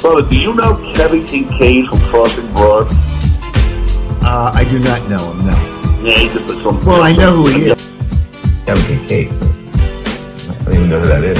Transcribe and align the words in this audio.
Brother, 0.00 0.26
do 0.26 0.34
you 0.34 0.54
know 0.54 0.76
Kevin 0.94 1.26
Kinkead 1.26 1.90
from 1.90 2.00
Crossing 2.08 2.50
Broad? 2.54 2.86
Uh, 4.22 4.50
I 4.54 4.64
do 4.64 4.78
not 4.78 5.06
know 5.10 5.30
him. 5.30 5.46
No. 5.46 5.52
Yeah, 6.02 6.18
he's 6.18 6.32
just 6.32 6.62
some. 6.62 6.82
Well, 6.86 7.02
I 7.02 7.12
know 7.12 7.36
who 7.36 7.48
he 7.48 7.66
is. 7.66 7.86
Kevin 8.64 8.84
Kinkead. 8.84 9.30
I 10.48 10.64
don't 10.64 10.74
even 10.74 10.88
know 10.88 11.00
who 11.00 11.06
that 11.06 11.22
is. 11.22 11.38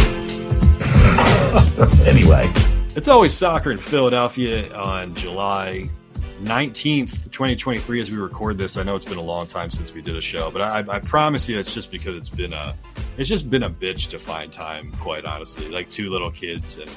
anyway. 2.07 2.53
It's 2.95 3.09
always 3.09 3.33
soccer 3.33 3.73
in 3.73 3.79
Philadelphia 3.79 4.71
on 4.75 5.15
July 5.15 5.89
19th, 6.43 7.31
2023, 7.31 8.03
as 8.03 8.11
we 8.11 8.19
record 8.19 8.59
this. 8.59 8.77
I 8.77 8.83
know 8.83 8.95
it's 8.95 9.07
been 9.07 9.17
a 9.17 9.23
long 9.23 9.47
time 9.47 9.71
since 9.71 9.95
we 9.95 10.03
did 10.03 10.17
a 10.17 10.21
show, 10.21 10.51
but 10.51 10.61
I, 10.61 10.85
I 10.87 10.99
promise 10.99 11.49
you 11.49 11.59
it's 11.59 11.73
just 11.73 11.91
because 11.91 12.15
it's 12.15 12.29
been 12.29 12.53
a 12.53 12.77
it's 13.17 13.29
just 13.29 13.49
been 13.49 13.63
a 13.63 13.71
bitch 13.71 14.11
to 14.11 14.19
find 14.19 14.53
time, 14.53 14.93
quite 15.01 15.25
honestly. 15.25 15.69
Like 15.69 15.91
two 15.91 16.11
little 16.11 16.31
kids 16.31 16.77
and 16.77 16.91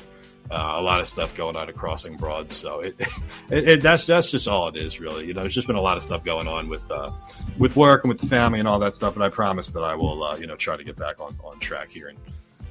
uh, 0.52 0.74
a 0.76 0.82
lot 0.82 1.00
of 1.00 1.08
stuff 1.08 1.36
going 1.36 1.56
on 1.56 1.70
at 1.70 1.76
Crossing 1.76 2.18
Broad. 2.18 2.52
So 2.52 2.82
it, 2.82 2.96
it, 3.50 3.70
it, 3.70 3.82
that's 3.82 4.06
that's 4.06 4.32
just 4.32 4.48
all 4.48 4.68
it 4.68 4.76
is, 4.76 5.00
really. 5.00 5.26
You 5.26 5.34
know, 5.34 5.42
there's 5.42 5.54
just 5.54 5.68
been 5.68 5.76
a 5.76 5.82
lot 5.82 5.98
of 5.98 6.04
stuff 6.04 6.24
going 6.24 6.48
on 6.48 6.70
with 6.70 6.90
uh, 6.92 7.12
with 7.58 7.76
work 7.76 8.04
and 8.04 8.10
with 8.10 8.22
the 8.22 8.28
family 8.28 8.60
and 8.60 8.68
all 8.68 8.80
that 8.80 8.94
stuff. 8.94 9.16
But 9.16 9.24
I 9.24 9.30
promise 9.30 9.72
that 9.72 9.84
I 9.84 9.96
will, 9.96 10.24
uh, 10.24 10.38
you 10.38 10.48
know, 10.48 10.56
try 10.56 10.78
to 10.78 10.84
get 10.84 10.96
back 10.96 11.20
on 11.20 11.38
on 11.44 11.60
track 11.60 11.92
here 11.92 12.08
and 12.08 12.18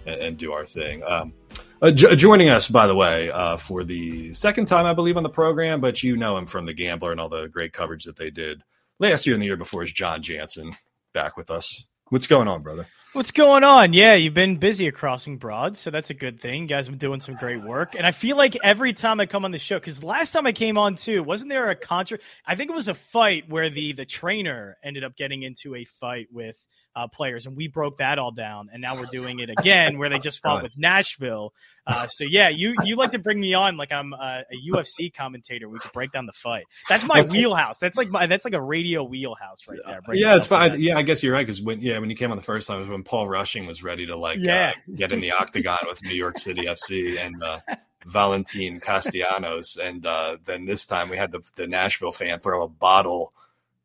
and, 0.07 0.21
and 0.21 0.39
do 0.39 0.53
our 0.53 0.65
thing. 0.65 1.03
Um, 1.05 1.33
uh, 1.81 1.91
j- 1.91 2.15
joining 2.15 2.48
us, 2.48 2.69
by 2.69 2.87
the 2.87 2.95
way, 2.95 3.31
uh, 3.31 3.57
for 3.57 3.83
the 3.83 4.33
second 4.34 4.67
time, 4.67 4.87
I 4.87 4.95
believe, 4.95 5.17
on 5.17 5.25
the 5.25 5.29
program, 5.29 5.81
but 5.81 6.03
you 6.03 6.17
know 6.17 6.37
him 6.39 6.47
from 6.47 6.65
the 6.65 6.73
Gambler 6.73 7.11
and 7.11 7.20
all 7.20 7.29
the 7.29 7.48
great 7.48 7.73
coverage 7.73 8.05
that 8.05 8.17
they 8.17 8.31
did 8.31 8.62
last 9.01 9.27
year 9.27 9.34
and 9.34 9.43
the 9.43 9.47
year 9.47 9.57
before. 9.57 9.83
Is 9.83 9.93
Jon 9.93 10.23
Jansen 10.23 10.77
back 11.12 11.37
with 11.37 11.51
us? 11.51 11.84
What's 12.11 12.27
going 12.27 12.47
on, 12.47 12.62
brother? 12.62 12.87
What's 13.15 13.30
going 13.30 13.62
on? 13.62 13.93
Yeah, 13.93 14.15
you've 14.15 14.33
been 14.33 14.57
busy 14.57 14.89
at 14.89 14.95
Crossing 14.95 15.37
Broad, 15.37 15.77
so 15.77 15.91
that's 15.91 16.09
a 16.09 16.14
good 16.14 16.41
thing. 16.41 16.62
You 16.62 16.69
guys 16.69 16.87
have 16.87 16.98
been 16.98 17.11
doing 17.11 17.20
some 17.20 17.34
great 17.34 17.61
work. 17.61 17.95
And 17.95 18.06
I 18.06 18.11
feel 18.11 18.39
like 18.39 18.56
every 18.64 18.95
time 18.95 19.20
I 19.20 19.27
come 19.27 19.45
on 19.45 19.50
the 19.50 19.59
show, 19.59 19.78
because 19.78 20.03
last 20.03 20.31
time 20.31 20.47
I 20.47 20.53
came 20.53 20.78
on 20.78 20.95
too, 20.95 21.22
wasn't 21.22 21.50
there 21.50 21.69
a 21.69 21.75
contra? 21.75 22.17
I 22.47 22.55
think 22.55 22.70
it 22.70 22.75
was 22.75 22.89
a 22.89 22.95
fight 22.95 23.50
where 23.50 23.69
the 23.69 23.92
the 23.92 24.06
trainer 24.06 24.78
ended 24.83 25.05
up 25.05 25.14
getting 25.14 25.42
into 25.42 25.75
a 25.75 25.84
fight 25.84 26.28
with 26.33 26.56
uh, 26.95 27.09
players, 27.09 27.47
and 27.47 27.57
we 27.57 27.69
broke 27.69 27.98
that 27.98 28.19
all 28.19 28.31
down. 28.31 28.69
And 28.73 28.83
now 28.83 28.97
we're 28.97 29.07
doing 29.07 29.41
it 29.41 29.51
again, 29.51 29.98
where 29.98 30.09
they 30.09 30.19
just 30.19 30.41
fought 30.41 30.62
with 30.62 30.77
Nashville. 30.77 31.53
Uh, 31.87 32.07
so 32.07 32.25
yeah, 32.25 32.49
you 32.49 32.75
you 32.84 32.97
like 32.97 33.12
to 33.12 33.19
bring 33.19 33.41
me 33.41 33.55
on 33.55 33.77
like 33.77 33.93
I'm 33.93 34.12
a, 34.12 34.45
a 34.51 34.71
UFC 34.71 35.12
commentator. 35.12 35.69
We 35.69 35.79
could 35.79 35.93
break 35.93 36.12
down 36.12 36.27
the 36.27 36.33
fight. 36.33 36.65
That's 36.89 37.05
my 37.05 37.23
wheelhouse. 37.23 37.79
That's 37.79 37.97
like 37.97 38.09
my 38.09 38.27
that's 38.27 38.45
like 38.45 38.55
a 38.55 38.62
radio 38.62 39.03
wheelhouse 39.03 39.69
right 39.69 39.81
there. 39.84 40.01
Yeah, 40.12 40.37
it's 40.37 40.47
fine. 40.47 40.81
Yeah, 40.81 40.97
I 40.97 41.03
guess 41.03 41.23
you're 41.23 41.33
right 41.33 41.47
because 41.47 41.61
when 41.62 41.81
yeah 41.81 41.99
when 41.99 42.11
you 42.11 42.17
came 42.17 42.31
on 42.31 42.37
the 42.37 42.43
first 42.43 42.69
time 42.69 42.79
it 42.79 42.81
was 42.81 42.91
when 42.91 43.03
Paul 43.03 43.29
Rushing 43.29 43.67
was 43.67 43.83
ready 43.83 44.06
to 44.06 44.17
like 44.17 44.39
yeah. 44.39 44.73
Uh, 44.77 44.95
get 44.95 45.12
in 45.12 45.21
the 45.21 45.33
octagon 45.33 45.79
with 45.89 46.03
New 46.03 46.15
York 46.15 46.39
City 46.39 46.65
FC 46.65 47.19
and. 47.19 47.43
Uh, 47.43 47.61
Valentin 48.05 48.81
Castellanos, 48.81 49.77
and 49.77 50.05
uh, 50.05 50.37
then 50.45 50.65
this 50.65 50.87
time 50.87 51.09
we 51.09 51.17
had 51.17 51.31
the, 51.31 51.41
the 51.55 51.69
Nashville 51.69 52.11
fan 52.11 52.41
throw 52.41 52.65
a 52.65 52.69
bottle 52.69 53.33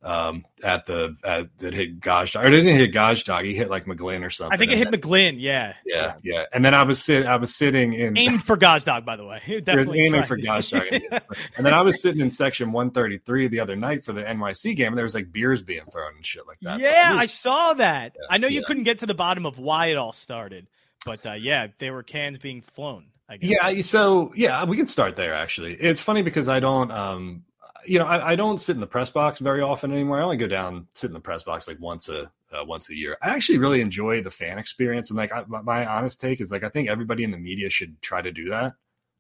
um, 0.03 0.45
at 0.63 0.85
the 0.85 1.15
at, 1.23 1.57
that 1.59 1.73
hit 1.73 1.99
Gazdag. 1.99 2.41
Or 2.41 2.45
it 2.45 2.51
didn't 2.51 2.75
hit 2.75 2.93
Gazdag. 2.93 3.45
He 3.45 3.55
hit 3.55 3.69
like 3.69 3.85
McGlynn 3.85 4.25
or 4.25 4.29
something. 4.29 4.53
I 4.53 4.57
think 4.57 4.71
it 4.71 4.77
hit 4.77 4.89
McGlynn. 4.89 5.37
Yeah. 5.39 5.73
Yeah. 5.85 6.13
Yeah. 6.23 6.45
And 6.53 6.63
then 6.63 6.73
I 6.73 6.83
was 6.83 7.03
sitting. 7.03 7.27
I 7.27 7.35
was 7.37 7.55
sitting 7.55 7.93
in 7.93 8.17
aimed 8.17 8.43
for 8.43 8.57
Gazdag, 8.57 9.05
by 9.05 9.15
the 9.15 9.25
way. 9.25 9.61
There's 9.65 9.89
aiming 9.89 10.23
for 10.23 10.37
Gazdag, 10.37 11.21
and 11.57 11.65
then 11.65 11.73
I 11.73 11.81
was 11.81 12.01
sitting 12.01 12.21
in 12.21 12.29
section 12.29 12.71
133 12.71 13.47
the 13.47 13.59
other 13.59 13.75
night 13.75 14.05
for 14.05 14.13
the 14.13 14.23
NYC 14.23 14.75
game, 14.75 14.89
and 14.89 14.97
there 14.97 15.05
was 15.05 15.15
like 15.15 15.31
beers 15.31 15.61
being 15.61 15.83
thrown 15.85 16.15
and 16.15 16.25
shit 16.25 16.45
like 16.47 16.59
that. 16.61 16.79
Yeah, 16.79 17.11
so 17.11 17.17
I 17.17 17.25
saw 17.25 17.73
that. 17.73 18.15
Yeah, 18.15 18.27
I 18.29 18.37
know 18.37 18.47
you 18.47 18.59
yeah. 18.59 18.67
couldn't 18.67 18.83
get 18.83 18.99
to 18.99 19.05
the 19.05 19.15
bottom 19.15 19.45
of 19.45 19.57
why 19.57 19.87
it 19.87 19.97
all 19.97 20.13
started, 20.13 20.67
but 21.05 21.25
uh, 21.25 21.33
yeah, 21.33 21.67
there 21.79 21.93
were 21.93 22.03
cans 22.03 22.37
being 22.37 22.61
flown. 22.61 23.05
I 23.29 23.37
guess. 23.37 23.49
Yeah, 23.49 23.81
so 23.81 24.31
yeah, 24.35 24.63
we 24.63 24.77
can 24.77 24.87
start 24.87 25.17
there. 25.17 25.33
Actually, 25.33 25.73
it's 25.73 25.99
funny 25.99 26.21
because 26.21 26.47
I 26.47 26.59
don't. 26.59 26.91
um 26.91 27.43
you 27.87 27.99
know, 27.99 28.05
I, 28.05 28.31
I, 28.31 28.36
don't 28.36 28.59
sit 28.59 28.75
in 28.75 28.81
the 28.81 28.87
press 28.87 29.09
box 29.09 29.39
very 29.39 29.61
often 29.61 29.92
anymore. 29.92 30.20
I 30.20 30.23
only 30.23 30.37
go 30.37 30.48
down, 30.48 30.87
sit 30.93 31.08
in 31.08 31.14
the 31.14 31.20
press 31.20 31.43
box 31.43 31.67
like 31.67 31.80
once 31.80 32.09
a 32.09 32.31
uh, 32.52 32.64
once 32.64 32.89
a 32.89 32.95
year. 32.95 33.17
I 33.21 33.30
actually 33.30 33.58
really 33.58 33.81
enjoy 33.81 34.21
the 34.21 34.30
fan 34.30 34.58
experience, 34.58 35.09
and 35.09 35.17
like 35.17 35.31
I, 35.31 35.43
my, 35.48 35.61
my, 35.61 35.86
honest 35.86 36.21
take 36.21 36.42
is 36.42 36.52
like 36.52 36.64
I 36.64 36.70
think 36.70 36.89
everybody 36.89 37.23
in 37.23 37.31
the 37.31 37.37
media 37.37 37.70
should 37.70 38.02
try 38.02 38.21
to 38.21 38.31
do 38.31 38.49
that. 38.49 38.73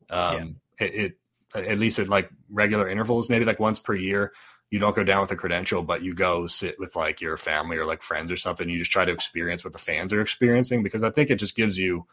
Um, 0.09 0.57
yeah. 0.79 0.87
it, 0.87 0.95
it 0.95 1.17
at 1.55 1.79
least 1.79 1.99
at 1.99 2.07
like 2.07 2.29
regular 2.49 2.89
intervals, 2.89 3.29
maybe 3.29 3.45
like 3.45 3.59
once 3.59 3.79
per 3.79 3.95
year. 3.95 4.33
You 4.69 4.79
don't 4.79 4.95
go 4.95 5.03
down 5.03 5.21
with 5.21 5.31
a 5.31 5.35
credential, 5.37 5.81
but 5.81 6.01
you 6.01 6.13
go 6.13 6.45
sit 6.45 6.77
with 6.77 6.95
like 6.97 7.21
your 7.21 7.37
family 7.37 7.77
or 7.77 7.85
like 7.85 8.01
friends 8.01 8.31
or 8.31 8.35
something. 8.35 8.69
You 8.69 8.77
just 8.77 8.91
try 8.91 9.05
to 9.05 9.13
experience 9.13 9.63
what 9.63 9.71
the 9.71 9.79
fans 9.79 10.11
are 10.11 10.21
experiencing 10.21 10.83
because 10.83 11.03
I 11.03 11.09
think 11.09 11.29
it 11.29 11.37
just 11.37 11.55
gives 11.55 11.77
you 11.77 12.05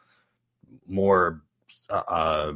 more 0.86 1.42
uh, 1.90 2.02
uh 2.06 2.52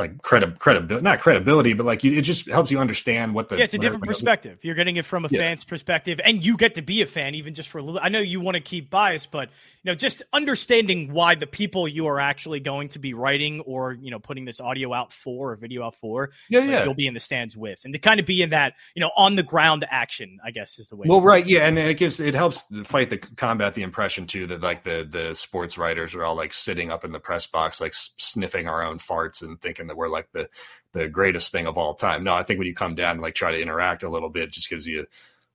like 0.00 0.22
credi- 0.22 0.56
credibility, 0.58 1.04
not 1.04 1.20
credibility, 1.20 1.74
but 1.74 1.86
like 1.86 2.02
you, 2.02 2.12
it 2.12 2.22
just 2.22 2.48
helps 2.48 2.70
you 2.70 2.78
understand 2.78 3.34
what 3.34 3.48
the 3.48 3.58
yeah, 3.58 3.64
it's 3.64 3.74
a 3.74 3.78
different 3.78 4.04
perspective. 4.04 4.58
You're 4.62 4.74
getting 4.74 4.96
it 4.96 5.04
from 5.04 5.24
a 5.24 5.28
yeah. 5.30 5.38
fan's 5.38 5.62
perspective, 5.62 6.20
and 6.24 6.44
you 6.44 6.56
get 6.56 6.74
to 6.76 6.82
be 6.82 7.02
a 7.02 7.06
fan 7.06 7.34
even 7.34 7.54
just 7.54 7.68
for 7.68 7.78
a 7.78 7.82
little. 7.82 8.00
I 8.02 8.08
know 8.08 8.18
you 8.18 8.40
want 8.40 8.56
to 8.56 8.60
keep 8.60 8.90
bias, 8.90 9.26
but 9.26 9.50
you 9.82 9.90
know, 9.90 9.94
just 9.94 10.22
understanding 10.32 11.12
why 11.12 11.34
the 11.34 11.46
people 11.46 11.86
you 11.86 12.06
are 12.06 12.18
actually 12.18 12.60
going 12.60 12.88
to 12.90 12.98
be 12.98 13.14
writing 13.14 13.60
or 13.60 13.92
you 13.92 14.10
know 14.10 14.18
putting 14.18 14.46
this 14.46 14.60
audio 14.60 14.92
out 14.92 15.12
for 15.12 15.52
or 15.52 15.56
video 15.56 15.84
out 15.84 15.94
for, 15.94 16.30
yeah, 16.48 16.60
yeah, 16.60 16.84
you'll 16.84 16.94
be 16.94 17.06
in 17.06 17.14
the 17.14 17.20
stands 17.20 17.56
with, 17.56 17.80
and 17.84 17.92
to 17.92 18.00
kind 18.00 18.18
of 18.18 18.26
be 18.26 18.42
in 18.42 18.50
that 18.50 18.74
you 18.94 19.00
know 19.00 19.10
on 19.16 19.36
the 19.36 19.42
ground 19.42 19.86
action, 19.90 20.38
I 20.44 20.50
guess 20.50 20.78
is 20.78 20.88
the 20.88 20.96
way. 20.96 21.06
Well, 21.08 21.20
right, 21.20 21.46
yeah, 21.46 21.66
and 21.66 21.78
it 21.78 21.98
gives 21.98 22.20
it 22.20 22.34
helps 22.34 22.64
fight 22.84 23.10
the 23.10 23.18
combat 23.18 23.74
the 23.74 23.82
impression 23.82 24.26
too 24.26 24.46
that 24.46 24.62
like 24.62 24.82
the 24.82 25.06
the 25.08 25.34
sports 25.34 25.76
writers 25.76 26.14
are 26.14 26.24
all 26.24 26.36
like 26.36 26.54
sitting 26.54 26.90
up 26.90 27.04
in 27.04 27.12
the 27.12 27.20
press 27.20 27.46
box 27.46 27.80
like 27.80 27.92
sniffing 27.94 28.66
our 28.66 28.82
own 28.82 28.98
farts 28.98 29.42
and 29.42 29.60
thinking 29.60 29.89
that 29.90 29.96
we're 29.96 30.08
like 30.08 30.28
the 30.32 30.48
the 30.92 31.08
greatest 31.08 31.52
thing 31.52 31.66
of 31.66 31.76
all 31.76 31.94
time. 31.94 32.24
No, 32.24 32.34
I 32.34 32.42
think 32.42 32.58
when 32.58 32.66
you 32.66 32.74
come 32.74 32.94
down 32.94 33.12
and 33.12 33.20
like 33.20 33.34
try 33.34 33.52
to 33.52 33.60
interact 33.60 34.02
a 34.02 34.08
little 34.08 34.30
bit, 34.30 34.44
it 34.44 34.52
just 34.52 34.70
gives 34.70 34.86
you 34.86 35.06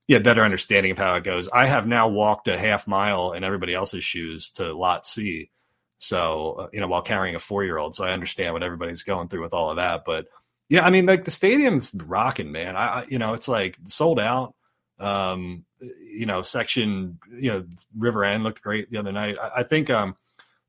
yeah 0.06 0.20
better 0.20 0.44
understanding 0.44 0.92
of 0.92 0.98
how 0.98 1.16
it 1.16 1.24
goes. 1.24 1.48
I 1.48 1.66
have 1.66 1.86
now 1.86 2.08
walked 2.08 2.48
a 2.48 2.58
half 2.58 2.86
mile 2.86 3.32
in 3.32 3.42
everybody 3.42 3.74
else's 3.74 4.04
shoes 4.04 4.50
to 4.52 4.72
Lot 4.72 5.06
C, 5.06 5.50
so 5.98 6.52
uh, 6.52 6.68
you 6.72 6.80
know 6.80 6.88
while 6.88 7.02
carrying 7.02 7.34
a 7.34 7.40
four 7.40 7.64
year 7.64 7.78
old, 7.78 7.94
so 7.94 8.04
I 8.04 8.12
understand 8.12 8.52
what 8.52 8.62
everybody's 8.62 9.02
going 9.02 9.28
through 9.28 9.42
with 9.42 9.54
all 9.54 9.70
of 9.70 9.76
that. 9.76 10.04
But 10.06 10.26
yeah, 10.68 10.86
I 10.86 10.90
mean 10.90 11.06
like 11.06 11.24
the 11.24 11.30
stadium's 11.30 11.92
rocking, 11.94 12.52
man. 12.52 12.76
I, 12.76 12.86
I 12.86 13.06
you 13.08 13.18
know 13.18 13.32
it's 13.32 13.48
like 13.48 13.76
sold 13.86 14.20
out. 14.20 14.54
Um, 14.98 15.66
you 15.80 16.24
know, 16.26 16.42
section, 16.42 17.18
you 17.30 17.52
know, 17.52 17.64
River 17.96 18.24
End 18.24 18.44
looked 18.44 18.62
great 18.62 18.90
the 18.90 18.96
other 18.96 19.12
night. 19.12 19.36
I, 19.40 19.60
I 19.60 19.62
think, 19.62 19.90
um, 19.90 20.16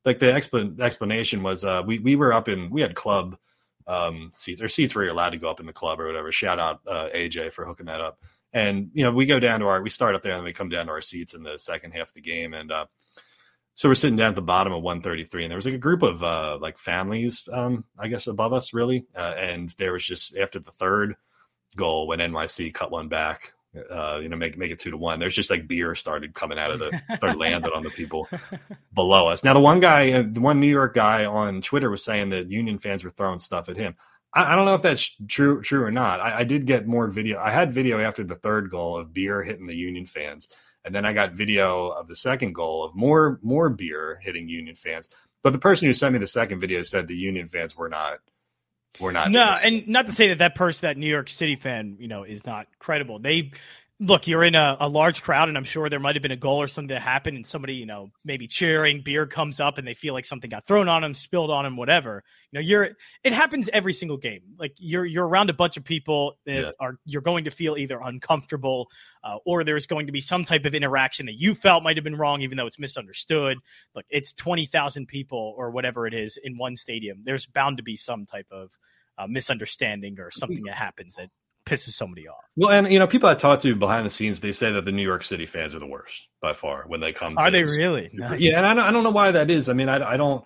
like 0.03 0.19
the 0.19 0.25
expl- 0.27 0.79
explanation 0.81 1.43
was, 1.43 1.63
uh, 1.63 1.81
we, 1.85 1.99
we 1.99 2.15
were 2.17 2.33
up 2.33 2.49
in, 2.49 2.69
we 2.69 2.81
had 2.81 2.93
club, 2.95 3.37
um, 3.87 4.31
seats 4.33 4.61
or 4.61 4.67
seats 4.67 4.93
where 4.93 5.05
you're 5.05 5.13
allowed 5.13 5.31
to 5.31 5.37
go 5.37 5.49
up 5.49 5.59
in 5.59 5.65
the 5.65 5.73
club 5.73 5.99
or 5.99 6.07
whatever. 6.07 6.31
Shout 6.31 6.59
out 6.59 6.81
uh, 6.87 7.09
AJ 7.15 7.53
for 7.53 7.65
hooking 7.65 7.85
that 7.87 8.01
up. 8.01 8.19
And 8.53 8.89
you 8.93 9.03
know, 9.03 9.11
we 9.11 9.25
go 9.25 9.39
down 9.39 9.59
to 9.59 9.67
our 9.67 9.81
we 9.81 9.89
start 9.89 10.15
up 10.15 10.23
there 10.23 10.35
and 10.35 10.43
we 10.43 10.53
come 10.53 10.69
down 10.69 10.85
to 10.87 10.91
our 10.91 11.01
seats 11.01 11.33
in 11.33 11.43
the 11.43 11.57
second 11.57 11.91
half 11.91 12.09
of 12.09 12.13
the 12.13 12.21
game, 12.21 12.53
and 12.53 12.71
uh, 12.71 12.85
so 13.77 13.87
we're 13.87 13.95
sitting 13.95 14.17
down 14.17 14.29
at 14.29 14.35
the 14.35 14.41
bottom 14.41 14.73
of 14.73 14.81
133, 14.81 15.43
and 15.43 15.51
there 15.51 15.55
was 15.55 15.65
like 15.65 15.75
a 15.75 15.77
group 15.77 16.01
of 16.01 16.23
uh, 16.23 16.57
like 16.59 16.79
families, 16.79 17.47
um, 17.53 17.83
I 17.99 18.07
guess, 18.07 18.25
above 18.25 18.51
us 18.51 18.73
really, 18.73 19.05
uh, 19.15 19.35
and 19.37 19.69
there 19.77 19.93
was 19.93 20.03
just 20.03 20.35
after 20.35 20.57
the 20.59 20.71
third 20.71 21.15
goal 21.75 22.07
when 22.07 22.17
NYC 22.17 22.73
cut 22.73 22.89
one 22.89 23.07
back, 23.07 23.53
uh, 23.89 24.19
you 24.21 24.29
know, 24.29 24.37
make 24.37 24.57
make 24.57 24.71
it 24.71 24.79
two 24.79 24.91
to 24.91 24.97
one. 24.97 25.19
There's 25.19 25.35
just 25.35 25.49
like 25.49 25.67
beer 25.67 25.95
started 25.95 26.33
coming 26.33 26.59
out 26.59 26.71
of 26.71 26.79
the 26.79 27.01
started 27.15 27.37
landing 27.39 27.71
on 27.73 27.83
the 27.83 27.89
people 27.89 28.27
below 28.93 29.27
us. 29.27 29.43
Now 29.43 29.53
the 29.53 29.59
one 29.59 29.79
guy, 29.79 30.11
uh, 30.11 30.23
the 30.27 30.41
one 30.41 30.59
New 30.59 30.67
York 30.67 30.93
guy 30.93 31.25
on 31.25 31.61
Twitter 31.61 31.89
was 31.89 32.03
saying 32.03 32.29
that 32.31 32.51
Union 32.51 32.77
fans 32.77 33.03
were 33.03 33.09
throwing 33.09 33.39
stuff 33.39 33.69
at 33.69 33.77
him. 33.77 33.95
I, 34.33 34.53
I 34.53 34.55
don't 34.55 34.65
know 34.65 34.75
if 34.75 34.81
that's 34.81 35.15
true 35.27 35.61
true 35.61 35.83
or 35.83 35.91
not. 35.91 36.19
I, 36.19 36.39
I, 36.39 36.43
did 36.43 36.65
get 36.65 36.87
more 36.87 37.07
video. 37.07 37.39
I 37.39 37.51
had 37.51 37.71
video 37.71 37.99
after 37.99 38.23
the 38.23 38.35
third 38.35 38.69
goal 38.69 38.97
of 38.97 39.13
beer 39.13 39.43
hitting 39.43 39.67
the 39.67 39.75
Union 39.75 40.05
fans, 40.05 40.47
and 40.85 40.93
then 40.93 41.05
I 41.05 41.13
got 41.13 41.33
video 41.33 41.89
of 41.89 42.07
the 42.07 42.15
second 42.15 42.53
goal 42.53 42.83
of 42.83 42.95
more 42.95 43.39
more 43.41 43.69
beer 43.69 44.19
hitting 44.21 44.47
Union 44.47 44.75
fans. 44.75 45.09
But 45.43 45.53
the 45.53 45.59
person 45.59 45.87
who 45.87 45.93
sent 45.93 46.13
me 46.13 46.19
the 46.19 46.27
second 46.27 46.59
video 46.59 46.81
said 46.81 47.07
the 47.07 47.15
Union 47.15 47.47
fans 47.47 47.75
were 47.75 47.89
not 47.89 48.19
we're 48.99 49.11
not. 49.11 49.31
No, 49.31 49.53
and 49.65 49.87
not 49.87 50.07
to 50.07 50.11
say 50.11 50.29
that 50.29 50.39
that 50.39 50.55
person, 50.55 50.87
that 50.87 50.97
New 50.97 51.09
York 51.09 51.29
City 51.29 51.55
fan, 51.55 51.97
you 51.99 52.07
know, 52.07 52.23
is 52.23 52.45
not 52.45 52.67
credible. 52.79 53.19
They 53.19 53.51
look, 53.99 54.27
you're 54.27 54.43
in 54.43 54.53
a, 54.53 54.77
a, 54.79 54.87
large 54.87 55.23
crowd, 55.23 55.49
and 55.49 55.57
I'm 55.57 55.63
sure 55.63 55.89
there 55.89 55.99
might 55.99 56.15
have 56.15 56.21
been 56.21 56.31
a 56.31 56.37
goal 56.37 56.61
or 56.61 56.67
something 56.67 56.93
that 56.93 57.01
happened, 57.01 57.35
and 57.35 57.45
somebody, 57.45 57.75
you 57.75 57.85
know, 57.85 58.11
maybe 58.23 58.47
cheering, 58.47 59.01
beer 59.01 59.25
comes 59.25 59.59
up, 59.59 59.77
and 59.77 59.87
they 59.87 59.95
feel 59.95 60.13
like 60.13 60.25
something 60.25 60.49
got 60.49 60.67
thrown 60.67 60.87
on 60.87 61.01
them, 61.01 61.13
spilled 61.13 61.49
on 61.49 61.63
them, 61.63 61.77
whatever. 61.77 62.23
You 62.51 62.59
know, 62.59 62.63
you're 62.63 62.89
it 63.23 63.33
happens 63.33 63.69
every 63.73 63.93
single 63.93 64.17
game. 64.17 64.41
Like 64.57 64.73
you're 64.77 65.05
you're 65.05 65.27
around 65.27 65.49
a 65.49 65.53
bunch 65.53 65.77
of 65.77 65.83
people 65.83 66.37
that 66.45 66.61
yeah. 66.61 66.71
are 66.79 66.99
you're 67.05 67.21
going 67.21 67.45
to 67.45 67.51
feel 67.51 67.75
either 67.75 67.99
uncomfortable, 67.99 68.89
uh, 69.23 69.37
or 69.45 69.63
there's 69.63 69.87
going 69.87 70.05
to 70.05 70.11
be 70.11 70.21
some 70.21 70.45
type 70.45 70.65
of 70.65 70.75
interaction 70.75 71.25
that 71.25 71.39
you 71.39 71.55
felt 71.55 71.83
might 71.83 71.97
have 71.97 72.03
been 72.03 72.15
wrong, 72.15 72.41
even 72.41 72.57
though 72.57 72.67
it's 72.67 72.79
misunderstood. 72.79 73.57
Look, 73.95 74.05
it's 74.09 74.33
twenty 74.33 74.67
thousand 74.67 75.07
people 75.07 75.55
or 75.57 75.71
whatever 75.71 76.05
it 76.05 76.13
is 76.13 76.37
in 76.41 76.57
one 76.57 76.75
stadium. 76.75 77.21
There's 77.23 77.47
bound 77.47 77.77
to 77.77 77.83
be 77.83 77.95
some 77.95 78.25
type 78.25 78.47
of 78.51 78.69
uh, 79.17 79.25
misunderstanding 79.27 80.19
or 80.19 80.29
something 80.29 80.63
that 80.65 80.75
happens 80.75 81.15
that 81.15 81.29
pisses 81.67 81.91
somebody 81.91 82.27
off. 82.27 82.43
Well, 82.55 82.71
and 82.71 82.91
you 82.91 82.99
know, 82.99 83.07
people 83.07 83.29
I 83.29 83.35
talk 83.35 83.59
to 83.61 83.75
behind 83.75 84.05
the 84.05 84.09
scenes, 84.09 84.39
they 84.39 84.51
say 84.51 84.71
that 84.71 84.85
the 84.85 84.91
New 84.91 85.03
York 85.03 85.23
City 85.23 85.45
fans 85.45 85.75
are 85.75 85.79
the 85.79 85.87
worst 85.87 86.27
by 86.41 86.53
far 86.53 86.85
when 86.87 86.99
they 86.99 87.13
come. 87.13 87.37
Are 87.37 87.51
they 87.51 87.63
really? 87.63 88.09
Yeah, 88.37 88.57
and 88.57 88.65
I 88.65 88.73
don't, 88.73 88.83
I 88.83 88.91
don't 88.91 89.03
know 89.03 89.11
why 89.11 89.31
that 89.31 89.49
is. 89.49 89.69
I 89.69 89.73
mean, 89.73 89.89
I, 89.89 90.13
I 90.13 90.17
don't. 90.17 90.43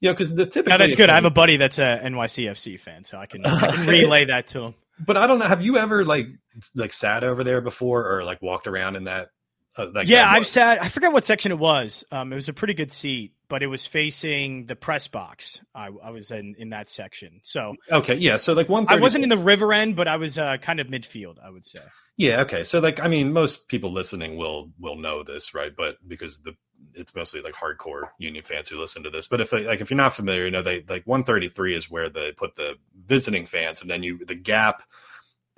Yeah, 0.00 0.12
because 0.12 0.34
the 0.34 0.46
typically 0.46 0.72
No, 0.72 0.78
that's 0.78 0.96
good. 0.96 1.10
I 1.10 1.14
have 1.14 1.24
a 1.24 1.30
buddy 1.30 1.56
that's 1.56 1.78
a 1.78 2.00
NYCFC 2.04 2.78
fan, 2.78 3.04
so 3.04 3.18
I 3.18 3.26
can, 3.26 3.44
I 3.46 3.72
can 3.72 3.86
relay 3.88 4.26
that 4.26 4.48
to 4.48 4.62
him. 4.62 4.74
But 4.98 5.16
I 5.16 5.26
don't 5.26 5.38
know. 5.38 5.46
Have 5.46 5.62
you 5.62 5.76
ever 5.76 6.04
like 6.04 6.26
like 6.74 6.92
sat 6.92 7.24
over 7.24 7.44
there 7.44 7.60
before 7.60 8.10
or 8.10 8.24
like 8.24 8.42
walked 8.42 8.66
around 8.66 8.96
in 8.96 9.04
that? 9.04 9.28
Uh, 9.76 9.86
like 9.94 10.08
yeah, 10.08 10.28
I've 10.28 10.46
sat. 10.46 10.82
I 10.82 10.88
forget 10.88 11.12
what 11.12 11.24
section 11.24 11.52
it 11.52 11.58
was. 11.58 12.04
Um, 12.10 12.32
it 12.32 12.34
was 12.34 12.48
a 12.48 12.54
pretty 12.54 12.74
good 12.74 12.90
seat, 12.90 13.32
but 13.48 13.62
it 13.62 13.68
was 13.68 13.86
facing 13.86 14.66
the 14.66 14.76
press 14.76 15.08
box. 15.08 15.60
I, 15.74 15.90
I 16.02 16.10
was 16.10 16.30
in 16.30 16.54
in 16.58 16.70
that 16.70 16.88
section, 16.88 17.40
so 17.42 17.74
Okay, 17.90 18.16
yeah. 18.16 18.36
So 18.36 18.52
like 18.52 18.68
one. 18.68 18.86
I 18.88 18.96
wasn't 18.96 19.24
in 19.24 19.30
the 19.30 19.38
river 19.38 19.72
end, 19.72 19.96
but 19.96 20.08
I 20.08 20.16
was 20.16 20.38
uh, 20.38 20.56
kind 20.58 20.80
of 20.80 20.88
midfield. 20.88 21.36
I 21.42 21.50
would 21.50 21.66
say. 21.66 21.80
Yeah. 22.16 22.40
Okay. 22.42 22.64
So 22.64 22.80
like, 22.80 23.00
I 23.00 23.08
mean, 23.08 23.32
most 23.32 23.68
people 23.68 23.92
listening 23.92 24.36
will 24.36 24.70
will 24.78 24.96
know 24.96 25.22
this, 25.22 25.54
right? 25.54 25.72
But 25.76 25.96
because 26.06 26.38
the 26.38 26.54
it's 26.94 27.14
mostly 27.14 27.42
like 27.42 27.54
hardcore 27.54 28.08
Union 28.18 28.42
fans 28.42 28.68
who 28.68 28.78
listen 28.78 29.02
to 29.02 29.10
this. 29.10 29.28
But 29.28 29.40
if 29.40 29.50
they, 29.50 29.64
like 29.64 29.80
if 29.80 29.90
you're 29.90 29.96
not 29.96 30.14
familiar, 30.14 30.44
you 30.44 30.50
know 30.50 30.62
they 30.62 30.84
like 30.88 31.06
133 31.06 31.76
is 31.76 31.90
where 31.90 32.08
they 32.08 32.32
put 32.32 32.56
the 32.56 32.74
visiting 33.06 33.46
fans, 33.46 33.82
and 33.82 33.90
then 33.90 34.02
you 34.02 34.24
the 34.24 34.34
gap. 34.34 34.82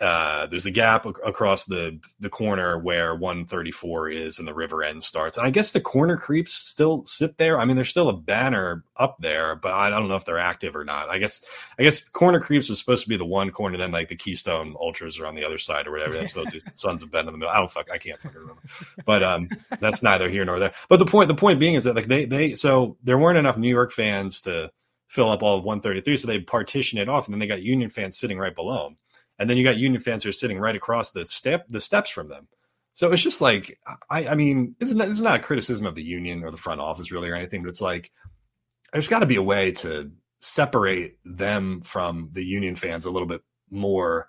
Uh, 0.00 0.46
there's 0.46 0.66
a 0.66 0.70
gap 0.70 1.06
ac- 1.06 1.16
across 1.26 1.64
the 1.64 1.98
the 2.20 2.28
corner 2.28 2.78
where 2.78 3.16
134 3.16 4.10
is 4.10 4.38
and 4.38 4.46
the 4.46 4.54
river 4.54 4.84
end 4.84 5.02
starts. 5.02 5.36
And 5.36 5.44
I 5.46 5.50
guess 5.50 5.72
the 5.72 5.80
corner 5.80 6.16
creeps 6.16 6.52
still 6.52 7.04
sit 7.04 7.36
there. 7.36 7.58
I 7.58 7.64
mean, 7.64 7.74
there's 7.74 7.88
still 7.88 8.08
a 8.08 8.16
banner 8.16 8.84
up 8.96 9.16
there, 9.18 9.56
but 9.56 9.72
I 9.72 9.90
don't 9.90 10.08
know 10.08 10.14
if 10.14 10.24
they're 10.24 10.38
active 10.38 10.76
or 10.76 10.84
not. 10.84 11.10
I 11.10 11.18
guess 11.18 11.44
I 11.80 11.82
guess 11.82 12.04
corner 12.04 12.38
creeps 12.38 12.68
was 12.68 12.78
supposed 12.78 13.02
to 13.02 13.08
be 13.08 13.16
the 13.16 13.24
one 13.24 13.50
corner, 13.50 13.76
then 13.76 13.90
like 13.90 14.08
the 14.08 14.14
Keystone 14.16 14.76
Ultras 14.80 15.18
are 15.18 15.26
on 15.26 15.34
the 15.34 15.44
other 15.44 15.58
side 15.58 15.88
or 15.88 15.90
whatever. 15.90 16.14
That's 16.14 16.30
supposed 16.30 16.52
to 16.52 16.60
be 16.60 16.70
Sons 16.74 17.02
of 17.02 17.10
Ben 17.10 17.26
in 17.26 17.32
the 17.32 17.38
middle. 17.38 17.52
I 17.52 17.58
don't 17.58 17.70
fuck. 17.70 17.90
I 17.92 17.98
can't 17.98 18.20
fucking 18.20 18.40
remember. 18.40 18.62
But 19.04 19.24
um, 19.24 19.48
that's 19.80 20.02
neither 20.02 20.28
here 20.28 20.44
nor 20.44 20.60
there. 20.60 20.74
But 20.88 20.98
the 21.00 21.06
point 21.06 21.26
the 21.26 21.34
point 21.34 21.58
being 21.58 21.74
is 21.74 21.84
that 21.84 21.96
like 21.96 22.06
they 22.06 22.24
they 22.24 22.54
so 22.54 22.96
there 23.02 23.18
weren't 23.18 23.38
enough 23.38 23.58
New 23.58 23.68
York 23.68 23.90
fans 23.90 24.40
to 24.42 24.70
fill 25.08 25.30
up 25.30 25.42
all 25.42 25.56
of 25.56 25.64
133, 25.64 26.16
so 26.16 26.26
they 26.26 26.38
partitioned 26.38 27.00
it 27.00 27.08
off, 27.08 27.26
and 27.26 27.34
then 27.34 27.40
they 27.40 27.46
got 27.46 27.62
Union 27.62 27.90
fans 27.90 28.18
sitting 28.18 28.38
right 28.38 28.54
below 28.54 28.84
them, 28.84 28.96
and 29.38 29.48
then 29.48 29.56
you 29.56 29.64
got 29.64 29.76
Union 29.76 30.00
fans 30.00 30.22
who 30.22 30.30
are 30.30 30.32
sitting 30.32 30.58
right 30.58 30.76
across 30.76 31.10
the 31.10 31.24
step 31.24 31.66
the 31.68 31.80
steps 31.80 32.10
from 32.10 32.28
them. 32.28 32.48
So 32.94 33.12
it's 33.12 33.22
just 33.22 33.40
like 33.40 33.78
I 34.10 34.28
I 34.28 34.34
mean 34.34 34.74
is 34.80 34.94
not, 34.94 35.08
is 35.08 35.22
not 35.22 35.40
a 35.40 35.42
criticism 35.42 35.86
of 35.86 35.94
the 35.94 36.02
Union 36.02 36.42
or 36.42 36.50
the 36.50 36.56
front 36.56 36.80
office 36.80 37.12
really 37.12 37.28
or 37.28 37.36
anything, 37.36 37.62
but 37.62 37.68
it's 37.68 37.80
like 37.80 38.10
there's 38.92 39.08
got 39.08 39.20
to 39.20 39.26
be 39.26 39.36
a 39.36 39.42
way 39.42 39.72
to 39.72 40.10
separate 40.40 41.18
them 41.24 41.80
from 41.82 42.30
the 42.32 42.44
Union 42.44 42.74
fans 42.74 43.04
a 43.04 43.10
little 43.10 43.28
bit 43.28 43.42
more, 43.70 44.28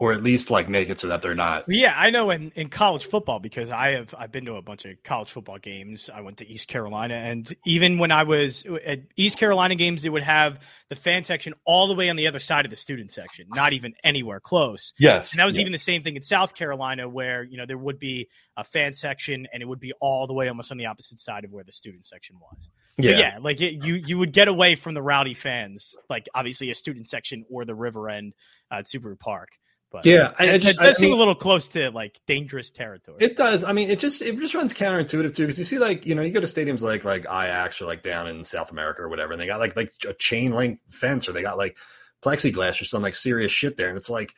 or 0.00 0.12
at 0.12 0.22
least 0.22 0.48
like 0.48 0.68
make 0.68 0.88
it 0.88 0.98
so 1.00 1.08
that 1.08 1.22
they're 1.22 1.34
not. 1.34 1.64
Yeah, 1.66 1.92
I 1.96 2.10
know 2.10 2.30
in, 2.30 2.52
in 2.54 2.68
college 2.68 3.06
football 3.06 3.40
because 3.40 3.70
I 3.70 3.90
have 3.90 4.14
I've 4.16 4.30
been 4.30 4.44
to 4.44 4.54
a 4.54 4.62
bunch 4.62 4.84
of 4.84 5.02
college 5.02 5.32
football 5.32 5.58
games. 5.58 6.08
I 6.12 6.20
went 6.20 6.36
to 6.38 6.48
East 6.48 6.68
Carolina, 6.68 7.14
and 7.14 7.52
even 7.66 7.98
when 7.98 8.12
I 8.12 8.22
was 8.22 8.64
at 8.86 9.00
East 9.16 9.38
Carolina 9.38 9.74
games, 9.74 10.02
they 10.02 10.08
would 10.08 10.22
have 10.22 10.60
the 10.88 10.94
fan 10.94 11.24
section 11.24 11.52
all 11.64 11.88
the 11.88 11.96
way 11.96 12.08
on 12.08 12.16
the 12.16 12.28
other 12.28 12.38
side 12.38 12.64
of 12.64 12.70
the 12.70 12.76
student 12.76 13.10
section, 13.10 13.46
not 13.48 13.72
even 13.72 13.92
anywhere 14.04 14.38
close. 14.38 14.94
Yes, 14.98 15.32
And 15.32 15.40
that 15.40 15.46
was 15.46 15.58
even 15.58 15.72
the 15.72 15.78
same 15.78 16.04
thing 16.04 16.14
in 16.14 16.22
South 16.22 16.54
Carolina, 16.54 17.08
where 17.08 17.42
you 17.42 17.56
know 17.56 17.66
there 17.66 17.76
would 17.76 17.98
be 17.98 18.28
a 18.56 18.62
fan 18.62 18.94
section, 18.94 19.48
and 19.52 19.62
it 19.62 19.66
would 19.66 19.80
be 19.80 19.92
all 20.00 20.28
the 20.28 20.34
way 20.34 20.46
almost 20.46 20.70
on 20.70 20.78
the 20.78 20.86
opposite 20.86 21.18
side 21.18 21.44
of 21.44 21.50
where 21.50 21.64
the 21.64 21.72
student 21.72 22.06
section 22.06 22.36
was. 22.38 22.70
So, 23.00 23.08
yeah, 23.08 23.38
like 23.40 23.60
it, 23.60 23.84
you 23.84 23.94
you 23.94 24.16
would 24.18 24.32
get 24.32 24.46
away 24.46 24.76
from 24.76 24.94
the 24.94 25.02
rowdy 25.02 25.34
fans, 25.34 25.96
like 26.08 26.28
obviously 26.36 26.70
a 26.70 26.74
student 26.74 27.06
section 27.06 27.44
or 27.50 27.64
the 27.64 27.74
river 27.74 28.08
end 28.08 28.34
uh, 28.70 28.76
at 28.76 28.86
Subaru 28.86 29.18
Park. 29.18 29.48
But 29.90 30.04
Yeah, 30.04 30.34
I- 30.38 30.44
I 30.44 30.46
it, 30.52 30.58
just- 30.58 30.78
it 30.78 30.82
does 30.82 30.96
I 30.96 31.00
seem 31.00 31.08
mean- 31.10 31.16
a 31.16 31.18
little 31.18 31.34
close 31.34 31.68
to 31.68 31.90
like 31.90 32.20
dangerous 32.26 32.70
territory. 32.70 33.18
It 33.20 33.36
does. 33.36 33.64
I 33.64 33.72
mean, 33.72 33.90
it 33.90 33.98
just 33.98 34.20
it 34.22 34.38
just 34.38 34.54
runs 34.54 34.74
counterintuitive 34.74 35.34
too 35.34 35.44
because 35.44 35.58
you 35.58 35.64
see 35.64 35.78
like 35.78 36.04
you 36.04 36.14
know 36.14 36.22
you 36.22 36.30
go 36.32 36.40
to 36.40 36.46
stadiums 36.46 36.82
like 36.82 37.04
like 37.04 37.22
Ajax 37.22 37.80
or 37.80 37.86
like 37.86 38.02
down 38.02 38.28
in 38.28 38.44
South 38.44 38.70
America 38.70 39.02
or 39.02 39.08
whatever, 39.08 39.32
and 39.32 39.40
they 39.40 39.46
got 39.46 39.60
like 39.60 39.76
like 39.76 39.92
a 40.08 40.12
chain 40.14 40.52
link 40.52 40.80
fence 40.88 41.28
or 41.28 41.32
they 41.32 41.42
got 41.42 41.56
like 41.56 41.76
plexiglass 42.22 42.80
or 42.80 42.84
some 42.84 43.02
like 43.02 43.14
serious 43.16 43.52
shit 43.52 43.76
there, 43.76 43.88
and 43.88 43.96
it's 43.96 44.10
like. 44.10 44.32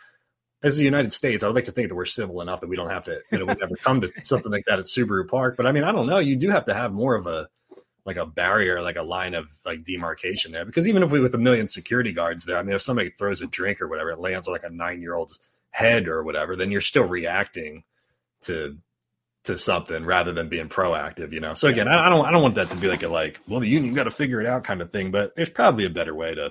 As 0.63 0.77
the 0.77 0.85
United 0.85 1.11
States, 1.11 1.43
I 1.43 1.47
would 1.47 1.57
like 1.57 1.65
to 1.65 1.73
think 1.73 1.89
that 1.89 1.95
we're 1.95 2.05
civil 2.05 2.43
enough 2.43 2.61
that 2.61 2.69
we 2.69 2.77
don't 2.77 2.91
have 2.91 3.05
to, 3.05 3.19
you 3.33 3.39
know, 3.39 3.47
we 3.47 3.55
never 3.55 3.77
come 3.77 4.03
to 4.03 4.13
something 4.23 4.53
like 4.53 4.67
that 4.67 4.79
at 4.79 4.85
Subaru 4.85 5.27
Park. 5.27 5.57
But 5.57 5.67
I 5.67 5.73
mean, 5.73 5.85
I 5.85 5.91
don't 5.91 6.07
know. 6.07 6.19
You 6.19 6.37
do 6.37 6.51
have 6.51 6.67
to 6.67 6.75
have 6.75 6.93
more 6.93 7.15
of 7.15 7.27
a, 7.27 7.49
like 8.11 8.17
a 8.17 8.27
barrier, 8.27 8.83
like 8.83 8.97
a 8.97 9.03
line 9.03 9.35
of 9.35 9.47
like 9.65 9.85
demarcation 9.85 10.51
there. 10.51 10.65
Because 10.65 10.89
even 10.89 11.03
if 11.05 11.13
we 11.13 11.21
with 11.21 11.35
a 11.35 11.39
million 11.39 11.69
security 11.69 12.13
guards 12.13 12.45
there, 12.45 12.59
I 12.59 12.63
mean, 12.63 12.75
if 12.75 12.83
somebody 12.83 13.11
throws 13.11 13.41
a 13.41 13.47
drink 13.47 13.81
or 13.81 13.87
whatever, 13.87 14.11
it 14.11 14.19
lands 14.19 14.49
on 14.49 14.53
like 14.53 14.65
a 14.65 14.71
nine 14.71 15.01
year 15.01 15.15
old's 15.15 15.39
head 15.71 16.09
or 16.09 16.25
whatever, 16.25 16.57
then 16.57 16.73
you're 16.73 16.81
still 16.81 17.05
reacting 17.05 17.85
to 18.43 18.77
to 19.45 19.57
something 19.57 20.05
rather 20.05 20.33
than 20.33 20.49
being 20.49 20.69
proactive, 20.69 21.33
you 21.33 21.41
know. 21.41 21.55
So 21.55 21.69
again, 21.69 21.87
I, 21.87 22.07
I 22.07 22.11
don't 22.11 22.27
I 22.27 22.33
don't 22.33 22.43
want 22.43 22.57
that 22.57 22.69
to 22.71 22.77
be 22.77 22.89
like 22.89 23.05
a 23.05 23.09
like, 23.09 23.41
well, 23.47 23.61
the 23.61 23.69
union 23.69 23.87
you 23.87 23.95
got 23.95 24.05
to 24.05 24.11
figure 24.11 24.41
it 24.41 24.47
out 24.47 24.65
kind 24.65 24.83
of 24.83 24.91
thing, 24.91 25.13
but 25.13 25.33
there's 25.37 25.49
probably 25.49 25.85
a 25.87 25.91
better 25.91 26.15
way 26.15 26.35
to, 26.35 26.51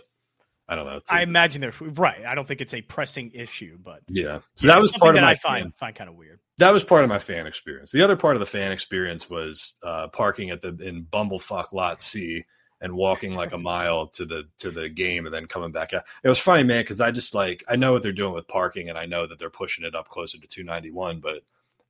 I 0.69 0.75
don't 0.75 0.85
know. 0.85 0.99
I 1.09 1.23
imagine 1.23 1.61
they're 1.61 1.73
right. 1.81 2.23
I 2.23 2.35
don't 2.35 2.47
think 2.47 2.61
it's 2.61 2.75
a 2.75 2.81
pressing 2.81 3.31
issue, 3.33 3.79
but 3.83 4.01
yeah. 4.07 4.41
So 4.53 4.67
that 4.67 4.79
was 4.79 4.91
part 4.91 5.15
of 5.15 5.21
that 5.21 5.25
my 5.25 5.31
I 5.31 5.35
find 5.35 5.63
fan- 5.63 5.73
find 5.77 5.95
kind 5.95 6.09
of 6.09 6.15
weird. 6.15 6.39
that 6.59 6.71
was 6.71 6.83
part 6.83 7.03
of 7.03 7.09
my 7.09 7.17
fan 7.17 7.47
experience. 7.47 7.91
The 7.91 8.03
other 8.03 8.15
part 8.15 8.35
of 8.35 8.39
the 8.39 8.45
fan 8.45 8.71
experience 8.71 9.27
was 9.27 9.73
uh, 9.81 10.09
parking 10.09 10.51
at 10.51 10.61
the 10.61 10.77
in 10.79 11.05
Bumblefuck 11.05 11.73
Lot 11.73 12.03
C 12.03 12.45
and 12.81 12.93
walking 12.93 13.33
like 13.33 13.51
a 13.51 13.57
mile 13.71 14.09
to 14.09 14.25
the 14.25 14.43
to 14.59 14.69
the 14.69 14.89
game 14.89 15.25
and 15.25 15.33
then 15.33 15.47
coming 15.47 15.71
back 15.71 15.91
out. 15.95 16.03
It 16.23 16.29
was 16.29 16.37
funny, 16.37 16.63
man, 16.63 16.81
because 16.83 17.01
I 17.01 17.09
just 17.09 17.33
like 17.33 17.63
I 17.67 17.75
know 17.75 17.91
what 17.91 18.03
they're 18.03 18.11
doing 18.11 18.35
with 18.35 18.47
parking 18.47 18.89
and 18.89 18.97
I 18.97 19.07
know 19.07 19.25
that 19.25 19.39
they're 19.39 19.49
pushing 19.49 19.85
it 19.85 19.95
up 19.95 20.07
closer 20.07 20.37
to 20.37 20.47
291, 20.47 21.19
but 21.19 21.41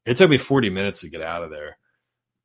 it 0.05 0.15
took 0.15 0.29
me 0.29 0.37
40 0.37 0.69
minutes 0.69 1.01
to 1.01 1.09
get 1.09 1.21
out 1.21 1.43
of 1.43 1.49
there 1.49 1.77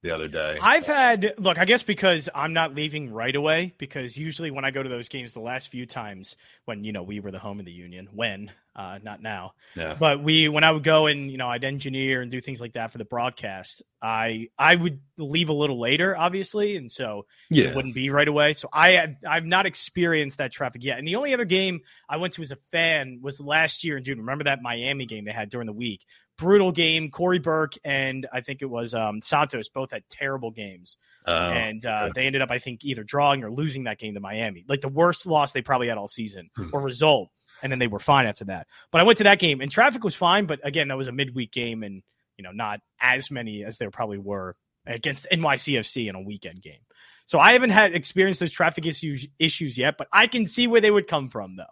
the 0.04 0.14
other 0.14 0.28
day. 0.28 0.58
I've 0.60 0.84
had 0.84 1.32
look, 1.38 1.58
I 1.58 1.64
guess 1.64 1.82
because 1.82 2.28
I'm 2.34 2.52
not 2.52 2.74
leaving 2.74 3.10
right 3.10 3.34
away 3.34 3.72
because 3.78 4.18
usually 4.18 4.50
when 4.50 4.64
I 4.64 4.70
go 4.70 4.82
to 4.82 4.88
those 4.88 5.08
games 5.08 5.32
the 5.32 5.40
last 5.40 5.70
few 5.70 5.86
times 5.86 6.36
when 6.66 6.84
you 6.84 6.92
know 6.92 7.02
we 7.02 7.20
were 7.20 7.30
the 7.30 7.38
home 7.38 7.58
of 7.58 7.64
the 7.64 7.72
union 7.72 8.08
when 8.12 8.52
uh 8.76 8.98
not 9.04 9.22
now 9.22 9.54
yeah. 9.76 9.94
but 9.94 10.22
we 10.22 10.48
when 10.48 10.62
I 10.64 10.72
would 10.72 10.82
go 10.82 11.06
and 11.06 11.30
you 11.30 11.38
know 11.38 11.48
I'd 11.48 11.62
engineer 11.64 12.20
and 12.20 12.30
do 12.30 12.40
things 12.40 12.60
like 12.60 12.72
that 12.72 12.90
for 12.92 12.98
the 12.98 13.04
broadcast 13.04 13.82
I 14.02 14.48
I 14.58 14.74
would 14.74 15.00
leave 15.16 15.48
a 15.48 15.52
little 15.52 15.80
later 15.80 16.16
obviously 16.16 16.76
and 16.76 16.90
so 16.90 17.24
Yeah. 17.50 17.66
it 17.66 17.76
wouldn't 17.76 17.94
be 17.94 18.10
right 18.10 18.26
away 18.26 18.52
so 18.52 18.68
I 18.72 18.90
have, 18.90 19.14
I've 19.26 19.46
not 19.46 19.64
experienced 19.64 20.38
that 20.38 20.50
traffic 20.52 20.82
yet 20.84 20.98
and 20.98 21.06
the 21.06 21.14
only 21.16 21.32
other 21.32 21.44
game 21.44 21.80
I 22.08 22.16
went 22.16 22.34
to 22.34 22.42
as 22.42 22.50
a 22.50 22.58
fan 22.72 23.20
was 23.22 23.40
last 23.40 23.84
year 23.84 23.96
in 23.96 24.02
June 24.02 24.18
remember 24.18 24.44
that 24.44 24.60
Miami 24.60 25.06
game 25.06 25.24
they 25.24 25.32
had 25.32 25.50
during 25.50 25.66
the 25.66 25.72
week 25.72 26.04
brutal 26.36 26.72
game 26.72 27.10
Cory 27.10 27.38
Burke 27.38 27.74
and 27.84 28.26
I 28.32 28.40
think 28.40 28.60
it 28.62 28.70
was 28.70 28.92
um, 28.94 29.20
Santos 29.22 29.68
both 29.68 29.90
had 29.92 30.02
terrible 30.10 30.50
games 30.50 30.96
Oh, 31.26 31.32
and 31.32 31.84
uh, 31.86 32.10
they 32.14 32.26
ended 32.26 32.42
up, 32.42 32.50
I 32.50 32.58
think, 32.58 32.84
either 32.84 33.02
drawing 33.04 33.44
or 33.44 33.50
losing 33.50 33.84
that 33.84 33.98
game 33.98 34.14
to 34.14 34.20
Miami. 34.20 34.64
Like 34.68 34.80
the 34.82 34.88
worst 34.88 35.26
loss 35.26 35.52
they 35.52 35.62
probably 35.62 35.88
had 35.88 35.96
all 35.98 36.08
season 36.08 36.50
Hmm. 36.56 36.68
or 36.72 36.80
result, 36.82 37.30
and 37.62 37.72
then 37.72 37.78
they 37.78 37.86
were 37.86 37.98
fine 38.00 38.26
after 38.26 38.44
that. 38.46 38.66
But 38.92 39.00
I 39.00 39.04
went 39.04 39.18
to 39.18 39.24
that 39.24 39.38
game, 39.38 39.60
and 39.60 39.70
traffic 39.70 40.04
was 40.04 40.14
fine. 40.14 40.46
But 40.46 40.60
again, 40.64 40.88
that 40.88 40.96
was 40.98 41.08
a 41.08 41.12
midweek 41.12 41.50
game, 41.52 41.82
and 41.82 42.02
you 42.36 42.42
know, 42.44 42.50
not 42.52 42.80
as 43.00 43.30
many 43.30 43.64
as 43.64 43.78
there 43.78 43.90
probably 43.90 44.18
were 44.18 44.56
against 44.86 45.26
NYCFC 45.32 46.08
in 46.10 46.14
a 46.14 46.20
weekend 46.20 46.60
game. 46.60 46.80
So 47.26 47.38
I 47.38 47.52
haven't 47.52 47.70
had 47.70 47.94
experienced 47.94 48.40
those 48.40 48.52
traffic 48.52 48.84
issues 48.86 49.26
issues 49.38 49.78
yet, 49.78 49.94
but 49.96 50.08
I 50.12 50.26
can 50.26 50.46
see 50.46 50.66
where 50.66 50.80
they 50.82 50.90
would 50.90 51.06
come 51.06 51.28
from, 51.28 51.56
though. 51.56 51.64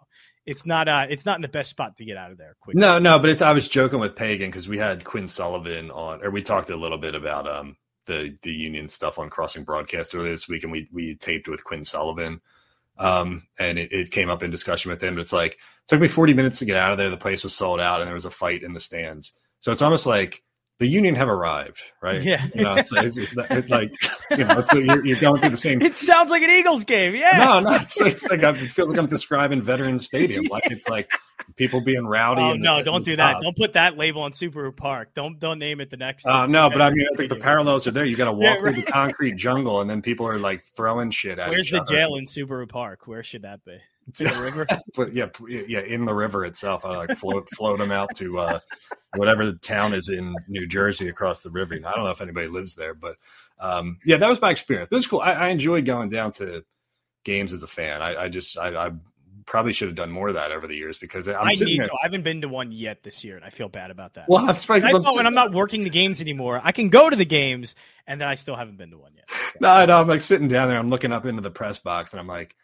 It's 0.45 0.65
not 0.65 0.87
uh, 0.87 1.05
it's 1.09 1.25
not 1.25 1.37
in 1.37 1.41
the 1.41 1.47
best 1.47 1.69
spot 1.69 1.95
to 1.97 2.05
get 2.05 2.17
out 2.17 2.31
of 2.31 2.37
there 2.37 2.55
quickly. 2.59 2.81
No, 2.81 2.99
no, 2.99 3.17
but 3.17 3.29
it's 3.29 3.41
I 3.41 3.53
was 3.53 3.67
joking 3.67 3.99
with 3.99 4.15
Pagan 4.15 4.49
because 4.49 4.67
we 4.67 4.77
had 4.77 5.03
Quinn 5.05 5.27
Sullivan 5.27 5.89
on, 5.91 6.23
or 6.23 6.31
we 6.31 6.41
talked 6.41 6.69
a 6.69 6.75
little 6.75 6.97
bit 6.97 7.15
about 7.15 7.47
um 7.47 7.77
the 8.05 8.37
the 8.41 8.51
union 8.51 8.87
stuff 8.87 9.19
on 9.19 9.29
Crossing 9.29 9.63
Broadcast 9.63 10.13
earlier 10.13 10.31
this 10.31 10.47
week, 10.47 10.63
and 10.63 10.71
we 10.71 10.89
we 10.91 11.15
taped 11.15 11.47
with 11.47 11.63
Quinn 11.63 11.83
Sullivan, 11.83 12.41
um, 12.97 13.47
and 13.57 13.79
it, 13.79 13.91
it 13.93 14.11
came 14.11 14.29
up 14.29 14.43
in 14.43 14.51
discussion 14.51 14.91
with 14.91 15.01
him. 15.01 15.17
It's 15.17 15.33
like 15.33 15.53
it 15.53 15.59
took 15.87 16.01
me 16.01 16.07
forty 16.09 16.33
minutes 16.33 16.59
to 16.59 16.65
get 16.65 16.75
out 16.75 16.91
of 16.91 16.97
there. 16.97 17.09
The 17.09 17.17
place 17.17 17.43
was 17.43 17.55
sold 17.55 17.79
out, 17.79 18.01
and 18.01 18.07
there 18.07 18.13
was 18.13 18.25
a 18.25 18.29
fight 18.29 18.63
in 18.63 18.73
the 18.73 18.79
stands. 18.79 19.37
So 19.61 19.71
it's 19.71 19.81
almost 19.81 20.05
like 20.05 20.43
the 20.83 20.89
union 20.89 21.15
have 21.15 21.29
arrived, 21.29 21.81
right? 22.01 22.21
Yeah. 22.21 22.45
you 22.53 22.61
know, 22.61 22.73
it's, 22.75 22.91
it's, 22.91 23.15
it's, 23.17 23.69
like 23.69 23.93
you 24.31 24.43
know, 24.43 24.59
it's 24.59 24.73
you're, 24.73 25.05
you're 25.05 25.19
going 25.19 25.39
through 25.39 25.51
the 25.51 25.55
same 25.55 25.81
It 25.81 25.95
sounds 25.95 26.29
like 26.29 26.43
an 26.43 26.49
Eagles 26.49 26.83
game. 26.83 27.15
Yeah. 27.15 27.37
no, 27.37 27.59
no, 27.61 27.75
it's, 27.75 28.01
it's 28.01 28.29
like 28.29 28.43
I 28.43 28.49
it 28.49 28.55
feels 28.55 28.89
like 28.89 28.97
I'm 28.99 29.07
describing 29.07 29.61
Veterans 29.61 30.05
Stadium. 30.05 30.43
Like 30.51 30.69
it's 30.69 30.89
like 30.89 31.09
people 31.55 31.79
being 31.79 32.05
rowdy. 32.05 32.41
Oh 32.41 32.51
and 32.51 32.61
no! 32.61 32.75
the- 32.75 32.83
Don't 32.83 33.05
do 33.05 33.15
that. 33.15 33.37
Don't 33.41 33.55
put 33.55 33.73
that 33.73 33.97
label 33.97 34.23
on 34.23 34.33
Subaru 34.33 34.75
Park. 34.75 35.11
Don't 35.15 35.39
don't 35.39 35.57
name 35.57 35.79
it 35.79 35.89
the 35.89 35.95
next. 35.95 36.25
Uh, 36.25 36.47
no, 36.47 36.69
but 36.69 36.81
I 36.81 36.89
mean, 36.89 37.05
I 37.13 37.15
think 37.15 37.29
the 37.29 37.37
parallels 37.37 37.87
are 37.87 37.91
there. 37.91 38.03
You 38.03 38.17
got 38.17 38.25
to 38.25 38.33
walk 38.33 38.41
Yeah, 38.41 38.59
through 38.59 38.73
the 38.73 38.83
concrete 38.83 39.37
jungle, 39.37 39.79
and 39.79 39.89
then 39.89 40.01
people 40.01 40.27
are 40.27 40.37
like 40.37 40.63
throwing 40.75 41.11
shit 41.11 41.39
at 41.39 41.45
you. 41.47 41.51
Where's 41.53 41.69
the 41.69 41.79
other. 41.81 41.95
jail 41.95 42.15
in 42.15 42.25
Subaru 42.25 42.67
Park? 42.67 43.07
Where 43.07 43.23
should 43.23 43.43
that 43.43 43.63
be? 43.63 43.77
In 44.19 44.25
the 44.27 44.41
river. 44.41 44.67
But 44.95 45.13
yeah, 45.13 45.27
yeah, 45.47 45.79
in 45.79 46.05
the 46.05 46.13
river 46.13 46.45
itself. 46.45 46.83
I 46.83 46.97
like 46.97 47.17
float 47.17 47.49
float 47.49 47.79
them 47.79 47.91
out 47.91 48.13
to 48.15 48.39
uh, 48.39 48.59
whatever 49.15 49.45
the 49.45 49.53
town 49.53 49.93
is 49.93 50.09
in 50.09 50.35
New 50.49 50.67
Jersey 50.67 51.07
across 51.07 51.41
the 51.41 51.49
river. 51.49 51.75
I 51.75 51.91
don't 51.93 52.03
know 52.03 52.11
if 52.11 52.21
anybody 52.21 52.47
lives 52.47 52.75
there, 52.75 52.93
but 52.93 53.15
um, 53.59 53.99
yeah, 54.05 54.17
that 54.17 54.27
was 54.29 54.41
my 54.41 54.51
experience. 54.51 54.89
It 54.91 54.95
was 54.95 55.07
cool. 55.07 55.21
I, 55.21 55.31
I 55.33 55.47
enjoyed 55.49 55.85
going 55.85 56.09
down 56.09 56.31
to 56.33 56.65
games 57.23 57.53
as 57.53 57.63
a 57.63 57.67
fan. 57.67 58.01
I, 58.01 58.23
I 58.23 58.29
just 58.29 58.57
I, 58.57 58.87
I 58.87 58.91
probably 59.45 59.73
should 59.73 59.87
have 59.87 59.95
done 59.95 60.11
more 60.11 60.29
of 60.29 60.35
that 60.35 60.51
over 60.51 60.67
the 60.67 60.75
years 60.75 60.97
because 60.97 61.27
I'm 61.27 61.47
i 61.47 61.53
sitting 61.53 61.73
need 61.73 61.79
there. 61.81 61.87
to. 61.87 61.93
I 61.93 62.03
haven't 62.03 62.23
been 62.23 62.41
to 62.41 62.49
one 62.49 62.71
yet 62.71 63.03
this 63.03 63.23
year, 63.23 63.35
and 63.35 63.45
I 63.45 63.49
feel 63.49 63.69
bad 63.69 63.91
about 63.91 64.15
that. 64.15 64.25
Well, 64.27 64.45
that's 64.45 64.67
right. 64.69 64.83
I 64.83 64.91
'cause 64.91 65.05
I'm 65.07 65.13
know, 65.13 65.19
and 65.19 65.27
I'm 65.27 65.33
not 65.33 65.53
working 65.53 65.83
the 65.83 65.89
games 65.89 66.21
anymore. 66.21 66.61
I 66.63 66.71
can 66.71 66.89
go 66.89 67.09
to 67.09 67.15
the 67.15 67.25
games, 67.25 67.75
and 68.07 68.19
then 68.19 68.27
I 68.27 68.35
still 68.35 68.55
haven't 68.55 68.77
been 68.77 68.91
to 68.91 68.97
one 68.97 69.11
yet. 69.15 69.25
No, 69.59 69.85
no, 69.85 70.01
I'm 70.01 70.07
like 70.07 70.21
sitting 70.21 70.47
down 70.47 70.67
there. 70.67 70.79
I'm 70.79 70.89
looking 70.89 71.11
up 71.11 71.25
into 71.27 71.41
the 71.41 71.51
press 71.51 71.77
box, 71.77 72.11
and 72.11 72.19
I'm 72.19 72.27
like, 72.27 72.55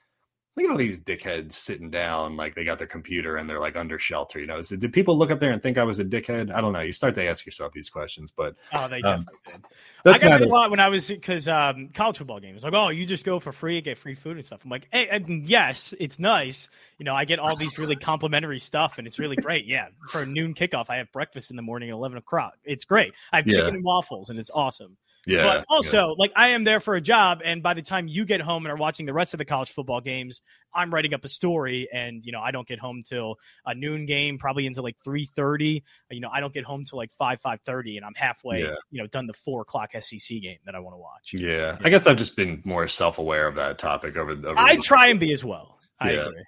look 0.59 0.69
at 0.69 0.71
all 0.71 0.77
these 0.77 0.99
dickheads 0.99 1.53
sitting 1.53 1.89
down, 1.89 2.35
like 2.35 2.55
they 2.55 2.63
got 2.63 2.77
their 2.77 2.87
computer 2.87 3.37
and 3.37 3.49
they're 3.49 3.59
like 3.59 3.75
under 3.75 3.97
shelter. 3.97 4.39
You 4.39 4.47
know, 4.47 4.59
is, 4.59 4.69
did 4.69 4.93
people 4.93 5.17
look 5.17 5.31
up 5.31 5.39
there 5.39 5.51
and 5.51 5.61
think 5.61 5.77
I 5.77 5.83
was 5.83 5.99
a 5.99 6.05
dickhead? 6.05 6.53
I 6.53 6.61
don't 6.61 6.73
know. 6.73 6.81
You 6.81 6.91
start 6.91 7.15
to 7.15 7.25
ask 7.27 7.45
yourself 7.45 7.73
these 7.73 7.89
questions, 7.89 8.31
but 8.35 8.55
oh, 8.73 8.87
they 8.87 9.01
um, 9.01 9.25
definitely 9.25 9.39
did. 9.45 9.65
I 10.05 10.17
got 10.17 10.29
not 10.29 10.41
a- 10.41 10.47
lot 10.47 10.71
when 10.71 10.79
I 10.79 10.89
was 10.89 11.07
because 11.07 11.47
um, 11.47 11.89
college 11.93 12.17
football 12.17 12.39
games. 12.39 12.63
Like, 12.63 12.73
oh, 12.73 12.89
you 12.89 13.05
just 13.05 13.25
go 13.25 13.39
for 13.39 13.51
free, 13.51 13.81
get 13.81 13.97
free 13.97 14.15
food 14.15 14.37
and 14.37 14.45
stuff. 14.45 14.61
I'm 14.63 14.69
like, 14.69 14.87
hey, 14.91 15.07
and 15.09 15.47
yes, 15.47 15.93
it's 15.99 16.19
nice. 16.19 16.69
You 16.97 17.05
know, 17.05 17.15
I 17.15 17.25
get 17.25 17.39
all 17.39 17.55
these 17.55 17.77
really 17.77 17.95
complimentary 17.95 18.59
stuff, 18.59 18.97
and 18.97 19.07
it's 19.07 19.19
really 19.19 19.35
great. 19.35 19.65
Yeah, 19.65 19.87
for 20.09 20.21
a 20.21 20.25
noon 20.25 20.53
kickoff, 20.53 20.85
I 20.89 20.97
have 20.97 21.11
breakfast 21.11 21.49
in 21.49 21.55
the 21.55 21.61
morning 21.61 21.89
at 21.89 21.93
eleven 21.93 22.17
o'clock. 22.17 22.53
It's 22.63 22.85
great. 22.85 23.13
I 23.31 23.37
have 23.37 23.47
Yeah. 23.47 23.57
chicken 23.57 23.75
and 23.75 23.83
waffles, 23.83 24.29
and 24.29 24.39
it's 24.39 24.51
awesome. 24.53 24.97
Yeah. 25.25 25.43
but 25.43 25.65
also, 25.69 26.15
like, 26.17 26.31
I 26.35 26.49
am 26.49 26.63
there 26.63 26.79
for 26.79 26.95
a 26.95 27.01
job, 27.01 27.41
and 27.43 27.61
by 27.63 27.73
the 27.73 27.81
time 27.81 28.07
you 28.07 28.25
get 28.25 28.41
home 28.41 28.65
and 28.65 28.71
are 28.71 28.77
watching 28.77 29.05
the 29.05 29.13
rest 29.13 29.33
of 29.33 29.37
the 29.37 29.45
college 29.45 29.71
football 29.71 30.01
games, 30.01 30.41
I'm 30.73 30.93
writing 30.93 31.13
up 31.13 31.25
a 31.25 31.27
story, 31.27 31.87
and 31.93 32.23
you 32.23 32.31
know, 32.31 32.39
I 32.41 32.51
don't 32.51 32.67
get 32.67 32.79
home 32.79 33.01
till 33.05 33.35
a 33.65 33.73
noon 33.75 34.05
game, 34.05 34.37
probably 34.37 34.65
into 34.65 34.81
like 34.81 34.97
three 35.03 35.25
thirty. 35.25 35.83
You 36.11 36.19
know, 36.21 36.29
I 36.31 36.39
don't 36.39 36.53
get 36.53 36.63
home 36.65 36.83
till 36.85 36.97
like 36.97 37.11
five 37.13 37.41
five 37.41 37.59
thirty, 37.65 37.97
and 37.97 38.05
I'm 38.05 38.13
halfway, 38.15 38.61
Yeah. 38.63 38.75
you 38.91 39.01
know, 39.01 39.07
done 39.07 39.27
the 39.27 39.33
four 39.33 39.61
o'clock 39.61 39.91
SEC 39.99 40.39
game 40.41 40.57
that 40.65 40.75
I 40.75 40.79
want 40.79 40.93
to 40.93 40.99
watch. 40.99 41.31
yeah. 41.33 41.77
I 41.83 41.89
guess 41.89 42.05
I've 42.07 42.17
just 42.17 42.35
been 42.35 42.61
more 42.65 42.87
self 42.87 43.17
aware 43.19 43.47
of 43.47 43.55
that 43.55 43.77
topic 43.77 44.15
over. 44.17 44.31
over 44.31 44.53
I 44.57 44.75
the- 44.75 44.81
try 44.81 45.07
and 45.07 45.19
be 45.19 45.31
as 45.31 45.43
well. 45.43 45.79
I 45.99 46.11
Yeah. 46.11 46.27
agree. 46.27 46.43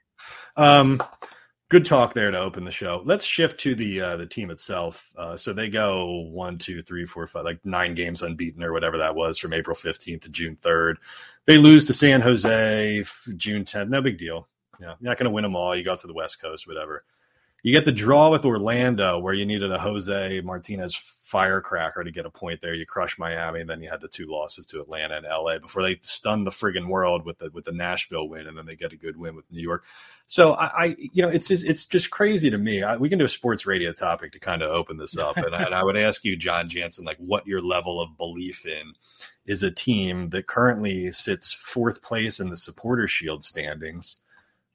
Um, 0.56 1.04
good 1.72 1.86
talk 1.86 2.14
there 2.14 2.30
to 2.30 2.38
open 2.38 2.66
the 2.66 2.72
show. 2.72 3.02
Let's 3.06 3.24
shift 3.24 3.58
to 3.62 3.74
the 3.74 4.02
uh, 4.02 4.18
the 4.18 4.26
team 4.26 4.52
itself. 4.52 5.14
Uh, 5.18 5.38
so 5.38 5.54
they 5.54 5.70
go 5.70 6.28
one, 6.30 6.58
two, 6.58 6.84
three, 6.84 7.06
four, 7.06 7.26
five, 7.26 7.46
like 7.46 7.66
nine 7.66 7.96
games 7.96 8.22
unbeaten 8.22 8.62
or 8.62 8.74
whatever 8.74 8.98
that 8.98 9.16
was 9.16 9.40
from 9.40 9.54
April 9.54 9.74
fifteenth 9.74 10.24
to 10.24 10.30
June 10.30 10.58
third. 10.58 11.00
They 11.48 11.58
lose 11.58 11.88
to 11.88 11.94
San 11.94 12.20
Jose 12.20 13.04
June 13.38 13.64
tenth. 13.64 13.90
No 13.90 14.02
big 14.02 14.18
deal. 14.18 14.50
Yeah, 14.82 14.96
you're 15.00 15.10
not 15.10 15.18
going 15.18 15.30
to 15.30 15.32
win 15.32 15.44
them 15.44 15.56
all. 15.56 15.74
You 15.74 15.84
go 15.84 15.96
to 15.96 16.08
the 16.08 16.14
West 16.14 16.42
Coast, 16.42 16.68
whatever. 16.68 17.06
You 17.64 17.74
get 17.74 17.86
the 17.86 17.92
draw 17.92 18.30
with 18.30 18.44
Orlando, 18.44 19.20
where 19.20 19.34
you 19.34 19.46
needed 19.46 19.72
a 19.72 19.80
Jose 19.80 20.42
Martinez 20.42 20.94
firecracker 21.32 22.04
to 22.04 22.12
get 22.12 22.26
a 22.26 22.30
point 22.30 22.60
there. 22.60 22.74
You 22.74 22.86
crush 22.86 23.18
Miami, 23.18 23.62
and 23.62 23.70
then 23.70 23.82
you 23.82 23.90
had 23.90 24.02
the 24.02 24.08
two 24.10 24.26
losses 24.28 24.66
to 24.68 24.82
Atlanta 24.82 25.16
and 25.18 25.26
LA 25.26 25.60
before 25.60 25.82
they 25.82 25.98
stun 26.02 26.44
the 26.44 26.52
friggin' 26.52 26.88
world 26.88 27.26
with 27.26 27.38
the 27.40 27.50
with 27.54 27.64
the 27.66 27.72
Nashville 27.72 28.28
win, 28.28 28.48
and 28.48 28.58
then 28.58 28.66
they 28.66 28.76
get 28.76 28.92
a 28.92 28.98
good 28.98 29.16
win 29.18 29.36
with 29.36 29.50
New 29.52 29.62
York. 29.62 29.86
So 30.28 30.54
I, 30.54 30.66
I 30.84 30.96
you 31.00 31.22
know, 31.24 31.30
it's 31.30 31.48
just 31.48 31.64
it's 31.66 31.86
just 31.86 32.10
crazy 32.10 32.50
to 32.50 32.58
me. 32.58 32.84
I, 32.84 32.98
we 32.98 33.08
can 33.10 33.18
do 33.18 33.26
a 33.26 33.30
sports 33.30 33.66
radio 33.66 33.94
topic 33.94 34.34
to 34.34 34.40
kind 34.40 34.62
of 34.62 34.72
open 34.72 34.98
this 34.98 35.18
up, 35.18 35.38
and, 35.38 35.56
I- 35.56 35.64
and 35.64 35.74
I 35.76 35.84
would 35.84 35.98
ask 35.98 36.24
you, 36.26 36.36
Jon 36.36 36.68
Jansen, 36.70 37.06
like 37.06 37.18
what 37.18 37.48
your 37.48 37.62
level 37.62 38.02
of 38.02 38.18
belief 38.18 38.66
in 38.66 38.94
is 39.46 39.64
a 39.64 39.72
team 39.72 40.30
that 40.30 40.48
currently 40.48 41.12
sits 41.12 41.52
fourth 41.54 42.02
place 42.02 42.40
in 42.40 42.50
the 42.50 42.58
Supporter 42.58 43.08
Shield 43.08 43.44
standings, 43.44 44.20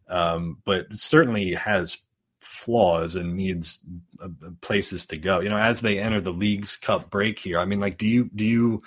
um, 0.08 0.58
but 0.64 0.86
certainly 0.96 1.54
has 1.54 1.98
flaws 2.46 3.14
and 3.14 3.34
needs 3.34 3.80
uh, 4.22 4.28
places 4.60 5.06
to 5.06 5.16
go. 5.16 5.40
You 5.40 5.48
know, 5.48 5.58
as 5.58 5.80
they 5.80 5.98
enter 5.98 6.20
the 6.20 6.32
Leagues 6.32 6.76
Cup 6.76 7.10
break 7.10 7.38
here, 7.38 7.58
I 7.58 7.64
mean, 7.64 7.80
like, 7.80 7.98
do 7.98 8.06
you 8.06 8.30
do 8.34 8.44
you 8.44 8.82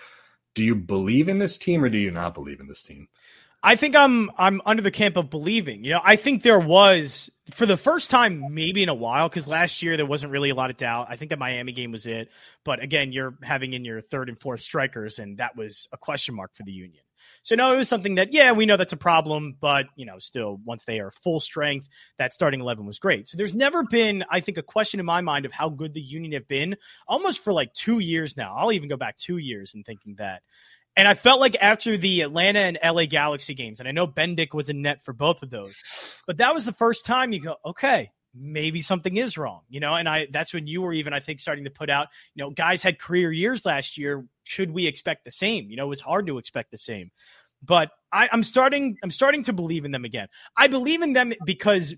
do 0.56 0.63
you 0.63 0.75
believe 0.75 1.28
in 1.30 1.38
this 1.38 1.58
team 1.58 1.84
or 1.84 1.89
do 1.89 1.98
you 1.98 2.12
not 2.12 2.34
believe 2.34 2.60
in 2.60 2.68
this 2.68 2.84
team? 2.84 3.08
I 3.62 3.75
think 3.75 3.96
I'm 3.96 4.32
I'm 4.38 4.62
under 4.66 4.82
the 4.82 4.92
camp 4.92 5.18
of 5.18 5.30
believing. 5.30 5.84
You 5.84 5.92
know, 5.92 6.01
I 6.04 6.16
think 6.16 6.44
there 6.44 6.60
was 6.60 7.30
for 7.51 7.66
the 7.66 7.78
first 7.78 8.10
time 8.10 8.54
maybe 8.54 8.84
in 8.84 8.89
a 8.89 8.94
while 8.94 9.28
because 9.28 9.48
last 9.48 9.82
year 9.82 9.98
there 9.98 10.06
wasn't 10.06 10.32
really 10.32 10.50
a 10.50 10.56
lot 10.56 10.70
of 10.70 10.78
doubt. 10.78 11.08
I 11.10 11.18
think 11.18 11.30
the 11.30 11.38
Miami 11.38 11.74
game 11.74 11.92
was 11.92 12.06
it, 12.06 12.30
but 12.63 12.82
again, 12.82 13.12
you're 13.12 13.36
having 13.42 13.74
in 13.74 13.84
your 13.84 14.01
third 14.01 14.30
and 14.30 14.39
fourth 14.39 14.62
strikers, 14.62 15.20
and 15.20 15.38
that 15.39 15.58
was 15.58 15.88
a 15.92 15.98
question 15.98 16.36
mark 16.36 16.56
for 16.56 16.63
the 16.63 16.72
Union. 16.72 17.04
So 17.42 17.56
no, 17.56 17.74
it 17.74 17.78
was 17.78 17.89
something 17.89 18.16
that 18.16 18.32
yeah, 18.32 18.54
we 18.54 18.66
know 18.66 18.78
that's 18.78 18.94
a 18.94 18.98
problem, 18.98 19.58
but 19.60 19.88
you 19.96 20.06
know, 20.06 20.20
still 20.20 20.60
once 20.63 20.86
they 20.86 21.00
are 21.00 21.12
full 21.12 21.42
strength, 21.42 21.89
that 22.18 22.34
starting 22.34 22.62
eleven 22.62 22.86
was 22.86 23.00
great. 23.00 23.28
So 23.28 23.36
there's 23.36 23.54
never 23.54 23.84
been, 23.84 24.24
I 24.30 24.39
think, 24.39 24.58
a 24.58 24.63
question 24.63 25.01
in 25.01 25.06
my 25.06 25.20
mind 25.20 25.46
of 25.46 25.51
how 25.51 25.68
good 25.68 25.94
the 25.94 26.01
Union 26.01 26.32
have 26.32 26.48
been 26.48 26.78
almost 27.10 27.44
for 27.44 27.51
like 27.51 27.74
two 27.74 28.00
years 28.00 28.38
now. 28.38 28.56
I'll 28.56 28.72
even 28.72 28.88
go 28.88 28.98
back 28.98 29.18
two 29.18 29.38
years 29.38 29.74
and 29.74 29.86
thinking 29.86 30.16
that. 30.18 30.44
And 31.00 31.08
I 31.08 31.13
felt 31.13 31.39
like 31.39 31.56
after 31.62 31.96
the 31.96 32.20
Atlanta 32.20 32.60
and 32.60 32.77
LA 32.84 33.06
Galaxy 33.06 33.53
games, 33.53 33.79
and 33.79 33.88
I 33.88 33.94
know 33.94 34.06
Bendik 34.06 34.53
was 34.53 34.68
in 34.68 34.82
net 34.82 35.01
for 35.06 35.13
both 35.13 35.41
of 35.41 35.50
those, 35.50 35.82
but 36.27 36.39
that 36.39 36.53
was 36.53 36.65
the 36.65 36.74
first 36.74 37.06
time 37.06 37.32
you 37.32 37.39
go, 37.39 37.56
okay, 37.65 38.12
maybe 38.36 38.82
something 38.82 39.15
is 39.15 39.38
wrong, 39.38 39.62
you 39.70 39.79
know. 39.79 39.96
And 39.96 40.10
I 40.10 40.27
that's 40.29 40.53
when 40.53 40.68
you 40.68 40.82
were 40.82 40.91
even, 40.91 41.13
I 41.13 41.22
think, 41.22 41.39
starting 41.39 41.63
to 41.63 41.70
put 41.70 41.89
out, 41.89 42.08
you 42.36 42.44
know, 42.44 42.50
guys 42.50 42.84
had 42.84 43.00
career 43.00 43.32
years 43.32 43.65
last 43.65 43.98
year. 43.98 44.25
Should 44.44 44.72
we 44.72 44.88
expect 44.88 45.24
the 45.24 45.32
same? 45.32 45.70
You 45.70 45.77
know, 45.77 45.89
it's 45.94 46.01
hard 46.01 46.27
to 46.27 46.38
expect 46.38 46.70
the 46.70 46.77
same. 46.77 47.12
But 47.63 47.91
I, 48.12 48.27
I'm 48.29 48.44
starting, 48.44 48.98
I'm 49.01 49.12
starting 49.12 49.44
to 49.44 49.53
believe 49.53 49.86
in 49.86 49.91
them 49.91 50.03
again. 50.03 50.27
I 50.58 50.68
believe 50.68 51.01
in 51.01 51.13
them 51.13 51.32
because 51.46 51.96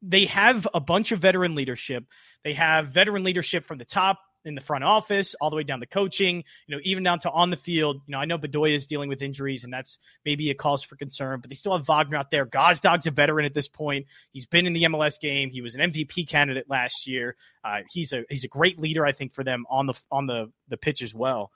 they 0.00 0.26
have 0.26 0.68
a 0.72 0.80
bunch 0.80 1.10
of 1.10 1.18
veteran 1.18 1.56
leadership. 1.56 2.04
They 2.44 2.52
have 2.52 2.86
veteran 2.88 3.24
leadership 3.24 3.66
from 3.66 3.78
the 3.78 3.84
top 3.84 4.20
in 4.44 4.54
the 4.54 4.60
front 4.60 4.84
office, 4.84 5.34
all 5.40 5.50
the 5.50 5.56
way 5.56 5.62
down 5.62 5.80
to 5.80 5.86
coaching, 5.86 6.44
you 6.66 6.76
know, 6.76 6.80
even 6.84 7.02
down 7.02 7.18
to 7.20 7.30
on 7.30 7.50
the 7.50 7.56
field. 7.56 8.02
You 8.06 8.12
know, 8.12 8.18
I 8.18 8.24
know 8.24 8.38
Bedoya 8.38 8.74
is 8.74 8.86
dealing 8.86 9.08
with 9.08 9.22
injuries, 9.22 9.64
and 9.64 9.72
that's 9.72 9.98
maybe 10.24 10.50
a 10.50 10.54
cause 10.54 10.82
for 10.82 10.96
concern, 10.96 11.40
but 11.40 11.50
they 11.50 11.56
still 11.56 11.76
have 11.76 11.86
Wagner 11.86 12.16
out 12.16 12.30
there. 12.30 12.46
Gazdag's 12.46 13.06
a 13.06 13.10
veteran 13.10 13.44
at 13.44 13.54
this 13.54 13.68
point. 13.68 14.06
He's 14.32 14.46
been 14.46 14.66
in 14.66 14.72
the 14.72 14.84
MLS 14.84 15.20
game. 15.20 15.50
He 15.50 15.60
was 15.60 15.74
an 15.74 15.92
MVP 15.92 16.28
candidate 16.28 16.68
last 16.68 17.06
year. 17.06 17.36
Uh, 17.64 17.80
he's 17.90 18.12
a 18.12 18.24
he's 18.28 18.44
a 18.44 18.48
great 18.48 18.78
leader, 18.78 19.04
I 19.04 19.12
think, 19.12 19.34
for 19.34 19.44
them 19.44 19.64
on 19.70 19.86
the 19.86 19.94
on 20.10 20.26
the 20.26 20.50
the 20.68 20.76
pitch 20.76 21.02
as 21.02 21.14
well. 21.14 21.50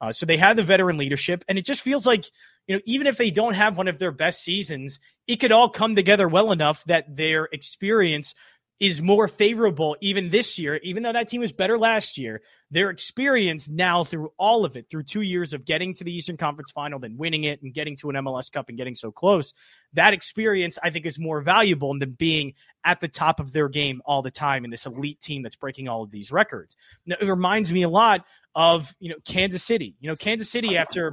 Uh, 0.00 0.12
so 0.12 0.24
they 0.24 0.38
have 0.38 0.56
the 0.56 0.62
veteran 0.62 0.96
leadership, 0.96 1.44
and 1.48 1.58
it 1.58 1.64
just 1.66 1.82
feels 1.82 2.06
like 2.06 2.24
you 2.66 2.76
know, 2.76 2.82
even 2.86 3.06
if 3.06 3.18
they 3.18 3.30
don't 3.30 3.54
have 3.54 3.76
one 3.76 3.88
of 3.88 3.98
their 3.98 4.12
best 4.12 4.42
seasons, 4.42 4.98
it 5.26 5.36
could 5.36 5.52
all 5.52 5.68
come 5.68 5.94
together 5.94 6.28
well 6.28 6.52
enough 6.52 6.84
that 6.84 7.14
their 7.14 7.48
experience 7.52 8.34
is 8.80 9.02
more 9.02 9.28
favorable 9.28 9.94
even 10.00 10.30
this 10.30 10.58
year, 10.58 10.80
even 10.82 11.02
though 11.02 11.12
that 11.12 11.28
team 11.28 11.42
was 11.42 11.52
better 11.52 11.78
last 11.78 12.16
year. 12.16 12.40
Their 12.70 12.88
experience 12.88 13.68
now 13.68 14.04
through 14.04 14.32
all 14.38 14.64
of 14.64 14.76
it, 14.76 14.88
through 14.88 15.02
two 15.02 15.20
years 15.20 15.52
of 15.52 15.66
getting 15.66 15.92
to 15.94 16.04
the 16.04 16.12
Eastern 16.12 16.38
Conference 16.38 16.70
final, 16.70 16.98
then 16.98 17.18
winning 17.18 17.44
it 17.44 17.60
and 17.62 17.74
getting 17.74 17.96
to 17.96 18.08
an 18.08 18.16
MLS 18.16 18.50
Cup 18.50 18.68
and 18.68 18.78
getting 18.78 18.94
so 18.94 19.12
close, 19.12 19.52
that 19.92 20.14
experience 20.14 20.78
I 20.82 20.90
think 20.90 21.04
is 21.04 21.18
more 21.18 21.42
valuable 21.42 21.96
than 21.98 22.12
being 22.12 22.54
at 22.82 23.00
the 23.00 23.08
top 23.08 23.38
of 23.38 23.52
their 23.52 23.68
game 23.68 24.00
all 24.06 24.22
the 24.22 24.30
time 24.30 24.64
in 24.64 24.70
this 24.70 24.86
elite 24.86 25.20
team 25.20 25.42
that's 25.42 25.56
breaking 25.56 25.88
all 25.88 26.02
of 26.02 26.10
these 26.10 26.32
records. 26.32 26.74
Now, 27.04 27.16
it 27.20 27.26
reminds 27.26 27.72
me 27.72 27.82
a 27.82 27.88
lot 27.88 28.24
of 28.54 28.94
you 28.98 29.10
know 29.10 29.16
Kansas 29.26 29.62
City. 29.62 29.96
You 30.00 30.08
know, 30.08 30.16
Kansas 30.16 30.48
City 30.48 30.78
after 30.78 31.12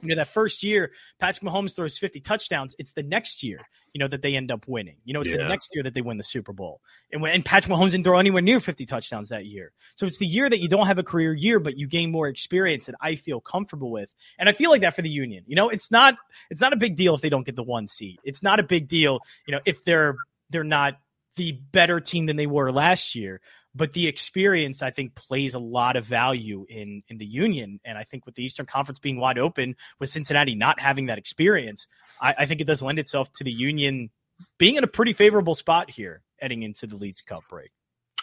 you 0.00 0.08
know 0.08 0.16
that 0.16 0.28
first 0.28 0.62
year 0.62 0.92
Patrick 1.18 1.46
Mahomes 1.46 1.76
throws 1.76 1.98
50 1.98 2.20
touchdowns. 2.20 2.74
It's 2.78 2.92
the 2.92 3.02
next 3.02 3.42
year, 3.42 3.60
you 3.94 4.00
know, 4.00 4.08
that 4.08 4.22
they 4.22 4.34
end 4.34 4.50
up 4.50 4.66
winning. 4.66 4.96
You 5.04 5.14
know, 5.14 5.20
it's 5.20 5.30
the 5.30 5.38
next 5.38 5.70
year 5.72 5.84
that 5.84 5.94
they 5.94 6.02
win 6.02 6.16
the 6.16 6.24
Super 6.24 6.52
Bowl. 6.52 6.80
And 7.12 7.22
when 7.22 7.32
and 7.32 7.44
Patrick 7.44 7.72
Mahomes 7.72 7.92
didn't 7.92 8.04
throw 8.04 8.18
anywhere 8.18 8.42
near 8.42 8.58
50 8.58 8.84
touchdowns 8.86 9.28
that 9.28 9.46
year. 9.46 9.72
So 9.94 10.04
it's 10.04 10.18
the 10.18 10.26
year 10.26 10.50
that 10.50 10.60
you 10.60 10.68
don't 10.68 10.88
have 10.88 10.98
a 10.98 11.04
career 11.04 11.32
year, 11.32 11.60
but 11.60 11.78
you 11.78 11.86
gain 11.86 12.10
more 12.10 12.26
experience 12.26 12.86
that 12.86 12.96
I 13.00 13.14
feel 13.14 13.40
comfortable 13.40 13.92
with. 13.92 14.12
And 14.36 14.48
I 14.48 14.52
feel 14.52 14.70
like 14.70 14.80
that 14.80 14.96
for 14.96 15.02
the 15.02 15.08
Union. 15.08 15.44
You 15.46 15.54
know, 15.54 15.68
it's 15.68 15.92
not 15.92 16.16
it's 16.50 16.60
not 16.60 16.72
a 16.72 16.76
big 16.76 16.96
deal 16.96 17.14
if 17.14 17.20
they 17.20 17.28
don't 17.28 17.46
get 17.46 17.54
the 17.54 17.62
one 17.62 17.86
seat. 17.86 18.18
It's 18.24 18.42
not 18.42 18.58
a 18.58 18.64
big 18.64 18.88
deal, 18.88 19.20
you 19.46 19.52
know, 19.52 19.60
if 19.64 19.84
they're 19.84 20.16
they're 20.50 20.64
not 20.64 20.98
the 21.36 21.52
better 21.52 22.00
team 22.00 22.26
than 22.26 22.36
they 22.36 22.46
were 22.46 22.72
last 22.72 23.14
year 23.14 23.40
but 23.74 23.92
the 23.92 24.06
experience 24.06 24.82
I 24.82 24.90
think 24.90 25.14
plays 25.14 25.54
a 25.54 25.58
lot 25.58 25.96
of 25.96 26.04
value 26.04 26.66
in 26.68 27.02
in 27.08 27.18
the 27.18 27.26
Union, 27.26 27.80
and 27.84 27.98
I 27.98 28.04
think 28.04 28.26
with 28.26 28.34
the 28.34 28.44
Eastern 28.44 28.66
Conference 28.66 28.98
being 28.98 29.18
wide 29.18 29.38
open, 29.38 29.76
with 29.98 30.10
Cincinnati 30.10 30.54
not 30.54 30.80
having 30.80 31.06
that 31.06 31.18
experience, 31.18 31.86
I, 32.20 32.34
I 32.38 32.46
think 32.46 32.60
it 32.60 32.66
does 32.66 32.82
lend 32.82 32.98
itself 32.98 33.32
to 33.32 33.44
the 33.44 33.52
Union 33.52 34.10
being 34.58 34.76
in 34.76 34.84
a 34.84 34.88
pretty 34.88 35.12
favorable 35.12 35.54
spot 35.54 35.90
here 35.90 36.22
heading 36.38 36.62
into 36.62 36.86
the 36.86 36.96
Leagues 36.96 37.22
Cup 37.22 37.42
break. 37.48 37.70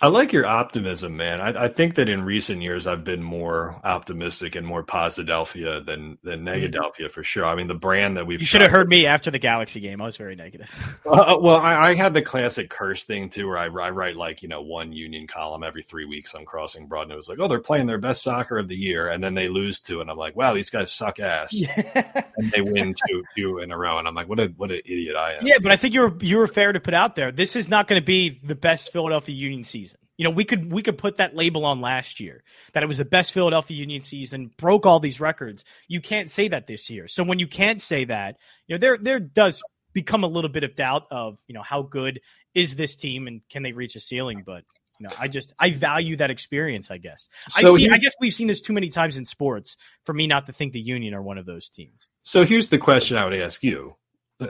I 0.04 0.08
like 0.08 0.34
your 0.34 0.48
optimism, 0.48 1.16
man. 1.16 1.40
I, 1.40 1.66
I 1.66 1.68
think 1.68 1.94
that 1.96 2.10
in 2.10 2.24
recent 2.24 2.64
years 2.64 2.88
I've 2.88 3.04
been 3.04 3.22
more 3.22 3.80
optimistic 3.84 4.56
and 4.56 4.66
more 4.66 4.84
Posidelphia 4.84 5.86
than 5.86 6.18
than 6.24 6.44
Negadelphia 6.44 7.12
for 7.12 7.24
sure. 7.24 7.46
I 7.46 7.54
mean, 7.54 7.68
the 7.68 7.76
brand 7.76 8.18
that 8.18 8.26
we've 8.26 8.42
You 8.42 8.48
should 8.48 8.62
have 8.62 8.72
heard 8.72 8.90
me 8.90 9.06
after 9.06 9.30
the 9.30 9.38
Galaxy 9.38 9.80
game. 9.80 10.02
I 10.02 10.06
was 10.06 10.18
very 10.18 10.36
negative. 10.36 10.70
Uh, 11.12 11.36
well, 11.42 11.58
I, 11.58 11.90
I 11.90 11.96
had 11.96 12.14
the 12.14 12.22
classic 12.22 12.70
curse 12.70 13.04
thing 13.04 13.30
too, 13.30 13.48
where 13.48 13.58
I, 13.58 13.66
I 13.66 13.90
write 13.90 14.16
like 14.16 14.42
you 14.42 14.48
know 14.48 14.62
one 14.62 14.94
Union 14.94 15.28
column 15.28 15.62
every 15.62 15.84
three 15.84 16.06
weeks 16.06 16.34
on 16.36 16.46
Crossing 16.46 16.88
Broad, 16.88 17.04
and 17.04 17.12
it 17.12 17.16
was 17.16 17.28
like, 17.28 17.40
oh, 17.40 17.48
they're 17.48 17.60
playing 17.60 17.88
their 17.88 17.98
best 17.98 18.22
soccer 18.22 18.58
of 18.58 18.68
the 18.70 18.78
year, 18.78 19.10
and 19.10 19.22
then 19.22 19.34
they 19.34 19.50
lose 19.50 19.80
two, 19.80 20.00
and 20.00 20.10
I'm 20.10 20.18
like, 20.18 20.36
wow, 20.36 20.54
these 20.54 20.70
guys 20.70 20.92
suck 20.92 21.20
ass, 21.20 21.62
and 22.38 22.52
they 22.52 22.62
win 22.62 22.94
two 23.08 23.24
two 23.36 23.58
in 23.60 23.72
a 23.72 23.78
row, 23.78 24.00
and 24.00 24.08
I'm 24.08 24.16
like, 24.16 24.30
what 24.30 24.40
a 24.40 24.48
what 24.56 24.72
an 24.72 24.82
idiot 24.86 25.16
I 25.16 25.34
am. 25.34 25.40
Yeah, 25.46 25.58
but 25.62 25.72
I 25.72 25.76
think 25.76 25.94
you 25.94 26.02
were 26.02 26.14
you 26.22 26.38
were 26.38 26.48
fair 26.48 26.72
to 26.72 26.80
put 26.80 26.94
out 26.94 27.16
there. 27.16 27.32
This 27.32 27.56
is 27.56 27.68
not 27.68 27.88
going 27.88 28.00
to 28.00 28.06
be 28.06 28.30
the 28.30 28.56
best 28.56 28.94
Philadelphia 28.94 29.36
Union 29.36 29.64
season. 29.64 29.91
You 30.22 30.26
know, 30.26 30.36
we 30.36 30.46
could 30.46 30.72
we 30.72 30.84
could 30.84 31.00
put 31.00 31.18
that 31.18 31.36
label 31.36 31.66
on 31.66 31.82
last 31.82 32.20
year 32.20 32.44
that 32.74 32.84
it 32.84 32.86
was 32.86 33.00
the 33.00 33.06
best 33.06 33.32
Philadelphia 33.32 33.76
Union 33.76 34.04
season, 34.04 34.52
broke 34.56 34.86
all 34.86 35.00
these 35.00 35.20
records. 35.20 35.66
You 35.88 36.00
can't 36.00 36.30
say 36.30 36.48
that 36.50 36.68
this 36.68 36.92
year. 36.92 37.08
So 37.08 37.24
when 37.24 37.40
you 37.40 37.48
can't 37.48 37.82
say 37.82 38.06
that, 38.06 38.38
you 38.68 38.76
know, 38.76 38.80
there 38.80 39.00
there 39.00 39.20
does 39.20 39.64
become 39.94 40.24
a 40.24 40.28
little 40.28 40.52
bit 40.52 40.64
of 40.64 40.76
doubt 40.76 41.08
of, 41.10 41.40
you 41.48 41.56
know, 41.56 41.64
how 41.64 41.82
good 41.82 42.22
is 42.54 42.76
this 42.76 42.96
team 42.96 43.26
and 43.26 43.42
can 43.50 43.64
they 43.64 43.72
reach 43.72 43.96
a 43.96 44.00
ceiling, 44.00 44.44
but 44.46 44.64
you 45.00 45.08
know, 45.08 45.14
I 45.18 45.28
just 45.28 45.56
I 45.58 45.72
value 45.72 46.16
that 46.18 46.30
experience, 46.30 46.92
I 46.92 47.00
guess. 47.00 47.28
So 47.50 47.74
I 47.74 47.78
see 47.78 47.90
I 47.92 47.98
guess 47.98 48.14
we've 48.22 48.32
seen 48.32 48.46
this 48.46 48.62
too 48.62 48.74
many 48.74 48.90
times 48.90 49.18
in 49.18 49.26
sports 49.26 49.76
for 50.04 50.14
me 50.14 50.28
not 50.28 50.46
to 50.46 50.54
think 50.54 50.72
the 50.72 50.82
Union 50.82 51.16
are 51.16 51.24
one 51.24 51.40
of 51.40 51.48
those 51.48 51.68
teams. 51.68 51.98
So 52.22 52.46
here's 52.46 52.70
the 52.70 52.78
question 52.78 53.18
I 53.18 53.26
would 53.26 53.34
ask 53.34 53.64
you: 53.64 53.96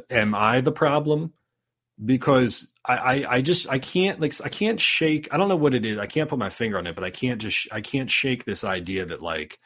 Am 0.10 0.36
I 0.36 0.60
the 0.60 0.74
problem, 0.74 1.32
because 2.04 2.68
I, 2.86 2.96
I, 2.96 3.36
I 3.36 3.42
just 3.42 3.70
I 3.70 3.80
can't 3.80 4.20
like 4.20 4.34
I 4.44 4.50
can't 4.50 4.80
shake 4.80 5.28
I 5.32 5.38
don't 5.38 5.50
know 5.50 5.56
what 5.56 5.76
it 5.76 5.86
is 5.86 5.98
I 5.98 6.08
can't 6.08 6.30
put 6.30 6.40
my 6.40 6.50
finger 6.50 6.78
on 6.78 6.88
it 6.88 6.96
but 6.96 7.04
I 7.04 7.12
can't 7.12 7.40
just 7.40 7.68
I 7.72 7.82
can't 7.82 8.10
shake 8.10 8.44
this 8.44 8.64
idea 8.64 9.06
that 9.06 9.22
like 9.22 9.60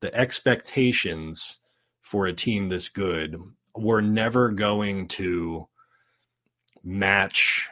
the 0.00 0.14
expectations 0.14 1.60
for 2.02 2.26
a 2.26 2.32
team 2.32 2.68
this 2.68 2.88
good 2.88 3.40
were 3.74 4.02
never 4.02 4.50
going 4.50 5.08
to 5.08 5.68
match 6.84 7.68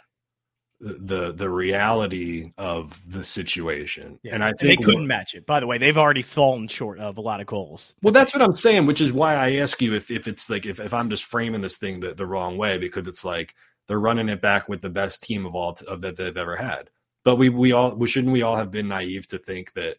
the 0.79 1.33
the 1.33 1.49
reality 1.49 2.53
of 2.59 3.01
the 3.11 3.25
situation. 3.25 4.19
Yeah. 4.23 4.35
And 4.35 4.45
I 4.45 4.49
And 4.49 4.59
they 4.59 4.77
couldn't 4.77 5.07
match 5.07 5.35
it. 5.35 5.47
By 5.47 5.61
the 5.61 5.67
way, 5.67 5.79
they've 5.79 5.97
already 5.97 6.23
fallen 6.23 6.69
short 6.69 6.99
of 6.99 7.17
a 7.17 7.21
lot 7.21 7.41
of 7.41 7.47
goals. 7.47 7.95
well, 8.03 8.13
that's 8.13 8.35
what 8.35 8.43
I'm 8.43 8.55
saying, 8.55 8.87
which 8.87 9.01
is 9.01 9.13
why 9.13 9.37
I 9.37 9.57
ask 9.57 9.81
you 9.81 9.95
if, 9.95 10.11
if 10.11 10.29
it's 10.29 10.51
like 10.51 10.67
if, 10.67 10.79
if 10.79 10.93
I'm 10.93 11.09
just 11.09 11.25
framing 11.25 11.63
this 11.63 11.79
thing 11.79 12.01
the, 12.01 12.15
the 12.15 12.27
wrong 12.27 12.59
way 12.59 12.77
because 12.79 13.07
it's 13.07 13.25
like 13.25 13.55
they're 13.87 14.01
running 14.01 14.29
it 14.29 14.41
back 14.41 14.69
with 14.69 14.81
the 14.83 14.91
best 14.91 15.23
team 15.23 15.47
of 15.47 15.55
all 15.55 15.75
t- 15.75 15.87
of 15.87 16.01
that 16.03 16.17
they've 16.17 16.37
ever 16.37 16.57
had. 16.57 16.91
But 17.25 17.37
we 17.37 17.49
we 17.49 17.73
all 17.73 17.95
we 17.95 18.07
shouldn't 18.07 18.33
we 18.33 18.43
all 18.43 18.57
have 18.57 18.71
been 18.71 18.89
naive 18.89 19.27
to 19.29 19.39
think 19.39 19.73
that 19.75 19.97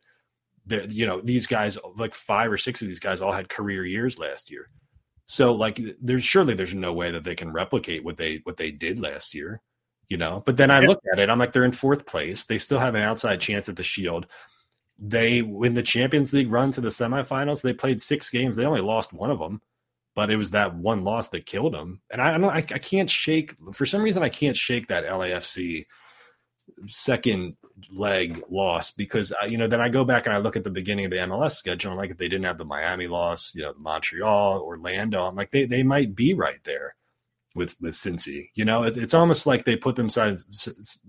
that 0.68 0.92
you 0.92 1.06
know 1.06 1.22
these 1.22 1.48
guys 1.48 1.78
like 1.96 2.14
five 2.14 2.52
or 2.52 2.58
six 2.58 2.82
of 2.82 2.88
these 2.88 3.00
guys 3.00 3.22
all 3.22 3.32
had 3.32 3.50
career 3.50 3.86
years 3.86 4.20
last 4.20 4.52
year. 4.52 4.70
So 5.26 5.54
like 5.54 5.80
there's 6.02 6.24
surely 6.24 6.54
there's 6.54 6.74
no 6.74 6.94
way 6.94 7.12
that 7.12 7.24
they 7.24 7.36
can 7.36 7.52
replicate 7.52 8.04
what 8.04 8.18
they 8.18 8.42
what 8.44 8.58
they 8.58 8.72
did 8.72 9.00
last 9.00 9.34
year, 9.34 9.62
you 10.10 10.18
know. 10.18 10.42
But 10.46 10.56
then 10.58 10.72
I 10.72 10.80
Yeah. 10.82 10.88
look 10.88 11.02
at 11.12 11.20
it, 11.20 11.30
I'm 11.30 11.40
like 11.40 11.52
they're 11.52 11.66
in 11.66 11.72
fourth 11.74 12.06
place. 12.06 12.46
They 12.46 12.58
still 12.58 12.80
have 12.80 12.96
an 12.96 13.04
outside 13.04 13.42
chance 13.42 13.68
at 13.68 13.76
the 13.76 13.84
Shield. 13.84 14.26
They 15.00 15.42
when 15.42 15.74
the 15.74 15.84
Champions 15.84 16.34
League 16.34 16.52
run 16.52 16.72
to 16.72 16.82
the 16.82 16.90
semifinals, 16.90 17.62
they 17.62 17.74
played 17.74 18.02
six 18.02 18.30
games. 18.30 18.56
They 18.56 18.66
only 18.66 18.82
lost 18.82 19.12
one 19.14 19.32
of 19.32 19.40
them, 19.40 19.62
but 20.18 20.32
it 20.32 20.36
was 20.36 20.50
that 20.50 20.74
one 20.74 21.04
loss 21.04 21.30
that 21.30 21.46
killed 21.46 21.76
them. 21.76 22.02
And 22.10 22.20
I, 22.20 22.36
I 22.36 22.56
I, 22.56 22.62
can't 22.62 23.08
shake 23.08 23.54
for 23.72 23.86
some 23.86 24.02
reason. 24.02 24.24
I 24.24 24.30
can't 24.30 24.58
shake 24.58 24.88
that 24.88 25.06
LAFC 25.06 25.86
second 26.88 27.56
leg 27.92 28.42
loss 28.50 28.90
because 28.90 29.32
I, 29.40 29.46
you 29.46 29.60
know 29.60 29.68
then 29.68 29.80
I 29.80 29.90
go 29.90 30.04
back 30.04 30.26
and 30.26 30.34
I 30.34 30.40
look 30.40 30.56
at 30.56 30.64
the 30.64 30.72
beginning 30.72 31.06
of 31.06 31.12
the 31.12 31.18
MLS 31.18 31.52
schedule 31.52 31.92
and 31.92 32.00
like 32.00 32.10
if 32.10 32.18
they 32.18 32.28
didn't 32.28 32.46
have 32.46 32.58
the 32.58 32.66
Miami 32.66 33.08
loss, 33.08 33.54
you 33.54 33.62
know, 33.62 33.74
Montreal, 33.78 34.60
Orlando, 34.60 35.24
I'm 35.24 35.36
like 35.36 35.52
they 35.52 35.66
they 35.66 35.84
might 35.84 36.16
be 36.16 36.34
right 36.34 36.64
there 36.64 36.96
with 37.54 37.76
with 37.80 37.94
Cincy. 37.94 38.50
You 38.56 38.66
know, 38.66 38.82
it's 38.82 38.98
it's 38.98 39.14
almost 39.14 39.46
like 39.46 39.66
they 39.66 39.76
put 39.76 39.98
themselves 39.98 40.46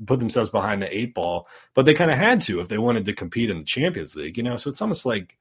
put 0.05 0.19
themselves 0.19 0.51
behind 0.51 0.83
the 0.83 0.95
eight 0.95 1.15
ball, 1.15 1.49
but 1.75 1.87
they 1.87 1.95
kind 1.95 2.11
of 2.11 2.19
had 2.19 2.43
to 2.43 2.61
if 2.61 2.69
they 2.69 2.77
wanted 2.77 3.07
to 3.07 3.15
compete 3.15 3.49
in 3.49 3.61
the 3.61 3.65
Champions 3.65 4.15
League. 4.17 4.37
You 4.37 4.43
know, 4.43 4.59
so 4.59 4.69
it's 4.69 4.83
almost 4.83 5.07
like 5.07 5.38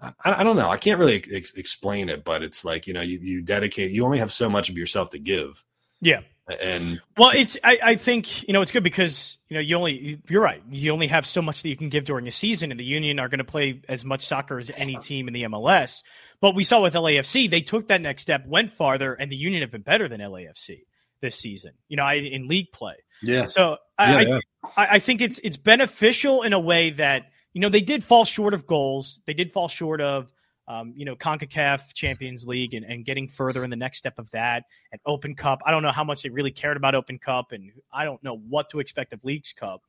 I, 0.00 0.12
I 0.24 0.44
don't 0.44 0.56
know. 0.56 0.70
I 0.70 0.76
can't 0.76 0.98
really 0.98 1.24
ex- 1.32 1.54
explain 1.54 2.08
it, 2.08 2.24
but 2.24 2.42
it's 2.42 2.64
like 2.64 2.86
you 2.86 2.94
know 2.94 3.00
you 3.00 3.18
you 3.18 3.40
dedicate 3.42 3.90
you 3.92 4.04
only 4.04 4.18
have 4.18 4.32
so 4.32 4.48
much 4.48 4.68
of 4.68 4.76
yourself 4.76 5.10
to 5.10 5.18
give, 5.18 5.64
Yeah. 6.00 6.20
and 6.60 7.00
Well, 7.16 7.30
it's 7.34 7.56
I, 7.64 7.78
I 7.82 7.96
think 7.96 8.46
you 8.48 8.52
know 8.52 8.62
it's 8.62 8.72
good 8.72 8.82
because 8.82 9.38
you 9.48 9.54
know 9.54 9.60
you 9.60 9.76
only 9.76 10.20
you're 10.28 10.42
right 10.42 10.62
you 10.70 10.92
only 10.92 11.06
have 11.06 11.24
so 11.26 11.40
much 11.40 11.62
that 11.62 11.68
you 11.68 11.76
can 11.76 11.88
give 11.88 12.04
during 12.04 12.26
a 12.26 12.32
season, 12.32 12.70
and 12.70 12.78
the 12.80 12.84
Union 12.84 13.18
are 13.20 13.28
going 13.28 13.38
to 13.38 13.44
play 13.44 13.80
as 13.88 14.04
much 14.04 14.26
soccer 14.26 14.58
as 14.58 14.70
any 14.76 14.96
team 14.96 15.28
in 15.28 15.34
the 15.34 15.44
MLS. 15.44 16.02
But 16.40 16.54
we 16.54 16.64
saw 16.64 16.80
with 16.82 16.94
LAFC 16.94 17.48
they 17.48 17.60
took 17.60 17.88
that 17.88 18.00
next 18.00 18.22
step, 18.22 18.44
went 18.46 18.72
farther, 18.72 19.14
and 19.14 19.30
the 19.30 19.36
Union 19.36 19.62
have 19.62 19.70
been 19.70 19.82
better 19.82 20.08
than 20.08 20.20
LAFC 20.20 20.80
this 21.20 21.36
season. 21.38 21.72
You 21.88 21.96
know, 21.96 22.04
I, 22.04 22.14
in 22.14 22.46
league 22.48 22.72
play. 22.72 22.96
yeah, 23.22 23.46
So 23.46 23.78
I, 23.96 24.22
yeah, 24.22 24.38
I, 24.76 24.82
I 24.82 24.86
I 24.94 24.98
think 24.98 25.20
it's 25.20 25.38
it's 25.42 25.56
beneficial 25.56 26.42
in 26.42 26.52
a 26.52 26.60
way 26.60 26.90
that 26.90 27.30
you 27.56 27.60
know 27.60 27.70
they 27.70 27.80
did 27.80 28.04
fall 28.04 28.26
short 28.26 28.52
of 28.52 28.66
goals. 28.66 29.18
They 29.24 29.32
did 29.32 29.50
fall 29.50 29.66
short 29.66 30.02
of 30.02 30.30
um, 30.68 30.92
you 30.94 31.06
know 31.06 31.16
Concacaf 31.16 31.94
Champions 31.94 32.46
League 32.46 32.74
and, 32.74 32.84
and 32.84 33.02
getting 33.02 33.28
further 33.28 33.64
in 33.64 33.70
the 33.70 33.76
next 33.76 33.96
step 33.96 34.18
of 34.18 34.30
that 34.32 34.64
and 34.92 35.00
Open 35.06 35.34
Cup. 35.34 35.62
I 35.64 35.70
don't 35.70 35.82
know 35.82 35.90
how 35.90 36.04
much 36.04 36.22
they 36.22 36.28
really 36.28 36.50
cared 36.50 36.76
about 36.76 36.94
Open 36.94 37.18
Cup, 37.18 37.52
and 37.52 37.72
I 37.90 38.04
don't 38.04 38.22
know 38.22 38.36
what 38.36 38.68
to 38.70 38.78
expect 38.78 39.14
of 39.14 39.24
Leagues 39.24 39.54
Cup. 39.54 39.80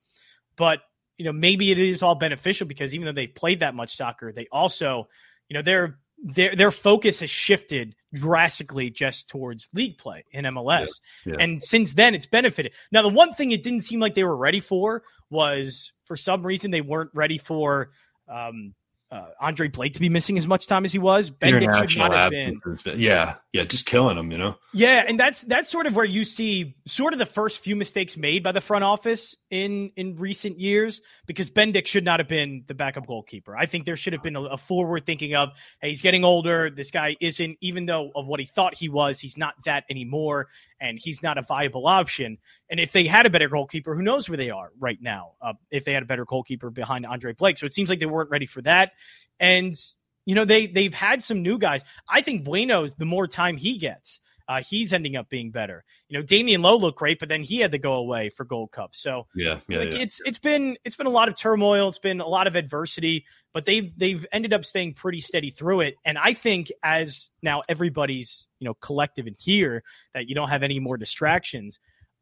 But 0.56 0.80
you 1.18 1.26
know 1.26 1.34
maybe 1.34 1.70
it 1.70 1.78
is 1.78 2.02
all 2.02 2.16
beneficial 2.16 2.68
because 2.68 2.96
even 2.96 3.06
though 3.06 3.12
they've 3.12 3.36
played 3.36 3.60
that 3.60 3.76
much 3.76 3.98
soccer, 3.98 4.32
they 4.32 4.48
also 4.50 5.10
you 5.50 5.56
know 5.56 5.62
their 5.62 6.00
their 6.24 6.56
their 6.56 6.72
focus 6.72 7.20
has 7.20 7.30
shifted 7.30 7.98
drastically 8.14 8.90
just 8.90 9.28
towards 9.28 9.68
league 9.74 9.98
play 9.98 10.24
in 10.32 10.46
MLS. 10.46 11.02
Yeah, 11.26 11.34
yeah. 11.34 11.44
And 11.44 11.62
since 11.62 11.96
then 11.96 12.16
it's 12.16 12.28
benefited. 12.28 12.72
Now 12.94 13.02
the 13.02 13.10
one 13.10 13.34
thing 13.34 13.52
it 13.52 13.62
didn't 13.62 13.82
seem 13.82 14.00
like 14.00 14.16
they 14.16 14.24
were 14.24 14.38
ready 14.38 14.62
for 14.62 15.04
was 15.30 15.92
for 16.08 16.18
some 16.18 16.46
reason 16.46 16.72
they 16.72 16.82
weren't 16.82 17.12
ready 17.14 17.38
for 17.38 17.92
um 18.28 18.74
uh, 19.10 19.28
Andre 19.40 19.70
Blake 19.70 19.94
to 19.94 20.00
be 20.00 20.10
missing 20.10 20.38
as 20.38 20.46
much 20.46 20.68
time 20.68 20.84
as 20.84 20.92
he 20.92 21.00
was. 21.00 21.32
Bendik 21.32 21.90
should 21.90 21.98
not 21.98 22.12
have 22.12 22.32
been. 22.32 22.56
Yeah, 23.00 23.36
yeah, 23.54 23.64
just 23.64 23.86
killing 23.86 24.18
them. 24.18 24.32
You 24.32 24.38
know. 24.38 24.56
Yeah, 24.74 25.04
and 25.08 25.20
that's 25.20 25.42
that's 25.44 25.70
sort 25.70 25.88
of 25.88 25.96
where 25.96 26.06
you 26.06 26.26
see 26.26 26.76
sort 26.86 27.14
of 27.14 27.20
the 27.20 27.26
first 27.26 27.60
few 27.60 27.76
mistakes 27.76 28.18
made 28.18 28.44
by 28.44 28.52
the 28.52 28.62
front 28.62 28.84
office 28.84 29.36
in 29.50 29.92
in 29.96 30.18
recent 30.18 30.60
years 30.60 31.02
because 31.26 31.50
Bendik 31.50 31.88
should 31.88 32.04
not 32.04 32.20
have 32.20 32.28
been 32.28 32.64
the 32.68 32.74
backup 32.74 33.08
goalkeeper. 33.08 33.56
I 33.56 33.66
think 33.66 33.86
there 33.86 33.96
should 33.96 34.14
have 34.14 34.24
been 34.24 34.36
a, 34.36 34.44
a 34.44 34.58
forward 34.58 35.06
thinking 35.06 35.36
of, 35.36 35.50
hey, 35.82 35.90
he's 35.90 36.02
getting 36.02 36.26
older. 36.26 36.70
This 36.70 36.92
guy 36.92 37.16
isn't, 37.22 37.58
even 37.62 37.86
though 37.86 38.12
of 38.14 38.28
what 38.28 38.42
he 38.42 38.46
thought 38.46 38.76
he 38.76 38.90
was, 38.90 39.20
he's 39.20 39.38
not 39.38 39.56
that 39.64 39.86
anymore, 39.90 40.50
and 40.82 41.00
he's 41.00 41.24
not 41.24 41.38
a 41.38 41.42
viable 41.42 41.88
option. 41.88 42.38
And 42.70 42.80
if 42.82 42.92
they 42.92 43.08
had 43.08 43.26
a 43.26 43.30
better 43.30 43.48
goalkeeper, 43.48 43.96
who 43.96 44.02
knows 44.02 44.28
where 44.28 44.38
they 44.38 44.50
are 44.50 44.72
right 44.78 45.02
now? 45.02 45.34
Uh, 45.42 45.54
if 45.72 45.86
they 45.86 45.94
had 45.94 46.04
a 46.04 46.06
better 46.06 46.26
goalkeeper 46.26 46.70
behind 46.70 47.06
Andre 47.06 47.32
Blake, 47.32 47.58
so 47.58 47.66
it 47.66 47.74
seems 47.74 47.90
like 47.90 48.02
they 48.02 48.06
weren't 48.06 48.30
ready 48.30 48.46
for 48.46 48.62
that. 48.64 48.92
And 49.40 49.76
you 50.26 50.36
know 50.36 50.46
they 50.46 50.68
they've 50.68 50.94
had 50.94 51.24
some 51.24 51.42
new 51.42 51.58
guys. 51.58 51.84
I 52.10 52.22
think 52.22 52.46
Bueno's 52.46 52.94
the 52.96 53.06
more 53.06 53.28
time 53.28 53.58
he 53.58 53.78
gets, 53.78 54.20
uh, 54.50 54.62
he's 54.62 54.94
ending 54.94 55.16
up 55.16 55.30
being 55.30 55.52
better. 55.52 55.84
You 56.08 56.18
know, 56.18 56.24
Damion 56.24 56.62
Lowe 56.62 56.78
looked 56.78 56.98
great, 56.98 57.20
but 57.20 57.28
then 57.28 57.44
he 57.44 57.60
had 57.60 57.74
to 57.74 57.78
go 57.78 57.94
away 57.94 58.30
for 58.30 58.46
Gold 58.46 58.72
Cup. 58.72 58.96
So 58.96 59.28
Yeah, 59.36 59.60
yeah, 59.68 59.80
like 59.80 59.94
yeah. 59.94 60.00
it's 60.00 60.22
it's 60.26 60.40
been 60.40 60.78
it's 60.86 60.96
been 60.96 61.08
a 61.08 61.12
lot 61.12 61.28
of 61.28 61.36
turmoil. 61.36 61.90
It's 61.90 62.00
been 62.00 62.22
a 62.22 62.28
lot 62.28 62.48
of 62.48 62.56
adversity, 62.56 63.26
but 63.54 63.66
they've 63.66 63.92
they've 63.98 64.26
ended 64.32 64.54
up 64.54 64.64
staying 64.64 64.94
pretty 64.94 65.20
steady 65.20 65.50
through 65.50 65.82
it. 65.82 65.96
And 66.06 66.18
I 66.18 66.34
think 66.34 66.72
as 66.82 67.30
now 67.42 67.64
everybody's 67.68 68.48
you 68.60 68.66
know 68.66 68.74
collective 68.76 69.28
in 69.28 69.36
here 69.38 69.84
that 70.14 70.30
you 70.30 70.36
don't 70.36 70.50
have 70.50 70.64
any 70.64 70.80
more 70.80 70.98
distractions. 70.98 71.80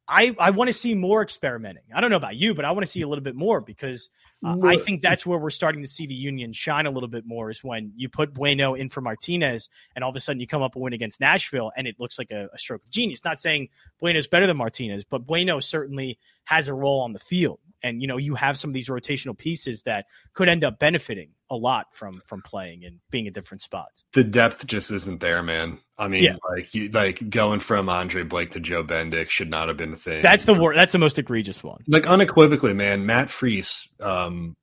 I, 0.08 0.36
I 0.38 0.52
want 0.52 0.68
to 0.68 0.74
see 0.74 0.94
more 0.94 1.24
experimenting. 1.24 1.84
I 1.94 2.00
don't 2.00 2.12
know 2.12 2.18
about 2.18 2.36
you, 2.36 2.54
but 2.54 2.64
I 2.64 2.72
want 2.72 2.86
to 2.86 2.92
see 2.92 3.02
a 3.02 3.08
little 3.08 3.24
bit 3.24 3.36
more 3.36 3.60
because 3.60 4.10
uh, 4.46 4.56
I 4.64 4.78
think 4.78 5.02
that's 5.02 5.26
where 5.26 5.40
we're 5.40 5.50
starting 5.50 5.82
to 5.82 5.88
see 5.88 6.06
the 6.06 6.14
Union 6.14 6.54
shine 6.54 6.86
a 6.86 6.92
little 6.92 7.10
bit 7.10 7.26
more 7.26 7.50
is 7.50 7.64
when 7.64 7.92
you 7.96 8.08
put 8.08 8.34
Bueno 8.34 8.76
in 8.76 8.90
for 8.90 9.02
Martinez 9.02 9.68
and 9.96 10.04
all 10.04 10.12
of 10.12 10.16
a 10.16 10.20
sudden 10.20 10.40
you 10.40 10.46
come 10.46 10.62
up 10.62 10.76
a 10.76 10.80
win 10.80 10.94
against 10.94 11.20
Nashville 11.20 11.72
and 11.76 11.88
it 11.88 12.00
looks 12.00 12.20
like 12.20 12.30
a, 12.30 12.50
a 12.54 12.60
stroke 12.60 12.84
of 12.84 12.90
genius. 12.92 13.24
Not 13.24 13.40
saying 13.40 13.70
Bueno's 14.00 14.28
better 14.28 14.46
than 14.46 14.58
Martinez, 14.58 15.04
but 15.04 15.26
Bueno 15.26 15.60
certainly 15.60 16.20
has 16.44 16.68
a 16.68 16.74
role 16.74 17.02
on 17.02 17.14
the 17.14 17.20
field. 17.20 17.60
And 17.82 18.02
you 18.02 18.08
know, 18.08 18.18
you 18.18 18.36
have 18.36 18.58
some 18.58 18.70
of 18.70 18.74
these 18.76 18.90
rotational 18.90 19.38
pieces 19.38 19.84
that 19.84 20.06
could 20.34 20.50
end 20.50 20.64
up 20.64 20.78
benefiting 20.78 21.30
a 21.52 21.56
lot 21.56 21.86
from 21.94 22.22
from 22.26 22.42
playing 22.42 22.84
and 22.86 23.00
being 23.12 23.28
in 23.28 23.34
different 23.34 23.62
spots. 23.62 24.04
the 24.14 24.24
depth 24.24 24.66
just 24.66 24.92
isn't 24.92 25.20
there, 25.20 25.44
man. 25.44 25.78
I 25.98 26.08
mean, 26.08 26.24
Yeah. 26.24 26.36
like 26.50 26.74
you 26.74 26.90
like 26.90 27.30
going 27.30 27.60
from 27.60 27.88
Andre 27.88 28.24
Blake 28.24 28.52
to 28.52 28.60
Joe 28.60 28.84
Bendik 28.84 29.30
should 29.30 29.50
not 29.50 29.68
have 29.68 29.78
been 29.78 29.92
the 29.92 29.98
thing. 29.98 30.22
That's 30.24 30.46
the 30.46 30.54
wor- 30.56 30.74
that's 30.74 30.92
the 30.92 30.98
most 30.98 31.20
egregious 31.20 31.64
one. 31.64 31.84
like 31.88 32.08
unequivocally, 32.08 32.74
man. 32.74 33.06
Matt 33.06 33.30
Freese, 33.30 33.88
um, 34.00 34.56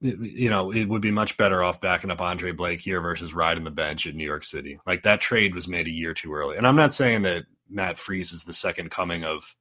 you 0.00 0.48
know, 0.48 0.70
it 0.72 0.84
would 0.88 1.02
be 1.02 1.10
much 1.10 1.36
better 1.36 1.62
off 1.62 1.80
backing 1.80 2.10
up 2.10 2.20
Andre 2.22 2.52
Blake 2.52 2.80
here 2.80 3.00
versus 3.00 3.34
riding 3.34 3.64
the 3.64 3.70
bench 3.70 4.06
in 4.06 4.16
New 4.16 4.24
York 4.24 4.44
City. 4.44 4.78
Like 4.86 5.02
that 5.02 5.20
trade 5.20 5.54
was 5.54 5.68
made 5.68 5.88
a 5.88 5.92
year 5.92 6.14
too 6.14 6.32
early. 6.32 6.56
And 6.56 6.66
I'm 6.66 6.76
not 6.76 6.94
saying 6.94 7.22
that 7.22 7.44
Matt 7.68 7.98
Freese 7.98 8.32
is 8.32 8.44
the 8.44 8.52
second 8.54 8.90
coming 8.90 9.24
of 9.24 9.54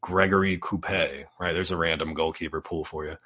Gregory 0.00 0.58
Coupet, 0.60 1.26
right? 1.40 1.52
There's 1.52 1.70
a 1.70 1.76
random 1.76 2.14
goalkeeper 2.14 2.60
pool 2.60 2.84
for 2.84 3.04
you, 3.04 3.16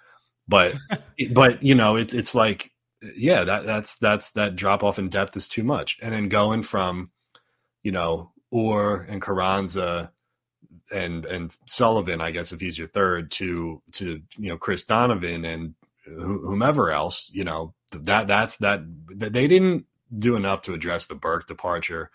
but 0.48 0.74
but 1.33 1.62
you 1.62 1.74
know, 1.74 1.96
it's 1.96 2.14
it's 2.14 2.35
like 2.35 2.72
yeah, 3.16 3.44
that 3.44 3.66
that's 3.66 3.96
that's 3.96 4.33
that 4.33 4.57
drop 4.57 4.85
off 4.85 4.98
in 4.98 5.09
depth 5.09 5.37
is 5.37 5.48
too 5.48 5.64
much. 5.64 5.98
And 6.02 6.12
then 6.12 6.28
going 6.28 6.62
from 6.62 7.11
you 7.83 7.92
know 7.92 8.33
Uhre 8.52 9.11
and 9.11 9.20
Carranza 9.20 10.12
and 10.92 11.24
and 11.26 11.57
Sullivan, 11.66 12.20
I 12.20 12.31
guess 12.31 12.52
if 12.52 12.61
he's 12.61 12.78
your 12.78 12.88
third, 12.88 13.31
to 13.33 13.83
to 13.92 14.22
you 14.37 14.48
know 14.48 14.59
Chris 14.59 14.85
Donovan 14.85 15.44
and 15.44 15.74
whomever 16.05 16.90
else, 16.90 17.31
you 17.33 17.44
know 17.44 17.74
that 17.92 18.26
that's 18.26 18.59
that 18.59 18.81
that 19.16 19.33
they 19.33 19.46
didn't 19.46 19.87
do 20.16 20.37
enough 20.37 20.62
to 20.62 20.74
address 20.74 21.07
the 21.07 21.14
Burke 21.14 21.46
departure 21.46 22.11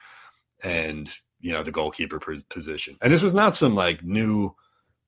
and 0.64 1.10
you 1.40 1.52
know 1.52 1.64
the 1.64 1.72
goalkeeper 1.72 2.20
position. 2.50 2.98
And 3.02 3.12
this 3.12 3.22
was 3.22 3.34
not 3.34 3.56
some 3.56 3.76
like 3.76 4.04
new. 4.04 4.56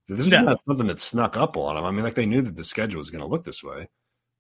This 0.10 0.26
is 0.26 0.28
No. 0.28 0.42
not 0.42 0.62
something 0.68 0.88
that 0.88 1.00
snuck 1.00 1.38
up 1.38 1.56
on 1.56 1.76
them. 1.76 1.86
I 1.86 1.92
mean, 1.92 2.04
like 2.04 2.16
they 2.16 2.26
knew 2.26 2.42
that 2.42 2.56
the 2.56 2.64
schedule 2.64 2.98
was 2.98 3.10
going 3.12 3.22
to 3.22 3.28
look 3.28 3.44
this 3.44 3.64
way. 3.64 3.88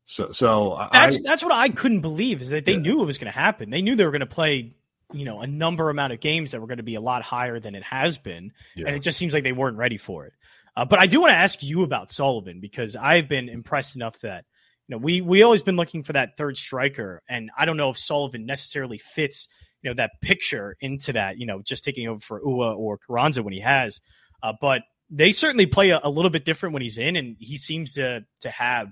So 0.06 0.32
so 0.32 0.74
I, 0.74 0.90
That's 0.92 1.22
that's 1.24 1.44
what 1.44 1.52
I 1.54 1.70
couldn't 1.70 2.02
believe 2.02 2.42
is 2.42 2.50
that 2.50 2.66
they 2.66 2.74
Yeah. 2.74 2.80
knew 2.80 3.02
it 3.02 3.06
was 3.06 3.18
going 3.20 3.32
to 3.32 3.38
happen. 3.40 3.70
They 3.70 3.82
knew 3.82 3.96
they 3.96 4.06
were 4.06 4.12
going 4.12 4.22
to 4.22 4.26
play, 4.26 4.74
you 5.14 5.26
know, 5.26 5.42
a 5.42 5.48
number 5.48 5.90
amount 5.90 6.14
of 6.14 6.20
games 6.20 6.52
that 6.52 6.62
were 6.62 6.68
going 6.68 6.78
to 6.78 6.84
be 6.84 6.96
a 6.96 7.02
lot 7.02 7.22
higher 7.22 7.60
than 7.60 7.76
it 7.76 7.84
has 7.84 8.18
been, 8.18 8.52
yeah. 8.76 8.88
and 8.88 8.96
it 8.96 9.02
just 9.02 9.20
seems 9.20 9.34
like 9.34 9.44
they 9.44 9.52
weren't 9.52 9.78
ready 9.78 9.98
for 9.98 10.26
it. 10.26 10.34
Uh, 10.76 10.86
but 10.86 10.98
I 11.00 11.06
do 11.08 11.22
want 11.22 11.32
to 11.32 11.38
ask 11.38 11.62
you 11.62 11.84
about 11.84 12.12
Sullivan 12.12 12.60
because 12.60 12.96
I've 12.96 13.28
been 13.28 13.50
impressed 13.50 13.96
enough 13.96 14.20
that 14.22 14.46
you 14.88 14.96
know 14.96 14.98
we 15.00 15.22
we 15.22 15.44
always 15.44 15.62
been 15.62 15.76
looking 15.76 16.02
for 16.02 16.14
that 16.14 16.38
third 16.38 16.58
striker, 16.58 17.22
and 17.30 17.52
I 17.56 17.66
don't 17.66 17.78
know 17.78 17.92
if 17.92 17.98
Sullivan 17.98 18.48
necessarily 18.48 18.98
fits 18.98 19.48
you 19.84 19.92
know 19.92 19.96
that 19.96 20.12
picture 20.22 20.76
into 20.82 21.14
that. 21.14 21.38
You 21.38 21.46
know, 21.46 21.62
just 21.62 21.84
taking 21.84 22.08
over 22.08 22.20
for 22.20 22.42
Uhre 22.42 22.76
or 22.76 22.98
Carranza 22.98 23.44
when 23.44 23.54
he 23.54 23.60
has, 23.60 24.02
uh, 24.42 24.54
but 24.60 24.82
they 25.10 25.32
certainly 25.32 25.66
play 25.66 25.90
a, 25.90 26.00
a 26.04 26.10
little 26.10 26.32
bit 26.32 26.46
different 26.46 26.74
when 26.74 26.82
he's 26.82 26.98
in, 26.98 27.16
and 27.16 27.36
he 27.40 27.58
seems 27.58 27.94
to 27.94 28.26
to 28.42 28.50
have 28.50 28.92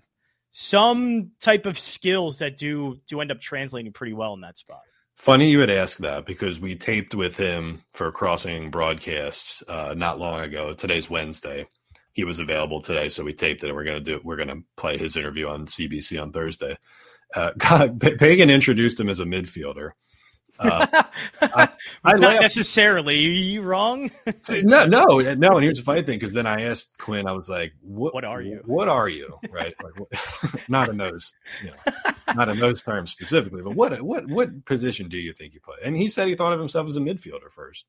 some 0.51 1.31
type 1.39 1.65
of 1.65 1.79
skills 1.79 2.39
that 2.39 2.57
do 2.57 2.97
do 3.07 3.21
end 3.21 3.31
up 3.31 3.41
translating 3.41 3.93
pretty 3.93 4.13
well 4.13 4.33
in 4.33 4.41
that 4.41 4.57
spot. 4.57 4.81
Funny 5.15 5.49
you 5.49 5.57
would 5.57 5.69
ask 5.71 5.97
that 5.97 6.25
because 6.25 6.59
we 6.59 6.75
taped 6.75 7.15
with 7.15 7.35
him 7.37 7.81
for 7.91 8.11
crossing 8.11 8.69
broadcast 8.69 9.63
uh, 9.67 9.93
not 9.97 10.19
long 10.19 10.41
ago. 10.41 10.73
Today's 10.73 11.09
Wednesday. 11.09 11.67
He 12.13 12.23
was 12.23 12.39
available 12.39 12.81
today, 12.81 13.09
so 13.09 13.23
we 13.23 13.33
taped 13.33 13.63
it. 13.63 13.67
and 13.67 13.75
We're 13.75 13.83
gonna 13.83 13.99
do. 13.99 14.19
We're 14.23 14.37
gonna 14.37 14.61
play 14.75 14.97
his 14.97 15.17
interview 15.17 15.47
on 15.47 15.65
CBC 15.65 16.21
on 16.21 16.31
Thursday. 16.31 16.77
Uh, 17.35 17.51
God, 17.57 17.99
Pagan 18.19 18.49
introduced 18.49 18.99
him 18.99 19.09
as 19.09 19.19
a 19.19 19.25
midfielder. 19.25 19.91
Uh, 20.59 21.03
I, 21.41 21.69
I 22.03 22.13
Not 22.13 22.21
laughed. 22.21 22.41
necessarily. 22.41 23.15
Are 23.25 23.29
you 23.29 23.61
wrong? 23.61 24.11
no, 24.49 24.85
no, 24.85 25.05
no. 25.19 25.57
And 25.57 25.63
here's 25.63 25.79
the 25.79 25.83
funny 25.83 26.03
thing, 26.03 26.17
because 26.19 26.33
then 26.33 26.47
I 26.47 26.63
asked 26.63 26.97
Quinn, 26.97 27.27
I 27.27 27.31
was 27.31 27.49
like, 27.49 27.73
"What? 27.81 28.13
What 28.13 28.25
are 28.25 28.41
you? 28.41 28.61
What 28.65 28.87
are 28.87 29.09
you? 29.09 29.37
Right? 29.51 29.75
Like, 29.83 29.99
what, 29.99 30.09
not 30.69 30.89
in 30.89 30.97
those, 30.97 31.33
you 31.63 31.71
know, 31.71 31.93
not 32.35 32.49
in 32.49 32.59
those 32.59 32.81
terms 32.81 33.11
specifically, 33.11 33.61
but 33.61 33.75
what, 33.75 34.01
what, 34.01 34.27
what 34.27 34.65
position 34.65 35.09
do 35.09 35.17
you 35.17 35.33
think 35.33 35.53
you 35.53 35.59
play?" 35.61 35.77
And 35.83 35.95
he 35.95 36.07
said 36.07 36.27
he 36.27 36.35
thought 36.35 36.53
of 36.53 36.59
himself 36.59 36.87
as 36.87 36.97
a 36.97 37.01
midfielder 37.01 37.51
first. 37.51 37.85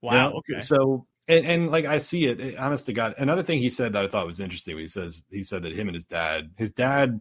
Wow. 0.00 0.12
You 0.12 0.18
know? 0.18 0.36
Okay. 0.38 0.60
So 0.60 1.06
and, 1.28 1.46
and 1.46 1.70
like 1.70 1.84
I 1.84 1.98
see 1.98 2.26
it, 2.26 2.40
it, 2.40 2.56
honest 2.58 2.86
to 2.86 2.92
God. 2.92 3.14
Another 3.16 3.42
thing 3.42 3.58
he 3.58 3.70
said 3.70 3.92
that 3.92 4.04
I 4.04 4.08
thought 4.08 4.26
was 4.26 4.40
interesting. 4.40 4.76
He 4.76 4.86
says 4.86 5.24
he 5.30 5.42
said 5.42 5.62
that 5.62 5.72
him 5.72 5.88
and 5.88 5.94
his 5.94 6.04
dad, 6.04 6.50
his 6.56 6.72
dad, 6.72 7.20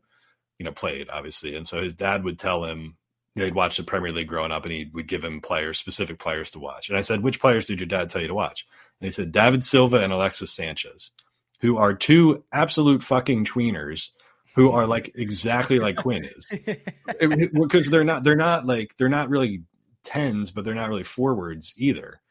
you 0.58 0.66
know, 0.66 0.72
played 0.72 1.10
obviously, 1.10 1.56
and 1.56 1.68
so 1.68 1.82
his 1.82 1.96
dad 1.96 2.24
would 2.24 2.40
tell 2.40 2.66
him 2.66 2.98
he'd 3.36 3.56
watch 3.56 3.78
the 3.78 3.84
Premier 3.84 4.12
League 4.12 4.28
growing 4.28 4.52
up, 4.52 4.64
and 4.64 4.72
he 4.72 4.90
would 4.94 5.08
give 5.08 5.24
him 5.24 5.42
players, 5.42 5.80
specific 5.80 6.20
players 6.20 6.52
to 6.52 6.60
watch. 6.60 6.90
And 6.90 6.98
I 6.98 7.02
said, 7.02 7.22
which 7.22 7.40
players 7.40 7.68
did 7.68 7.80
your 7.80 7.88
dad 7.88 8.10
tell 8.10 8.22
you 8.22 8.28
to 8.28 8.34
watch? 8.34 8.66
And 9.00 9.08
he 9.08 9.12
said 9.12 9.32
David 9.32 9.64
Silva 9.64 9.98
and 9.98 10.12
Alexis 10.14 10.52
Sanchez, 10.52 11.12
who 11.60 11.78
are 11.78 11.94
two 11.94 12.44
absolute 12.52 13.04
fucking 13.04 13.46
tweeners 13.46 14.10
who 14.56 14.72
are 14.72 14.86
like 14.86 15.12
exactly 15.16 15.80
like 15.80 15.96
Quinn 15.96 16.26
is, 16.26 16.54
because 17.54 17.90
they're 17.90 18.04
not 18.04 18.24
they're 18.24 18.36
not 18.36 18.66
like 18.66 18.96
they're 18.98 19.10
not 19.10 19.30
really 19.30 19.64
tens, 20.04 20.52
but 20.52 20.66
they're 20.66 20.76
not 20.76 20.90
really 20.90 21.04
forwards 21.04 21.74
either 21.78 22.22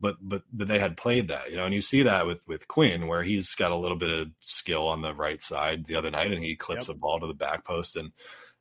but 0.00 0.16
but 0.20 0.42
but 0.52 0.68
they 0.68 0.78
had 0.78 0.96
played 0.96 1.28
that, 1.28 1.50
you 1.50 1.56
know, 1.56 1.64
and 1.64 1.74
you 1.74 1.80
see 1.80 2.02
that 2.02 2.26
with 2.26 2.46
with 2.46 2.68
Quinn 2.68 3.06
where 3.06 3.22
he's 3.22 3.54
got 3.54 3.72
a 3.72 3.76
little 3.76 3.96
bit 3.96 4.10
of 4.10 4.28
skill 4.40 4.86
on 4.86 5.02
the 5.02 5.14
right 5.14 5.40
side 5.40 5.86
the 5.86 5.96
other 5.96 6.10
night, 6.10 6.32
and 6.32 6.42
he 6.42 6.56
clips 6.56 6.88
yep. 6.88 6.96
a 6.96 6.98
ball 6.98 7.20
to 7.20 7.26
the 7.26 7.34
back 7.34 7.64
post 7.64 7.96
and 7.96 8.12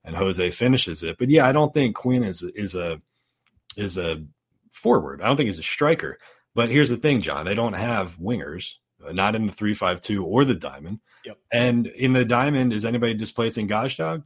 and 0.08 0.16
Jose 0.16 0.50
finishes 0.52 1.04
it. 1.04 1.18
But 1.20 1.30
yeah, 1.30 1.46
I 1.46 1.52
don't 1.52 1.74
think 1.74 1.96
Quinn 1.96 2.24
is 2.24 2.42
is 2.42 2.74
a 2.74 3.00
is 3.76 3.98
a 3.98 4.24
forward. 4.72 5.22
I 5.22 5.28
don't 5.28 5.38
think 5.38 5.48
he's 5.48 5.60
a 5.60 5.64
striker. 5.64 6.18
But 6.56 6.70
here's 6.70 6.90
the 6.90 6.98
thing, 6.98 7.22
Jon, 7.22 7.46
they 7.46 7.54
don't 7.54 7.74
have 7.74 8.18
wingers, 8.18 8.76
uh, 9.08 9.12
not 9.12 9.36
in 9.36 9.46
the 9.46 9.52
three 9.52 9.76
five 9.76 10.02
two 10.02 10.26
or 10.26 10.46
the 10.46 10.56
diamond. 10.56 11.02
Yep. 11.26 11.38
And 11.52 11.88
in 11.88 12.14
the 12.14 12.26
diamond, 12.26 12.74
is 12.74 12.86
anybody 12.86 13.14
displacing 13.14 13.68
Gazdag? 13.68 14.24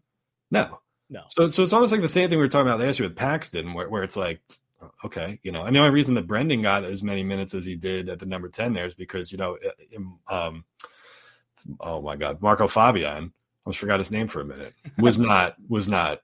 No. 0.51 0.79
No. 1.09 1.23
So 1.29 1.47
so 1.47 1.63
it's 1.63 1.73
almost 1.73 1.91
like 1.91 2.01
the 2.01 2.07
same 2.07 2.29
thing 2.29 2.37
we 2.37 2.45
were 2.45 2.49
talking 2.49 2.67
about 2.67 2.79
last 2.79 2.99
year 2.99 3.09
with 3.09 3.17
Paxten, 3.17 3.73
where, 3.73 3.89
where 3.89 4.03
it's 4.03 4.15
like 4.15 4.39
okay, 5.05 5.39
you 5.43 5.51
know, 5.51 5.65
and 5.65 5.75
the 5.75 5.79
only 5.79 5.91
reason 5.91 6.15
that 6.15 6.27
Brenden 6.27 6.61
got 6.61 6.83
as 6.83 7.03
many 7.03 7.23
minutes 7.23 7.53
as 7.53 7.65
he 7.65 7.75
did 7.75 8.09
at 8.09 8.19
the 8.19 8.25
number 8.25 8.49
10 8.49 8.73
there 8.73 8.85
is 8.85 8.95
because, 8.95 9.31
you 9.31 9.37
know, 9.37 9.57
um, 10.27 10.65
oh 11.79 12.01
my 12.01 12.15
God, 12.15 12.41
Marco 12.41 12.67
Fabian, 12.67 13.33
almost 13.65 13.79
forgot 13.79 13.99
his 13.99 14.11
name 14.11 14.27
for 14.27 14.41
a 14.41 14.45
minute, 14.45 14.73
was 14.97 15.19
not, 15.19 15.55
was 15.67 15.87
not 15.87 16.21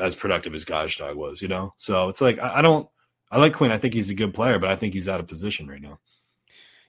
as 0.00 0.14
productive 0.14 0.54
as 0.54 0.64
Gazdag 0.64 1.14
was, 1.14 1.42
you 1.42 1.48
know? 1.48 1.74
So 1.76 2.08
it's 2.08 2.20
like, 2.20 2.38
I, 2.38 2.58
I 2.58 2.62
don't, 2.62 2.88
I 3.30 3.38
like 3.38 3.54
Quinn. 3.54 3.72
I 3.72 3.78
think 3.78 3.94
he's 3.94 4.10
a 4.10 4.14
good 4.14 4.34
player, 4.34 4.58
but 4.58 4.70
I 4.70 4.76
think 4.76 4.94
he's 4.94 5.08
out 5.08 5.20
of 5.20 5.26
position 5.26 5.66
right 5.66 5.82
now. 5.82 5.98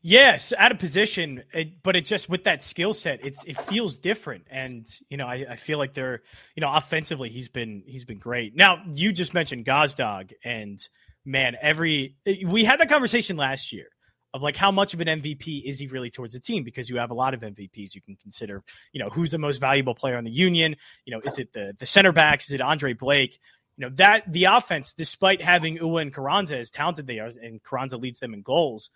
Yes, 0.08 0.54
out 0.56 0.72
of 0.72 0.78
position, 0.78 1.42
it, 1.52 1.82
but 1.82 1.96
it 1.96 2.06
just 2.06 2.30
with 2.30 2.44
that 2.44 2.62
skill 2.62 2.94
set, 2.94 3.26
it's 3.26 3.44
it 3.44 3.60
feels 3.62 3.98
different, 3.98 4.46
and 4.52 4.88
you 5.10 5.18
know 5.18 5.26
I, 5.26 5.46
I, 5.50 5.56
feel 5.56 5.80
like 5.80 5.96
they're 5.96 6.22
you 6.56 6.62
know 6.62 6.72
offensively 6.72 7.30
he's 7.30 7.50
been 7.50 7.82
he's 7.88 8.04
been 8.06 8.20
great. 8.20 8.56
Now 8.56 8.84
you 8.92 9.12
just 9.12 9.34
mentioned 9.34 9.66
Gazdag, 9.66 10.34
and 10.44 10.80
man, 11.26 11.56
every 11.60 12.18
we 12.46 12.64
had 12.64 12.80
that 12.82 12.90
conversation 12.90 13.36
last 13.36 13.74
year 13.74 13.88
of 14.36 14.42
like 14.42 14.56
how 14.56 14.70
much 14.70 14.94
of 14.94 15.02
an 15.02 15.08
MVP 15.08 15.64
is 15.64 15.80
he 15.80 15.88
really 15.88 16.10
towards 16.10 16.34
the 16.34 16.40
team 16.40 16.64
because 16.64 16.90
you 16.90 16.98
have 16.98 17.10
a 17.10 17.16
lot 17.16 17.34
of 17.34 17.40
MVPs 17.40 17.96
you 17.96 18.02
can 18.02 18.16
consider. 18.18 18.64
You 18.92 19.04
know 19.04 19.10
who's 19.10 19.32
the 19.32 19.38
most 19.38 19.60
valuable 19.60 19.96
player 19.96 20.18
on 20.18 20.24
the 20.24 20.32
Union. 20.32 20.76
You 21.06 21.16
know 21.16 21.22
is 21.24 21.40
it 21.40 21.54
the 21.54 21.74
the 21.78 21.86
center 21.86 22.12
backs? 22.12 22.46
Is 22.46 22.52
it 22.52 22.62
Andre 22.62 22.94
Blake? 22.94 23.40
You 23.78 23.88
know 23.88 23.96
that 23.96 24.32
the 24.32 24.46
offense, 24.46 24.94
despite 24.94 25.42
having 25.42 25.78
Uhre 25.80 26.02
and 26.02 26.14
Carranza 26.14 26.58
as 26.58 26.70
talented 26.70 27.08
they 27.08 27.20
are, 27.20 27.32
and 27.42 27.62
Carranza 27.64 27.98
leads 27.98 28.20
them 28.20 28.34
in 28.34 28.42
goals 28.42 28.90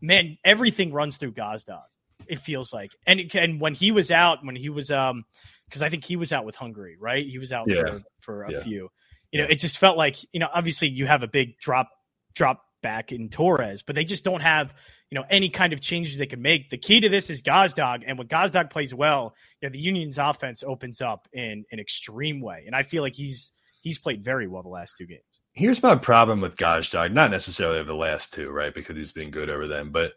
man, 0.00 0.38
everything 0.44 0.92
runs 0.92 1.16
through 1.16 1.32
Gazdag. 1.32 1.82
It 2.26 2.40
feels 2.40 2.72
like, 2.72 2.92
and 3.06 3.20
it, 3.20 3.34
and 3.34 3.60
when 3.60 3.74
he 3.74 3.92
was 3.92 4.10
out, 4.10 4.44
when 4.44 4.56
he 4.56 4.68
was 4.68 4.90
um, 4.90 5.24
because 5.68 5.82
I 5.82 5.88
think 5.88 6.04
he 6.04 6.16
was 6.16 6.32
out 6.32 6.44
with 6.44 6.56
Hungary, 6.56 6.96
right? 6.98 7.24
He 7.26 7.38
was 7.38 7.52
out 7.52 7.68
yeah. 7.68 7.82
for, 7.82 8.02
for 8.20 8.42
a 8.44 8.52
yeah. 8.52 8.60
few. 8.60 8.90
You 9.30 9.42
know, 9.42 9.46
it 9.48 9.56
just 9.56 9.78
felt 9.78 9.96
like 9.96 10.16
you 10.32 10.40
know, 10.40 10.48
obviously 10.52 10.88
you 10.88 11.06
have 11.06 11.22
a 11.22 11.28
big 11.28 11.58
drop 11.58 11.90
drop 12.34 12.62
back 12.86 13.10
in 13.10 13.28
Torres, 13.28 13.82
but 13.82 13.96
they 13.96 14.04
just 14.04 14.22
don't 14.22 14.42
have 14.42 14.72
you 15.10 15.16
know 15.16 15.24
any 15.28 15.48
kind 15.48 15.72
of 15.72 15.80
changes 15.80 16.16
they 16.16 16.26
can 16.26 16.40
make. 16.40 16.70
The 16.70 16.78
key 16.78 17.00
to 17.00 17.08
this 17.08 17.30
is 17.30 17.42
Gazdag, 17.42 18.04
and 18.06 18.16
when 18.16 18.28
Gazdag 18.28 18.70
plays 18.70 18.94
well, 18.94 19.34
you 19.60 19.68
know, 19.68 19.72
the 19.72 19.80
Union's 19.80 20.18
offense 20.18 20.62
opens 20.62 21.00
up 21.00 21.26
in 21.32 21.64
an 21.72 21.80
extreme 21.80 22.40
way, 22.40 22.62
and 22.66 22.76
I 22.76 22.84
feel 22.84 23.02
like 23.02 23.16
he's 23.16 23.52
he's 23.80 23.98
played 23.98 24.22
very 24.22 24.46
well 24.46 24.62
the 24.62 24.68
last 24.68 24.94
two 24.96 25.06
games 25.06 25.22
here's 25.56 25.82
my 25.82 25.96
problem 25.96 26.42
with 26.42 26.56
Gazdag. 26.56 27.12
Not 27.12 27.30
necessarily 27.30 27.82
the 27.82 27.94
last 27.94 28.32
two, 28.32 28.44
right? 28.44 28.74
Because 28.74 28.96
he's 28.96 29.12
been 29.12 29.30
good 29.30 29.50
over 29.50 29.66
them, 29.66 29.90
but 29.90 30.12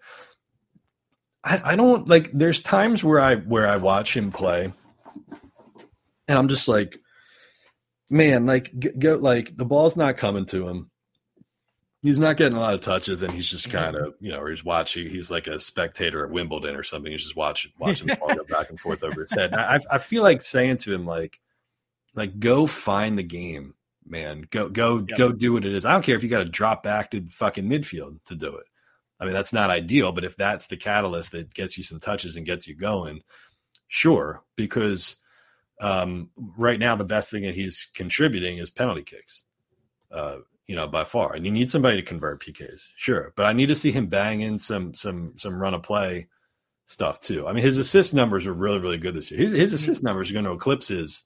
I, 1.43 1.61
I 1.63 1.75
don't 1.75 2.07
like. 2.07 2.29
There's 2.33 2.61
times 2.61 3.03
where 3.03 3.19
I 3.19 3.35
where 3.37 3.67
I 3.67 3.77
watch 3.77 4.15
him 4.15 4.31
play, 4.31 4.71
and 6.27 6.37
I'm 6.37 6.49
just 6.49 6.67
like, 6.67 6.99
man, 8.09 8.45
like 8.45 8.71
go 8.99 9.15
like 9.15 9.55
the 9.57 9.65
ball's 9.65 9.95
not 9.95 10.17
coming 10.17 10.45
to 10.47 10.67
him. 10.67 10.91
He's 12.01 12.19
not 12.19 12.37
getting 12.37 12.57
a 12.57 12.61
lot 12.61 12.73
of 12.73 12.81
touches, 12.81 13.21
and 13.21 13.31
he's 13.31 13.49
just 13.49 13.67
mm-hmm. 13.67 13.77
kind 13.77 13.95
of, 13.95 14.15
you 14.21 14.31
know, 14.31 14.45
he's 14.45 14.63
watching. 14.63 15.09
He's 15.09 15.29
like 15.29 15.47
a 15.47 15.59
spectator 15.59 16.23
at 16.23 16.31
Wimbledon 16.31 16.75
or 16.75 16.83
something. 16.83 17.11
He's 17.11 17.23
just 17.23 17.35
watching, 17.35 17.71
watching 17.79 18.07
the 18.07 18.15
ball 18.15 18.33
go 18.33 18.43
back 18.45 18.69
and 18.69 18.79
forth 18.79 19.03
over 19.03 19.21
his 19.21 19.31
head. 19.31 19.53
I, 19.53 19.79
I 19.91 19.97
feel 19.97 20.23
like 20.23 20.41
saying 20.41 20.77
to 20.77 20.93
him, 20.93 21.05
like, 21.05 21.39
like 22.15 22.39
go 22.39 22.65
find 22.65 23.17
the 23.17 23.23
game 23.23 23.73
man. 24.09 24.47
Go 24.49 24.69
go 24.69 24.99
go 24.99 25.31
do 25.31 25.53
what 25.53 25.65
it 25.65 25.73
is. 25.73 25.85
I 25.85 25.91
don't 25.91 26.03
care 26.03 26.15
if 26.15 26.23
you 26.23 26.29
got 26.29 26.39
to 26.39 26.45
drop 26.45 26.83
back 26.83 27.11
to 27.11 27.25
fucking 27.27 27.65
midfield 27.65 28.19
to 28.25 28.35
do 28.35 28.55
it. 28.55 28.65
I 29.19 29.25
mean, 29.25 29.33
that's 29.33 29.53
not 29.53 29.69
ideal, 29.69 30.11
but 30.11 30.23
if 30.23 30.35
that's 30.35 30.67
the 30.67 30.77
catalyst 30.77 31.33
that 31.33 31.53
gets 31.53 31.77
you 31.77 31.83
some 31.83 31.99
touches 31.99 32.35
and 32.35 32.45
gets 32.45 32.67
you 32.67 32.75
going, 32.75 33.21
sure. 33.87 34.43
Because 34.55 35.17
um, 35.81 36.29
right 36.57 36.79
now, 36.79 36.95
the 36.95 37.03
best 37.03 37.29
thing 37.31 37.43
that 37.43 37.55
he's 37.55 37.89
contributing 37.93 38.57
is 38.57 38.69
penalty 38.69 39.03
kicks. 39.03 39.43
Uh, 40.11 40.37
you 40.69 40.75
know, 40.75 40.85
by 40.85 41.03
far, 41.03 41.33
and 41.33 41.47
you 41.47 41.51
need 41.51 41.71
somebody 41.71 41.95
to 41.95 42.03
convert 42.03 42.43
PKs, 42.43 42.89
sure. 42.95 43.33
But 43.35 43.47
I 43.47 43.53
need 43.53 43.69
to 43.69 43.75
see 43.75 43.91
him 43.91 44.05
bang 44.05 44.41
in 44.41 44.59
some 44.59 44.93
some 44.93 45.33
some 45.35 45.59
run 45.59 45.73
of 45.73 45.81
play 45.81 46.27
stuff 46.85 47.19
too. 47.19 47.47
I 47.47 47.53
mean, 47.53 47.63
his 47.63 47.79
assist 47.79 48.13
numbers 48.13 48.45
are 48.45 48.53
really 48.53 48.77
really 48.77 48.99
good 48.99 49.15
this 49.15 49.31
year. 49.31 49.39
His, 49.39 49.51
his 49.51 49.69
mm-hmm. 49.69 49.75
assist 49.75 50.03
numbers 50.03 50.29
are 50.29 50.33
going 50.33 50.45
to 50.45 50.51
eclipse 50.51 50.89
his 50.89 51.23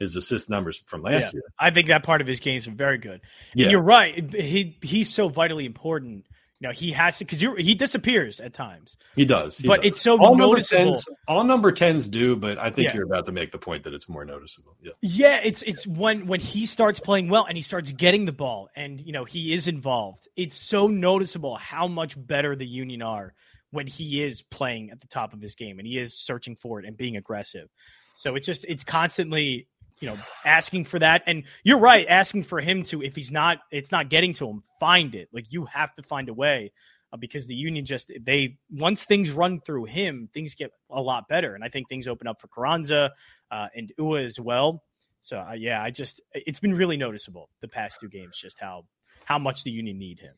his 0.00 0.16
assist 0.16 0.50
numbers 0.50 0.82
from 0.88 1.02
last 1.02 1.26
yeah, 1.26 1.30
year. 1.34 1.42
I 1.56 1.70
think 1.70 1.86
that 1.86 2.02
part 2.02 2.20
of 2.20 2.26
his 2.26 2.40
game 2.40 2.56
is 2.56 2.66
very 2.66 2.98
good. 2.98 3.20
Yeah. 3.54 3.66
And 3.66 3.70
you're 3.70 3.80
right. 3.80 4.28
He 4.34 4.76
he's 4.82 5.08
so 5.08 5.28
vitally 5.28 5.66
important. 5.66 6.26
You 6.64 6.70
know, 6.70 6.72
he 6.72 6.92
has 6.92 7.18
to 7.18 7.26
because 7.26 7.42
he 7.42 7.74
disappears 7.74 8.40
at 8.40 8.54
times. 8.54 8.96
He 9.16 9.26
does, 9.26 9.58
he 9.58 9.68
but 9.68 9.82
does. 9.82 9.88
it's 9.88 10.00
so 10.00 10.18
all 10.18 10.34
noticeable. 10.34 10.84
Number 10.84 10.98
10s, 10.98 11.04
all 11.28 11.44
number 11.44 11.72
tens 11.72 12.08
do, 12.08 12.36
but 12.36 12.56
I 12.56 12.70
think 12.70 12.88
yeah. 12.88 12.94
you're 12.94 13.04
about 13.04 13.26
to 13.26 13.32
make 13.32 13.52
the 13.52 13.58
point 13.58 13.84
that 13.84 13.92
it's 13.92 14.08
more 14.08 14.24
noticeable. 14.24 14.74
Yeah, 14.80 14.92
yeah. 15.02 15.40
It's 15.44 15.60
it's 15.60 15.86
when 15.86 16.26
when 16.26 16.40
he 16.40 16.64
starts 16.64 16.98
playing 16.98 17.28
well 17.28 17.44
and 17.44 17.58
he 17.58 17.60
starts 17.60 17.92
getting 17.92 18.24
the 18.24 18.32
ball 18.32 18.70
and 18.74 18.98
you 18.98 19.12
know 19.12 19.26
he 19.26 19.52
is 19.52 19.68
involved. 19.68 20.26
It's 20.36 20.56
so 20.56 20.86
noticeable 20.86 21.56
how 21.56 21.86
much 21.86 22.14
better 22.16 22.56
the 22.56 22.66
Union 22.66 23.02
are 23.02 23.34
when 23.70 23.86
he 23.86 24.22
is 24.22 24.40
playing 24.40 24.88
at 24.90 25.02
the 25.02 25.06
top 25.06 25.34
of 25.34 25.42
his 25.42 25.54
game 25.56 25.78
and 25.78 25.86
he 25.86 25.98
is 25.98 26.14
searching 26.14 26.56
for 26.56 26.80
it 26.80 26.86
and 26.86 26.96
being 26.96 27.18
aggressive. 27.18 27.68
So 28.14 28.36
it's 28.36 28.46
just 28.46 28.64
it's 28.66 28.84
constantly 28.84 29.68
you 30.04 30.10
know, 30.10 30.18
asking 30.44 30.84
for 30.84 30.98
that. 30.98 31.22
And 31.26 31.44
you're 31.62 31.78
right, 31.78 32.06
asking 32.06 32.42
for 32.42 32.60
him 32.60 32.82
to, 32.84 33.00
if 33.02 33.16
he's 33.16 33.32
not, 33.32 33.60
it's 33.70 33.90
not 33.90 34.10
getting 34.10 34.34
to 34.34 34.46
him, 34.46 34.62
find 34.78 35.14
it. 35.14 35.30
Like 35.32 35.50
you 35.50 35.64
have 35.64 35.94
to 35.94 36.02
find 36.02 36.28
a 36.28 36.34
way 36.34 36.72
uh, 37.10 37.16
because 37.16 37.46
the 37.46 37.54
union 37.54 37.86
just, 37.86 38.12
they, 38.20 38.58
once 38.70 39.06
things 39.06 39.30
run 39.30 39.62
through 39.62 39.86
him, 39.86 40.28
things 40.34 40.56
get 40.56 40.72
a 40.90 41.00
lot 41.00 41.26
better. 41.26 41.54
And 41.54 41.64
I 41.64 41.68
think 41.68 41.88
things 41.88 42.06
open 42.06 42.26
up 42.26 42.38
for 42.38 42.48
Carranza 42.48 43.12
uh, 43.50 43.68
and 43.74 43.90
Uhre 43.98 44.26
as 44.26 44.38
well. 44.38 44.82
So 45.22 45.38
uh, 45.38 45.54
yeah, 45.54 45.82
I 45.82 45.90
just, 45.90 46.20
it's 46.34 46.60
been 46.60 46.74
really 46.74 46.98
noticeable 46.98 47.48
the 47.62 47.68
past 47.68 47.98
two 47.98 48.10
games, 48.10 48.36
just 48.38 48.60
how, 48.60 48.84
how 49.24 49.38
much 49.38 49.64
the 49.64 49.70
union 49.70 49.98
need 49.98 50.20
him. 50.20 50.34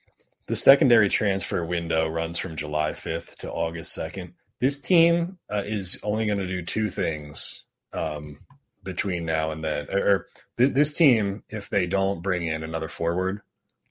The 0.46 0.54
secondary 0.54 1.08
transfer 1.08 1.64
window 1.64 2.06
runs 2.06 2.38
from 2.38 2.54
July 2.54 2.92
5th 2.92 3.34
to 3.38 3.50
August 3.50 3.98
2nd. 3.98 4.34
This 4.60 4.80
team 4.80 5.38
uh, 5.52 5.64
is 5.66 5.98
only 6.04 6.24
going 6.24 6.38
to 6.38 6.46
do 6.46 6.62
two 6.62 6.88
things 6.88 7.64
um, 7.92 8.38
between 8.86 9.26
now 9.26 9.50
and 9.50 9.62
then. 9.62 9.86
Or, 9.90 9.98
or 9.98 10.26
th- 10.56 10.72
this 10.72 10.94
team, 10.94 11.42
if 11.50 11.68
they 11.68 11.86
don't 11.86 12.22
bring 12.22 12.46
in 12.46 12.62
another 12.62 12.88
forward, 12.88 13.42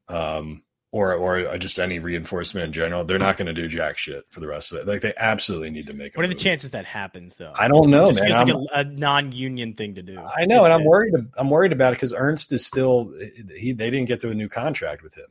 um, 0.07 0.63
or 0.91 1.13
or 1.13 1.57
just 1.57 1.77
any 1.77 1.99
reinforcement 1.99 2.65
in 2.67 2.71
general, 2.71 3.03
they're 3.03 3.19
not 3.19 3.35
going 3.35 3.47
to 3.47 3.53
do 3.53 3.67
jack 3.67 3.97
shit 3.97 4.23
for 4.29 4.39
the 4.39 4.47
rest 4.47 4.71
of 4.71 4.77
it. 4.77 4.87
Like 4.87 5.01
they 5.01 5.13
absolutely 5.17 5.69
need 5.69 5.87
to 5.87 5.93
make. 5.93 6.15
What 6.15 6.23
are 6.23 6.29
the 6.29 6.35
chances 6.35 6.71
that 6.71 6.85
happens 6.85 7.35
though? 7.35 7.53
I 7.53 7.67
don't 7.67 7.89
know, 7.89 8.03
It 8.03 8.13
just 8.13 8.21
man. 8.21 8.47
feels 8.47 8.69
like 8.71 8.85
a, 8.85 8.89
a 8.89 8.93
non-union 8.93 9.73
thing 9.73 9.95
to 9.95 10.01
do. 10.01 10.17
I 10.17 10.45
know, 10.45 10.63
and 10.63 10.71
I'm 10.71 10.85
worried. 10.85 11.13
I'm 11.37 11.49
worried 11.49 11.73
about 11.73 11.91
it 11.91 11.97
because 11.97 12.13
Ernst 12.15 12.53
is 12.53 12.65
still. 12.65 13.13
He 13.57 13.73
they 13.73 13.89
didn't 13.89 14.07
get 14.07 14.21
to 14.21 14.29
a 14.31 14.33
new 14.33 14.47
contract 14.47 15.03
with 15.03 15.15
him, 15.15 15.27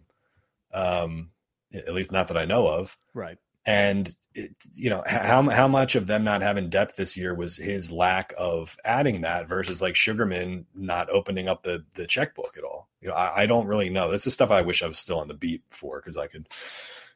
um, 0.75 1.31
at 1.73 1.95
least 1.95 2.13
not 2.13 2.29
that 2.29 2.37
I 2.37 2.45
know 2.45 2.67
of. 2.67 2.99
Right. 3.15 3.39
And 3.67 4.15
it, 4.35 4.51
you 4.75 4.91
know 4.91 5.03
how 5.07 5.49
how 5.49 5.69
much 5.69 5.95
of 5.95 6.07
them 6.07 6.25
not 6.25 6.43
having 6.43 6.69
depth 6.69 6.97
this 6.97 7.17
year 7.17 7.35
was 7.35 7.57
his 7.57 7.93
lack 7.93 8.35
of 8.37 8.77
adding 8.85 9.21
that 9.21 9.49
versus 9.49 9.81
like 9.81 9.95
Sugarman 9.95 10.67
not 10.75 11.09
opening 11.09 11.49
up 11.49 11.63
the 11.63 11.85
the 11.95 12.07
checkbook 12.07 12.57
at 12.57 12.65
all. 12.65 12.89
You 13.01 13.09
know, 13.09 13.15
I, 13.15 13.43
I 13.43 13.47
don't 13.47 13.67
really 13.67 13.91
know. 13.91 14.11
This 14.11 14.27
is 14.27 14.35
stuff 14.35 14.51
I 14.51 14.63
wish 14.63 14.83
I 14.83 14.89
was 14.89 14.99
still 14.99 15.21
on 15.21 15.29
the 15.29 15.35
beat 15.35 15.63
for 15.71 16.01
because 16.01 16.17
I 16.17 16.27
could, 16.27 16.49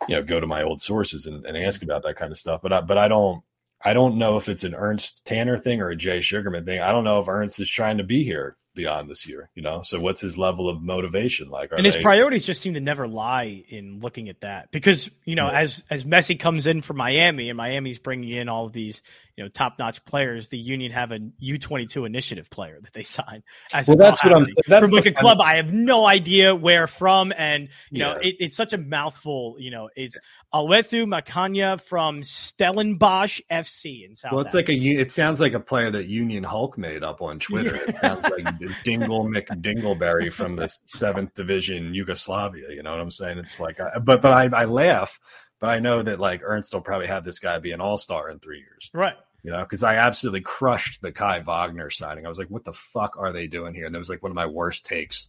you 0.08 0.14
know, 0.14 0.22
go 0.22 0.38
to 0.38 0.46
my 0.46 0.62
old 0.62 0.80
sources 0.80 1.26
and, 1.26 1.44
and 1.44 1.56
ask 1.56 1.82
about 1.82 2.02
that 2.04 2.16
kind 2.16 2.30
of 2.30 2.38
stuff. 2.38 2.62
But 2.62 2.72
I, 2.72 2.80
but 2.82 2.98
I 2.98 3.08
don't. 3.08 3.42
I 3.80 3.92
don't 3.92 4.18
know 4.18 4.36
if 4.36 4.48
it's 4.48 4.64
an 4.64 4.74
Ernst 4.74 5.24
Tanner 5.24 5.56
thing 5.56 5.80
or 5.80 5.90
a 5.90 5.94
Jay 5.94 6.20
Sugarman 6.20 6.64
thing. 6.64 6.80
I 6.80 6.90
don't 6.90 7.04
know 7.04 7.20
if 7.20 7.28
Ernst 7.28 7.60
is 7.60 7.70
trying 7.70 7.98
to 7.98 8.02
be 8.02 8.24
here 8.24 8.56
beyond 8.78 9.10
this 9.10 9.26
year, 9.28 9.50
you 9.54 9.62
know. 9.62 9.82
So 9.82 9.98
what's 10.00 10.20
his 10.20 10.38
level 10.38 10.68
of 10.68 10.80
motivation 10.80 11.50
like? 11.50 11.72
Are 11.72 11.74
and 11.76 11.84
his 11.84 11.96
they- 11.96 12.00
priorities 12.02 12.46
just 12.46 12.60
seem 12.60 12.74
to 12.74 12.80
never 12.80 13.06
lie 13.08 13.64
in 13.68 13.98
looking 14.00 14.28
at 14.28 14.40
that 14.42 14.70
because 14.70 15.10
you 15.24 15.34
know 15.34 15.46
Yeah. 15.50 15.60
as 15.60 15.82
as 15.90 16.04
Messi 16.04 16.38
comes 16.38 16.66
in 16.66 16.80
from 16.80 16.96
Miami 16.96 17.50
and 17.50 17.56
Miami's 17.56 17.98
bringing 17.98 18.30
in 18.30 18.48
all 18.48 18.66
of 18.66 18.72
these 18.72 19.02
you 19.38 19.44
know 19.44 19.48
top 19.48 19.78
notch 19.78 20.04
players, 20.04 20.48
the 20.48 20.58
Union 20.58 20.90
have 20.92 21.12
a 21.12 21.20
U 21.38 21.56
twenty 21.58 21.86
two 21.86 22.04
initiative 22.04 22.50
player 22.50 22.78
that 22.82 22.92
they 22.92 23.04
sign. 23.04 23.42
As 23.72 23.86
Well, 23.88 23.96
that's 23.96 24.22
what 24.24 24.32
I'm- 24.34 24.40
happening. 24.42 24.54
that's 24.66 24.84
from 24.84 24.90
like 24.90 25.06
a 25.06 25.12
club 25.12 25.40
I 25.40 25.54
have 25.54 25.72
no 25.72 26.06
idea 26.06 26.54
where 26.56 26.88
from, 26.88 27.32
and 27.38 27.68
you 27.90 28.00
know 28.00 28.12
it, 28.14 28.34
it's 28.40 28.56
such 28.56 28.72
a 28.72 28.78
mouthful. 28.78 29.54
You 29.60 29.70
know 29.70 29.88
it's 29.96 30.18
Olwethu 30.52 31.06
Makhanya 31.06 31.80
from 31.80 32.22
Stellenbosch 32.22 33.40
FC 33.50 34.04
in 34.04 34.16
South. 34.16 34.32
Well, 34.32 34.40
it's 34.40 34.54
like 34.54 34.68
a. 34.68 34.74
u- 34.74 34.98
It 34.98 35.12
sounds 35.12 35.40
like 35.40 35.54
a 35.54 35.60
player 35.60 35.90
that 35.92 36.08
Union 36.08 36.42
Hulk 36.42 36.76
made 36.76 37.04
up 37.04 37.22
on 37.22 37.38
Twitter. 37.38 37.76
It 37.76 37.96
sounds 37.98 38.24
like 38.28 38.82
Dingle 38.84 39.24
McDingleberry 39.28 40.32
from 40.32 40.56
the 40.56 40.68
seventh 40.86 41.34
division 41.34 41.94
Yugoslavia. 41.94 42.70
You 42.70 42.82
know 42.82 42.90
what 42.90 43.00
I'm 43.00 43.10
saying? 43.12 43.38
It's 43.38 43.60
like, 43.60 43.78
I, 43.80 43.98
but 44.00 44.20
but 44.22 44.32
I, 44.32 44.62
I 44.62 44.64
laugh, 44.64 45.20
but 45.60 45.70
I 45.70 45.78
know 45.78 46.02
that 46.02 46.18
like 46.18 46.40
Ernst 46.44 46.74
will 46.74 46.80
probably 46.80 47.06
have 47.06 47.24
this 47.24 47.38
guy 47.38 47.58
be 47.58 47.72
an 47.72 47.80
all 47.80 47.96
star 47.96 48.28
in 48.30 48.38
three 48.40 48.58
years. 48.58 48.90
right. 48.92 49.14
You 49.44 49.52
know, 49.52 49.60
because 49.60 49.84
I 49.84 49.96
absolutely 49.96 50.40
crushed 50.40 51.00
the 51.00 51.12
Kai 51.12 51.40
Wagner 51.40 51.90
signing. 51.90 52.26
I 52.26 52.28
was 52.28 52.38
like, 52.38 52.50
what 52.50 52.64
the 52.64 52.72
fuck 52.72 53.16
are 53.16 53.32
they 53.32 53.46
doing 53.46 53.72
here? 53.72 53.86
And 53.86 53.94
that 53.94 53.98
was 53.98 54.10
like 54.10 54.22
one 54.22 54.32
of 54.32 54.36
my 54.36 54.46
worst 54.46 54.84
takes 54.84 55.28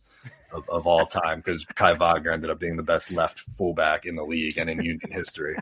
of, 0.52 0.68
of 0.70 0.88
all 0.88 1.06
time 1.06 1.40
because 1.40 1.64
Kai 1.66 1.94
Wagner 1.94 2.32
ended 2.32 2.50
up 2.50 2.60
being 2.60 2.76
the 2.76 2.84
best 2.84 3.12
left 3.12 3.40
fullback 3.40 4.06
in 4.06 4.16
the 4.16 4.24
league 4.24 4.58
and 4.58 4.70
in 4.70 4.84
Union 4.84 5.12
history. 5.12 5.56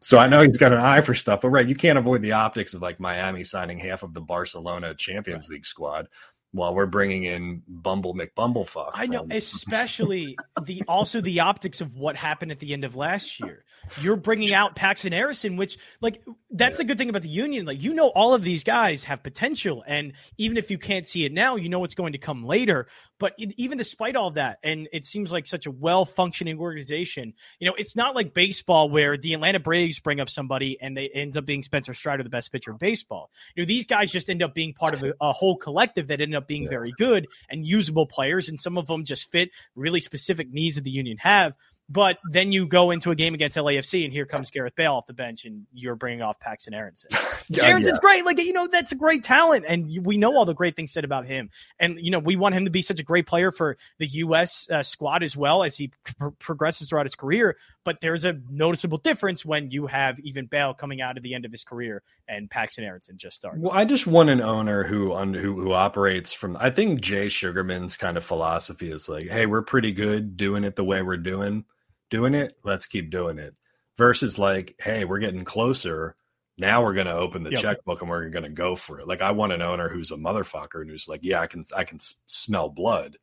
So 0.00 0.18
I 0.18 0.26
know 0.26 0.42
he's 0.42 0.58
got 0.58 0.72
an 0.72 0.80
eye 0.80 1.00
for 1.00 1.14
stuff, 1.14 1.40
but 1.40 1.48
right, 1.48 1.66
you 1.66 1.74
can't 1.74 1.96
avoid 1.96 2.20
the 2.20 2.32
optics 2.32 2.74
of 2.74 2.82
like 2.82 3.00
Miami 3.00 3.42
signing 3.42 3.78
half 3.78 4.02
of 4.02 4.12
the 4.12 4.20
Barcelona 4.20 4.94
Champions 4.94 5.48
League 5.48 5.64
squad 5.64 6.08
while 6.54 6.72
we're 6.72 6.86
bringing 6.86 7.24
in 7.24 7.62
Bumble 7.66 8.14
McBumblefuck. 8.14 8.92
I 8.94 9.06
know, 9.06 9.26
especially 9.28 10.38
the 10.62 10.84
also 10.86 11.20
the 11.20 11.40
optics 11.40 11.80
of 11.80 11.96
what 11.96 12.14
happened 12.14 12.52
at 12.52 12.60
the 12.60 12.72
end 12.72 12.84
of 12.84 12.94
last 12.94 13.40
year. 13.40 13.64
You're 14.00 14.16
bringing 14.16 14.54
out 14.54 14.76
Paxten 14.76 15.12
Aaronson, 15.12 15.56
which 15.56 15.76
like 16.00 16.22
that's 16.50 16.76
the 16.76 16.84
good 16.84 16.96
thing 16.96 17.10
about 17.10 17.22
the 17.22 17.28
union. 17.28 17.66
Like 17.66 17.82
you 17.82 17.92
know, 17.92 18.06
all 18.08 18.34
of 18.34 18.44
these 18.44 18.62
guys 18.62 19.02
have 19.04 19.24
potential, 19.24 19.82
and 19.84 20.12
even 20.38 20.56
if 20.56 20.70
you 20.70 20.78
can't 20.78 21.06
see 21.06 21.24
it 21.24 21.32
now, 21.32 21.56
you 21.56 21.68
know 21.68 21.80
what's 21.80 21.96
going 21.96 22.12
to 22.12 22.18
come 22.18 22.44
later. 22.44 22.86
But 23.20 23.34
even 23.38 23.78
despite 23.78 24.16
all 24.16 24.32
that, 24.32 24.58
and 24.64 24.88
it 24.92 25.04
seems 25.04 25.30
like 25.30 25.46
such 25.46 25.66
a 25.66 25.70
well 25.70 26.04
functioning 26.04 26.58
organization. 26.58 27.32
You 27.60 27.68
know, 27.68 27.74
it's 27.78 27.94
not 27.94 28.14
like 28.14 28.34
baseball 28.34 28.90
where 28.90 29.16
the 29.16 29.34
Atlanta 29.34 29.60
Braves 29.60 30.00
bring 30.00 30.20
up 30.20 30.28
somebody 30.28 30.76
and 30.80 30.96
they 30.96 31.08
end 31.08 31.36
up 31.36 31.46
being 31.46 31.62
Spencer 31.62 31.94
Strider, 31.94 32.22
the 32.22 32.28
best 32.28 32.50
pitcher 32.50 32.72
in 32.72 32.76
baseball. 32.76 33.30
You 33.54 33.62
know, 33.62 33.66
these 33.66 33.86
guys 33.86 34.10
just 34.10 34.28
end 34.28 34.42
up 34.42 34.52
being 34.52 34.74
part 34.74 34.94
of 34.94 35.02
a, 35.04 35.14
a 35.20 35.32
whole 35.32 35.56
collective 35.56 36.08
that 36.08 36.20
end 36.20 36.34
up 36.34 36.48
being 36.48 36.64
Yeah. 36.64 36.70
very 36.70 36.92
good 36.98 37.28
and 37.48 37.64
usable 37.64 38.06
players, 38.06 38.48
and 38.48 38.58
some 38.58 38.76
of 38.76 38.86
them 38.86 39.04
just 39.04 39.30
fit 39.30 39.50
really 39.76 40.00
specific 40.00 40.52
needs 40.52 40.76
that 40.76 40.82
the 40.82 40.90
Union 40.90 41.16
have. 41.18 41.54
But 41.88 42.18
then 42.30 42.50
you 42.50 42.66
go 42.66 42.90
into 42.90 43.10
a 43.10 43.14
game 43.14 43.34
against 43.34 43.58
LAFC, 43.58 44.04
and 44.04 44.12
here 44.12 44.24
comes 44.24 44.50
Gareth 44.50 44.74
Bale 44.74 44.94
off 44.94 45.06
the 45.06 45.12
bench, 45.12 45.44
and 45.44 45.66
you're 45.72 45.96
bringing 45.96 46.22
off 46.22 46.38
Paxten 46.40 46.74
Aaronson. 46.74 47.10
Yeah, 47.46 47.66
Aaronson's 47.66 47.98
great, 47.98 48.24
like 48.24 48.38
you 48.38 48.54
know, 48.54 48.66
that's 48.66 48.92
a 48.92 48.94
great 48.94 49.22
talent, 49.22 49.66
and 49.68 49.86
we 50.02 50.16
know 50.16 50.34
all 50.34 50.46
the 50.46 50.54
great 50.54 50.76
things 50.76 50.92
said 50.92 51.04
about 51.04 51.26
him. 51.26 51.50
And 51.78 51.98
you 52.00 52.10
know, 52.10 52.18
we 52.18 52.36
want 52.36 52.54
him 52.54 52.64
to 52.64 52.70
be 52.70 52.80
such 52.80 53.00
a 53.00 53.02
great 53.02 53.26
player 53.26 53.50
for 53.50 53.76
the 53.98 54.06
U.S. 54.06 54.66
Uh, 54.70 54.82
squad 54.82 55.22
as 55.22 55.36
well 55.36 55.62
as 55.62 55.76
he 55.76 55.92
pr- 56.18 56.28
progresses 56.38 56.88
throughout 56.88 57.04
his 57.04 57.14
career. 57.14 57.58
But 57.84 58.00
there's 58.00 58.24
a 58.24 58.40
noticeable 58.48 58.96
difference 58.96 59.44
when 59.44 59.70
you 59.70 59.86
have 59.88 60.18
even 60.20 60.46
Bale 60.46 60.72
coming 60.72 61.02
out 61.02 61.18
at 61.18 61.22
the 61.22 61.34
end 61.34 61.44
of 61.44 61.52
his 61.52 61.64
career 61.64 62.02
and 62.26 62.48
Paxten 62.48 62.82
Aaronson 62.82 63.18
just 63.18 63.36
starting. 63.36 63.60
Well, 63.60 63.72
I 63.72 63.84
just 63.84 64.06
want 64.06 64.30
an 64.30 64.40
owner 64.40 64.84
who 64.84 65.12
un, 65.12 65.34
who 65.34 65.60
who 65.60 65.74
operates 65.74 66.32
from. 66.32 66.56
I 66.58 66.70
think 66.70 67.02
Jay 67.02 67.28
Sugarman's 67.28 67.98
kind 67.98 68.16
of 68.16 68.24
philosophy 68.24 68.90
is 68.90 69.06
like, 69.06 69.28
hey, 69.28 69.44
we're 69.44 69.60
pretty 69.60 69.92
good 69.92 70.38
doing 70.38 70.64
it 70.64 70.76
the 70.76 70.84
way 70.84 71.02
we're 71.02 71.18
doing 71.18 71.64
doing 72.10 72.34
it. 72.34 72.56
Let's 72.64 72.86
keep 72.86 73.10
doing 73.10 73.38
it. 73.38 73.54
Versus 73.96 74.38
like, 74.38 74.74
hey, 74.80 75.04
we're 75.04 75.20
getting 75.20 75.44
closer. 75.44 76.16
Now 76.58 76.82
we're 76.82 76.94
going 76.94 77.06
to 77.06 77.14
open 77.14 77.42
the 77.42 77.50
Yep. 77.50 77.60
checkbook 77.60 78.00
and 78.00 78.10
we're 78.10 78.28
going 78.28 78.44
to 78.44 78.48
go 78.48 78.76
for 78.76 79.00
it. 79.00 79.08
Like, 79.08 79.22
I 79.22 79.32
want 79.32 79.52
an 79.52 79.62
owner 79.62 79.88
who's 79.88 80.10
a 80.10 80.16
motherfucker 80.16 80.80
and 80.80 80.90
who's 80.90 81.08
like, 81.08 81.20
yeah, 81.22 81.40
I 81.40 81.46
can 81.46 81.62
I 81.76 81.84
can 81.84 81.98
smell 82.26 82.68
blood. 82.68 83.16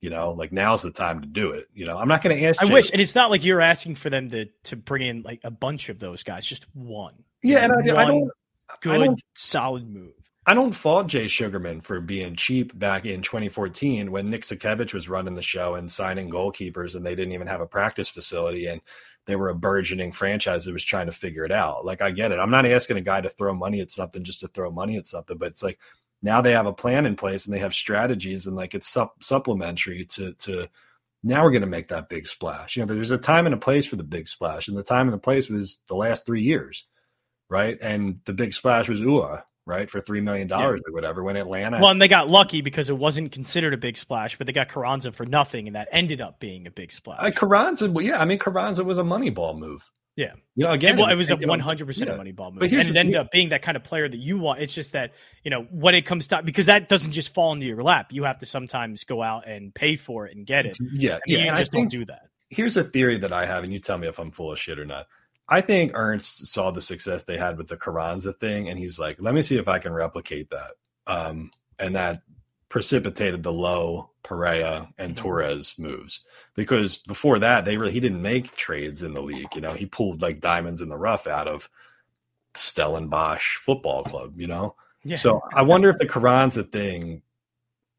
You 0.00 0.10
know, 0.10 0.32
like 0.32 0.50
now's 0.50 0.82
the 0.82 0.90
time 0.90 1.20
to 1.20 1.28
do 1.28 1.52
it. 1.52 1.68
You 1.72 1.86
know, 1.86 1.96
I'm 1.96 2.08
not 2.08 2.22
going 2.22 2.36
to 2.36 2.44
ask. 2.44 2.60
I 2.60 2.64
wish, 2.64 2.90
and 2.90 3.00
it's 3.00 3.14
not 3.14 3.30
like 3.30 3.44
you're 3.44 3.60
asking 3.60 3.94
for 3.94 4.10
them 4.10 4.30
to 4.30 4.46
to 4.64 4.76
bring 4.76 5.02
in 5.02 5.22
like 5.22 5.40
a 5.44 5.50
bunch 5.50 5.88
of 5.90 6.00
those 6.00 6.24
guys, 6.24 6.44
just 6.44 6.66
one. 6.74 7.14
You 7.40 7.54
Yeah, 7.54 7.66
know, 7.68 7.74
and 7.78 7.92
I, 7.92 8.02
I 8.02 8.04
don't. 8.06 8.30
Good, 8.80 9.20
solid 9.34 9.88
move. 9.88 10.14
I 10.44 10.54
don't 10.54 10.74
fault 10.74 11.06
Jay 11.06 11.28
Sugarman 11.28 11.80
for 11.80 12.00
being 12.00 12.34
cheap 12.34 12.76
back 12.76 13.04
in 13.04 13.22
2014 13.22 14.10
when 14.10 14.28
Nick 14.28 14.42
Sakiewicz 14.42 14.92
was 14.92 15.08
running 15.08 15.34
the 15.34 15.42
show 15.42 15.76
and 15.76 15.90
signing 15.90 16.30
goalkeepers 16.30 16.96
and 16.96 17.06
they 17.06 17.14
didn't 17.14 17.34
even 17.34 17.46
have 17.46 17.60
a 17.60 17.66
practice 17.66 18.08
facility 18.08 18.66
and 18.66 18.80
they 19.26 19.36
were 19.36 19.50
a 19.50 19.54
burgeoning 19.54 20.10
franchise 20.10 20.64
that 20.64 20.72
was 20.72 20.84
trying 20.84 21.06
to 21.06 21.12
figure 21.12 21.44
it 21.44 21.52
out. 21.52 21.84
Like 21.84 22.02
I 22.02 22.10
get 22.10 22.32
it. 22.32 22.40
I'm 22.40 22.50
not 22.50 22.66
asking 22.66 22.96
a 22.96 23.02
guy 23.02 23.20
to 23.20 23.28
throw 23.28 23.54
money 23.54 23.80
at 23.80 23.92
something 23.92 24.24
just 24.24 24.40
to 24.40 24.48
throw 24.48 24.72
money 24.72 24.96
at 24.96 25.06
something, 25.06 25.38
but 25.38 25.52
it's 25.52 25.62
like 25.62 25.78
now 26.22 26.40
they 26.40 26.52
have 26.52 26.66
a 26.66 26.72
plan 26.72 27.06
in 27.06 27.14
place 27.14 27.46
and 27.46 27.54
they 27.54 27.60
have 27.60 27.72
strategies 27.72 28.48
and 28.48 28.56
like 28.56 28.74
it's 28.74 28.88
sup- 28.88 29.22
supplementary 29.22 30.06
to 30.06 30.32
to 30.34 30.68
now 31.22 31.44
we're 31.44 31.52
going 31.52 31.62
to 31.62 31.68
make 31.68 31.88
that 31.88 32.08
big 32.08 32.26
splash. 32.26 32.76
You 32.76 32.84
know, 32.84 32.92
there's 32.92 33.12
a 33.12 33.18
time 33.18 33.46
and 33.46 33.54
a 33.54 33.58
place 33.58 33.86
for 33.86 33.94
the 33.94 34.02
big 34.02 34.26
splash, 34.26 34.66
and 34.66 34.76
the 34.76 34.82
time 34.82 35.06
and 35.06 35.14
the 35.14 35.18
place 35.18 35.48
was 35.48 35.80
the 35.86 35.94
last 35.94 36.26
three 36.26 36.42
years, 36.42 36.86
right? 37.48 37.78
And 37.80 38.18
the 38.24 38.32
big 38.32 38.54
splash 38.54 38.88
was 38.88 39.00
Uhre, 39.00 39.44
right, 39.66 39.88
for 39.88 40.00
three 40.00 40.20
million 40.20 40.48
dollars 40.48 40.80
or 40.86 40.92
whatever. 40.92 41.22
When 41.22 41.36
Atlanta, 41.36 41.78
Well, 41.80 41.90
and 41.90 42.00
they 42.00 42.08
got 42.08 42.28
lucky 42.28 42.60
because 42.60 42.90
it 42.90 42.96
wasn't 42.96 43.32
considered 43.32 43.74
a 43.74 43.78
big 43.78 43.96
splash, 43.96 44.36
but 44.38 44.46
they 44.46 44.52
got 44.52 44.68
Carranza 44.68 45.12
for 45.12 45.26
nothing, 45.26 45.66
and 45.66 45.76
that 45.76 45.88
ended 45.92 46.20
up 46.20 46.40
being 46.40 46.66
a 46.66 46.70
big 46.70 46.92
splash. 46.92 47.18
uh, 47.20 47.30
Carranza, 47.30 47.90
well, 47.90 48.04
yeah, 48.04 48.20
I 48.20 48.24
mean 48.24 48.38
Carranza 48.38 48.84
was 48.84 48.98
a 48.98 49.04
money 49.04 49.30
ball 49.30 49.56
move. 49.56 49.90
Yeah. 50.14 50.34
you 50.56 50.64
know, 50.64 50.72
again, 50.72 50.98
well, 50.98 51.08
it 51.08 51.14
was 51.14 51.30
a 51.30 51.36
one 51.36 51.60
hundred 51.60 51.86
percent 51.86 52.08
yeah. 52.08 52.14
a 52.14 52.18
money 52.18 52.32
ball 52.32 52.50
move, 52.52 52.62
and 52.62 52.72
it 52.72 52.92
the 52.92 52.98
ended 52.98 53.16
up 53.16 53.30
being 53.30 53.48
that 53.48 53.62
kind 53.62 53.76
of 53.76 53.84
player 53.84 54.08
that 54.08 54.18
you 54.18 54.38
want. 54.38 54.60
It's 54.60 54.74
just 54.74 54.92
that 54.92 55.12
you 55.42 55.50
know 55.50 55.62
when 55.70 55.94
it 55.94 56.02
comes 56.02 56.28
to 56.28 56.42
because 56.42 56.66
that 56.66 56.88
doesn't 56.90 57.12
just 57.12 57.32
fall 57.32 57.52
into 57.52 57.66
your 57.66 57.82
lap. 57.82 58.12
You 58.12 58.24
have 58.24 58.38
to 58.40 58.46
sometimes 58.46 59.04
go 59.04 59.22
out 59.22 59.48
and 59.48 59.74
pay 59.74 59.96
for 59.96 60.26
it 60.26 60.36
and 60.36 60.44
get 60.46 60.66
it. 60.66 60.76
Yeah, 60.92 61.14
And 61.14 61.20
yeah. 61.26 61.38
you 61.38 61.50
I 61.50 61.56
just 61.56 61.72
don't 61.72 61.90
do 61.90 62.04
that. 62.04 62.28
here's 62.50 62.76
a 62.76 62.84
theory 62.84 63.16
that 63.18 63.32
I 63.32 63.46
have, 63.46 63.64
and 63.64 63.72
you 63.72 63.78
tell 63.78 63.96
me 63.96 64.06
if 64.06 64.18
I'm 64.18 64.30
full 64.30 64.52
of 64.52 64.58
shit 64.58 64.78
or 64.78 64.84
not. 64.84 65.06
I 65.52 65.60
think 65.60 65.92
Ernst 65.94 66.46
saw 66.46 66.70
the 66.70 66.80
success 66.80 67.24
they 67.24 67.36
had 67.36 67.58
with 67.58 67.68
the 67.68 67.76
Carranza 67.76 68.32
thing, 68.32 68.68
and 68.68 68.78
he's 68.78 68.98
like, 68.98 69.20
"Let 69.20 69.34
me 69.34 69.42
see 69.42 69.58
if 69.58 69.68
I 69.68 69.78
can 69.78 69.92
replicate 69.92 70.48
that." 70.50 70.72
Um, 71.06 71.50
and 71.78 71.94
that 71.96 72.22
precipitated 72.70 73.42
the 73.42 73.52
Lowe 73.52 74.10
Perea 74.22 74.88
and 74.96 75.12
Mhm. 75.12 75.16
Torres 75.16 75.74
moves 75.78 76.24
because 76.54 76.96
before 76.98 77.38
that, 77.40 77.64
they 77.66 77.76
really 77.76 77.92
he 77.92 78.00
didn't 78.00 78.22
make 78.22 78.56
trades 78.56 79.02
in 79.02 79.12
the 79.12 79.20
league. 79.22 79.54
You 79.54 79.60
know, 79.60 79.74
he 79.74 79.84
pulled 79.84 80.22
like 80.22 80.40
diamonds 80.40 80.80
in 80.80 80.88
the 80.88 80.96
rough 80.96 81.26
out 81.26 81.48
of 81.48 81.68
Stellenbosch 82.54 83.56
Football 83.58 84.04
Club. 84.04 84.40
You 84.40 84.46
know, 84.46 84.76
Yeah. 85.04 85.16
so 85.18 85.42
I 85.52 85.62
wonder 85.62 85.90
if 85.90 85.98
the 85.98 86.06
Carranza 86.06 86.62
thing. 86.62 87.22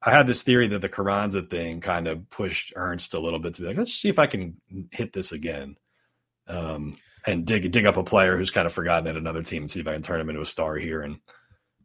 I 0.06 0.12
had 0.12 0.28
this 0.28 0.44
theory 0.44 0.68
that 0.68 0.82
the 0.82 0.90
Carranza 0.90 1.42
thing 1.44 1.80
kind 1.80 2.08
of 2.10 2.30
pushed 2.30 2.74
Ernst 2.76 3.14
a 3.14 3.20
little 3.20 3.40
bit 3.40 3.54
to 3.54 3.62
be 3.62 3.68
like, 3.70 3.78
let's 3.78 3.94
see 3.94 4.10
if 4.10 4.20
I 4.20 4.28
can 4.28 4.60
hit 4.92 5.14
this 5.14 5.32
again, 5.32 5.78
um, 6.48 6.98
and 7.26 7.46
dig 7.46 7.72
dig 7.72 7.86
up 7.86 7.98
a 7.98 8.04
player 8.04 8.38
who's 8.38 8.52
kind 8.52 8.66
of 8.66 8.74
forgotten 8.74 9.08
at 9.08 9.16
another 9.18 9.44
team 9.44 9.64
and 9.64 9.72
see 9.72 9.80
if 9.80 9.88
I 9.88 9.94
can 9.94 10.02
turn 10.02 10.20
him 10.22 10.30
into 10.30 10.42
a 10.42 10.46
star 10.46 10.76
here. 10.76 11.02
And 11.02 11.18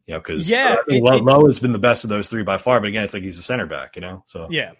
you 0.05 0.13
know, 0.15 0.19
because 0.19 0.49
Yeah, 0.49 0.77
it- 0.87 1.03
Lowe, 1.03 1.17
it- 1.17 1.23
Lowe 1.23 1.45
has 1.45 1.59
been 1.59 1.71
the 1.71 1.79
best 1.79 2.03
of 2.03 2.09
those 2.09 2.29
three 2.29 2.43
by 2.43 2.57
far. 2.57 2.79
But 2.79 2.87
again, 2.87 3.03
it's 3.03 3.13
like 3.13 3.23
he's 3.23 3.37
a 3.39 3.43
center 3.43 3.65
back, 3.67 3.95
you 3.95 4.01
know. 4.01 4.23
So 4.25 4.47
Yeah. 4.49 4.71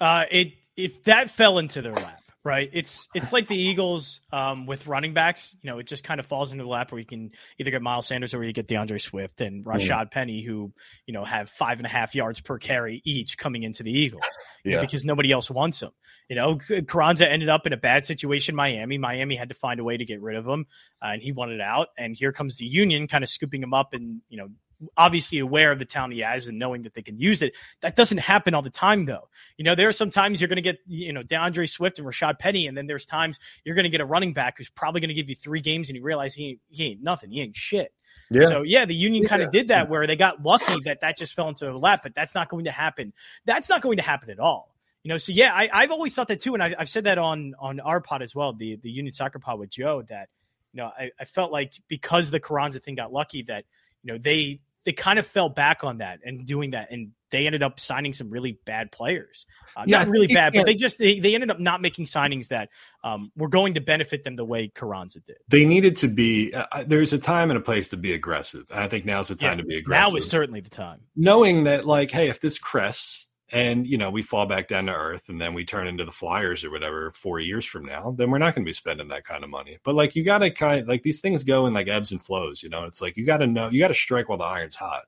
Uh, 0.00 0.24
it 0.30 0.52
if 0.76 1.02
that 1.04 1.30
fell 1.30 1.58
into 1.58 1.82
their 1.82 1.92
lap, 1.92 2.17
Right. 2.44 2.70
It's 2.72 3.08
it's 3.14 3.32
like 3.32 3.48
the 3.48 3.56
Eagles 3.56 4.20
um, 4.32 4.64
with 4.64 4.86
running 4.86 5.12
backs. 5.12 5.56
You 5.60 5.70
know, 5.70 5.78
it 5.80 5.86
just 5.86 6.04
kind 6.04 6.20
of 6.20 6.26
falls 6.26 6.52
into 6.52 6.62
the 6.62 6.70
lap 6.70 6.92
where 6.92 6.98
you 6.98 7.04
can 7.04 7.32
either 7.58 7.70
get 7.70 7.82
Miles 7.82 8.06
Sanders 8.06 8.32
or 8.32 8.42
you 8.44 8.52
get 8.52 8.68
D'Andre 8.68 8.98
Swift 8.98 9.40
and 9.40 9.64
Rashaad 9.64 10.06
mm. 10.06 10.10
Penny, 10.12 10.42
who 10.42 10.72
you 11.06 11.12
know 11.12 11.24
have 11.24 11.50
five 11.50 11.78
and 11.78 11.86
a 11.86 11.90
half 11.90 12.14
yards 12.14 12.40
per 12.40 12.58
carry 12.58 13.02
each 13.04 13.36
coming 13.38 13.64
into 13.64 13.82
the 13.82 13.90
Eagles. 13.90 14.22
yeah. 14.64 14.76
Know, 14.76 14.80
because 14.82 15.04
nobody 15.04 15.32
else 15.32 15.50
wants 15.50 15.80
them. 15.80 15.90
You 16.28 16.36
know, 16.36 16.58
Carranza 16.86 17.28
ended 17.28 17.48
up 17.48 17.66
in 17.66 17.72
a 17.72 17.76
bad 17.76 18.04
situation. 18.04 18.54
Miami. 18.54 18.98
Miami 18.98 19.34
had 19.34 19.48
to 19.48 19.54
find 19.54 19.80
a 19.80 19.84
way 19.84 19.96
to 19.96 20.04
get 20.04 20.22
rid 20.22 20.36
of 20.36 20.46
him, 20.46 20.66
uh, 21.02 21.08
and 21.08 21.22
he 21.22 21.32
wanted 21.32 21.60
out. 21.60 21.88
And 21.98 22.16
here 22.16 22.32
comes 22.32 22.56
the 22.56 22.66
Union, 22.66 23.08
kind 23.08 23.24
of 23.24 23.28
scooping 23.28 23.62
him 23.62 23.74
up 23.74 23.94
and 23.94 24.22
you 24.28 24.38
know 24.38 24.48
obviously 24.96 25.38
aware 25.38 25.72
of 25.72 25.78
the 25.78 25.84
talent 25.84 26.14
he 26.14 26.20
has 26.20 26.46
and 26.48 26.58
knowing 26.58 26.82
that 26.82 26.94
they 26.94 27.02
can 27.02 27.18
use 27.18 27.42
it. 27.42 27.54
That 27.80 27.96
doesn't 27.96 28.18
happen 28.18 28.54
all 28.54 28.62
the 28.62 28.70
time, 28.70 29.04
though. 29.04 29.28
You 29.56 29.64
know, 29.64 29.74
there 29.74 29.88
are 29.88 29.92
some 29.92 30.10
times 30.10 30.40
you're 30.40 30.48
going 30.48 30.56
to 30.56 30.62
get, 30.62 30.78
you 30.86 31.12
know, 31.12 31.22
D'Andre 31.22 31.66
Swift 31.66 31.98
and 31.98 32.06
Rashaad 32.06 32.38
Penny, 32.38 32.66
and 32.66 32.76
then 32.76 32.86
there's 32.86 33.04
times 33.04 33.38
you're 33.64 33.74
going 33.74 33.84
to 33.84 33.90
get 33.90 34.00
a 34.00 34.06
running 34.06 34.32
back 34.32 34.58
who's 34.58 34.68
probably 34.68 35.00
going 35.00 35.08
to 35.08 35.14
give 35.14 35.28
you 35.28 35.34
three 35.34 35.60
games 35.60 35.88
and 35.88 35.96
you 35.96 36.02
realize 36.02 36.34
he 36.34 36.50
ain't, 36.50 36.60
he 36.68 36.84
ain't 36.86 37.02
nothing. 37.02 37.30
He 37.30 37.40
ain't 37.40 37.56
shit. 37.56 37.92
Yeah. 38.30 38.46
So 38.46 38.62
yeah, 38.62 38.84
the 38.84 38.94
Union 38.94 39.26
kind 39.26 39.42
of 39.42 39.50
did 39.50 39.68
that 39.68 39.88
where 39.88 40.06
they 40.06 40.16
got 40.16 40.42
lucky 40.42 40.80
that 40.84 41.00
that 41.00 41.16
just 41.16 41.34
fell 41.34 41.48
into 41.48 41.64
the 41.64 41.78
lap, 41.78 42.00
but 42.02 42.14
that's 42.14 42.34
not 42.34 42.48
going 42.48 42.64
to 42.64 42.70
happen. 42.70 43.12
That's 43.46 43.68
not 43.68 43.80
going 43.80 43.96
to 43.96 44.02
happen 44.02 44.30
at 44.30 44.38
all. 44.38 44.74
You 45.02 45.10
know, 45.10 45.18
so 45.18 45.32
yeah, 45.32 45.54
I, 45.54 45.82
have 45.82 45.90
always 45.90 46.14
thought 46.14 46.28
that 46.28 46.40
too, 46.40 46.54
and 46.54 46.62
I, 46.62 46.74
have 46.78 46.88
said 46.88 47.04
that 47.04 47.16
on 47.18 47.54
on 47.58 47.80
our 47.80 48.00
pod 48.00 48.20
as 48.20 48.34
well, 48.34 48.52
the 48.52 48.76
the 48.76 48.90
Union 48.90 49.12
Soccer 49.12 49.38
pod 49.38 49.58
with 49.58 49.70
Joe. 49.70 50.02
That 50.02 50.28
you 50.72 50.82
know, 50.82 50.86
I, 50.86 51.10
I 51.18 51.24
felt 51.24 51.50
like 51.50 51.72
because 51.88 52.30
the 52.30 52.40
Carranza 52.40 52.80
thing 52.80 52.96
got 52.96 53.12
lucky 53.12 53.42
that 53.42 53.64
you 54.02 54.12
know 54.12 54.18
they 54.18 54.60
they 54.88 54.92
kind 54.94 55.18
of 55.18 55.26
fell 55.26 55.50
back 55.50 55.84
on 55.84 55.98
that 55.98 56.20
and 56.24 56.46
doing 56.46 56.70
that, 56.70 56.90
and 56.90 57.10
they 57.30 57.44
ended 57.44 57.62
up 57.62 57.78
signing 57.78 58.14
some 58.14 58.30
really 58.30 58.58
bad 58.64 58.90
players. 58.90 59.44
Uh, 59.76 59.84
yeah, 59.86 59.98
not 59.98 60.08
really 60.08 60.28
bad, 60.28 60.54
but 60.54 60.64
they 60.64 60.74
just 60.74 60.96
they, 60.96 61.20
they 61.20 61.34
ended 61.34 61.50
up 61.50 61.60
not 61.60 61.82
making 61.82 62.06
signings 62.06 62.48
that 62.48 62.70
um, 63.04 63.30
were 63.36 63.50
going 63.50 63.74
to 63.74 63.82
benefit 63.82 64.24
them 64.24 64.34
the 64.34 64.46
way 64.46 64.68
Carranza 64.68 65.20
did. 65.20 65.36
They 65.48 65.66
needed 65.66 65.94
to 65.96 66.08
be. 66.08 66.54
Uh, 66.54 66.64
uh, 66.72 66.84
there's 66.86 67.12
a 67.12 67.18
time 67.18 67.50
and 67.50 67.58
a 67.58 67.60
place 67.60 67.88
to 67.88 67.98
be 67.98 68.14
aggressive, 68.14 68.64
and 68.70 68.80
I 68.80 68.88
think 68.88 69.04
now's 69.04 69.28
the 69.28 69.34
time 69.34 69.58
yeah, 69.58 69.62
to 69.62 69.68
be 69.68 69.76
aggressive. 69.76 70.14
Now 70.14 70.16
is 70.16 70.26
certainly 70.26 70.60
the 70.60 70.70
time, 70.70 71.00
knowing 71.14 71.64
that 71.64 71.84
like, 71.84 72.10
hey, 72.10 72.30
if 72.30 72.40
this 72.40 72.58
crests 72.58 73.27
and 73.50 73.86
you 73.86 73.96
know 73.96 74.10
we 74.10 74.22
fall 74.22 74.46
back 74.46 74.68
down 74.68 74.86
to 74.86 74.92
earth 74.92 75.28
and 75.28 75.40
then 75.40 75.54
we 75.54 75.64
turn 75.64 75.86
into 75.86 76.04
the 76.04 76.12
flyers 76.12 76.64
or 76.64 76.70
whatever 76.70 77.10
four 77.10 77.40
years 77.40 77.64
from 77.64 77.84
now 77.84 78.14
then 78.16 78.30
we're 78.30 78.38
not 78.38 78.54
going 78.54 78.64
to 78.64 78.68
be 78.68 78.74
spending 78.74 79.08
that 79.08 79.24
kind 79.24 79.42
of 79.42 79.50
money. 79.50 79.78
But 79.84 79.94
like 79.94 80.14
you 80.14 80.24
got 80.24 80.38
to 80.38 80.50
kind 80.50 80.82
of 80.82 80.88
like 80.88 81.02
these 81.02 81.20
things 81.20 81.44
go 81.44 81.66
in 81.66 81.74
like 81.74 81.88
ebbs 81.88 82.12
and 82.12 82.22
flows 82.22 82.62
you 82.62 82.68
know? 82.68 82.84
It's 82.84 83.00
like 83.00 83.16
you 83.16 83.24
got 83.24 83.38
to 83.38 83.46
know 83.46 83.68
you 83.68 83.80
got 83.80 83.88
to 83.88 83.94
strike 83.94 84.28
while 84.28 84.38
the 84.38 84.44
iron's 84.44 84.76
hot 84.76 85.04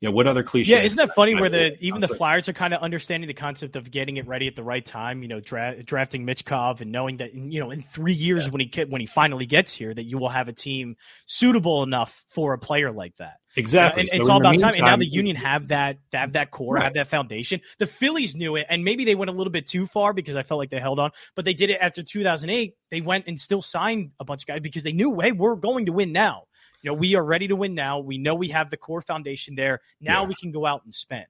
you 0.00 0.08
know, 0.08 0.12
what 0.12 0.28
other 0.28 0.44
cliche? 0.44 0.72
Yeah, 0.72 0.82
isn't 0.82 0.96
that 0.96 1.12
funny 1.14 1.34
where 1.34 1.48
the 1.48 1.76
even 1.80 2.00
the 2.00 2.06
Flyers 2.06 2.48
are 2.48 2.52
kind 2.52 2.72
of 2.72 2.80
understanding 2.82 3.26
the 3.26 3.34
concept 3.34 3.74
of 3.74 3.90
getting 3.90 4.16
it 4.16 4.28
ready 4.28 4.46
at 4.46 4.54
the 4.54 4.62
right 4.62 4.84
time? 4.84 5.22
You 5.22 5.28
know, 5.28 5.40
dra- 5.40 5.82
drafting 5.82 6.24
Michkov 6.24 6.80
and 6.80 6.92
knowing 6.92 7.16
that 7.16 7.34
you 7.34 7.58
know 7.58 7.72
in 7.72 7.82
three 7.82 8.12
years 8.12 8.44
yeah. 8.44 8.50
when 8.50 8.60
he 8.60 8.84
when 8.84 9.00
he 9.00 9.08
finally 9.08 9.46
gets 9.46 9.72
here, 9.74 9.92
that 9.92 10.04
you 10.04 10.18
will 10.18 10.28
have 10.28 10.46
a 10.46 10.52
team 10.52 10.96
suitable 11.26 11.82
enough 11.82 12.24
for 12.28 12.52
a 12.52 12.58
player 12.58 12.92
like 12.92 13.16
that. 13.16 13.38
Exactly. 13.56 14.02
And 14.02 14.08
so 14.08 14.16
it's 14.16 14.28
all 14.28 14.38
about 14.38 14.52
meantime, 14.52 14.72
time. 14.72 14.84
And 14.84 14.86
now 14.86 14.96
the 14.96 15.06
Union 15.06 15.34
have 15.34 15.68
that 15.68 15.98
have 16.12 16.34
that 16.34 16.52
core, 16.52 16.74
right. 16.74 16.84
have 16.84 16.94
that 16.94 17.08
foundation. 17.08 17.60
The 17.78 17.86
Phillies 17.86 18.36
knew 18.36 18.54
it, 18.54 18.66
and 18.68 18.84
maybe 18.84 19.04
they 19.04 19.16
went 19.16 19.30
a 19.30 19.34
little 19.34 19.52
bit 19.52 19.66
too 19.66 19.86
far 19.86 20.12
because 20.12 20.36
I 20.36 20.44
felt 20.44 20.58
like 20.58 20.70
they 20.70 20.78
held 20.78 21.00
on, 21.00 21.10
but 21.34 21.44
they 21.44 21.54
did 21.54 21.70
it 21.70 21.78
after 21.80 22.04
2008. 22.04 22.74
They 22.90 23.00
went 23.00 23.24
and 23.26 23.40
still 23.40 23.62
signed 23.62 24.12
a 24.20 24.24
bunch 24.24 24.42
of 24.42 24.46
guys 24.46 24.60
because 24.60 24.84
they 24.84 24.92
knew, 24.92 25.18
hey, 25.18 25.32
we're 25.32 25.56
going 25.56 25.86
to 25.86 25.92
win 25.92 26.12
now. 26.12 26.44
You 26.82 26.90
know, 26.90 26.94
we 26.94 27.14
are 27.14 27.24
ready 27.24 27.48
to 27.48 27.56
win 27.56 27.74
now. 27.74 27.98
We 27.98 28.18
know 28.18 28.34
we 28.34 28.48
have 28.48 28.70
the 28.70 28.76
core 28.76 29.02
foundation 29.02 29.54
there. 29.54 29.80
Now 30.00 30.22
yeah. 30.22 30.28
we 30.28 30.34
can 30.34 30.52
go 30.52 30.66
out 30.66 30.84
and 30.84 30.94
spend. 30.94 31.26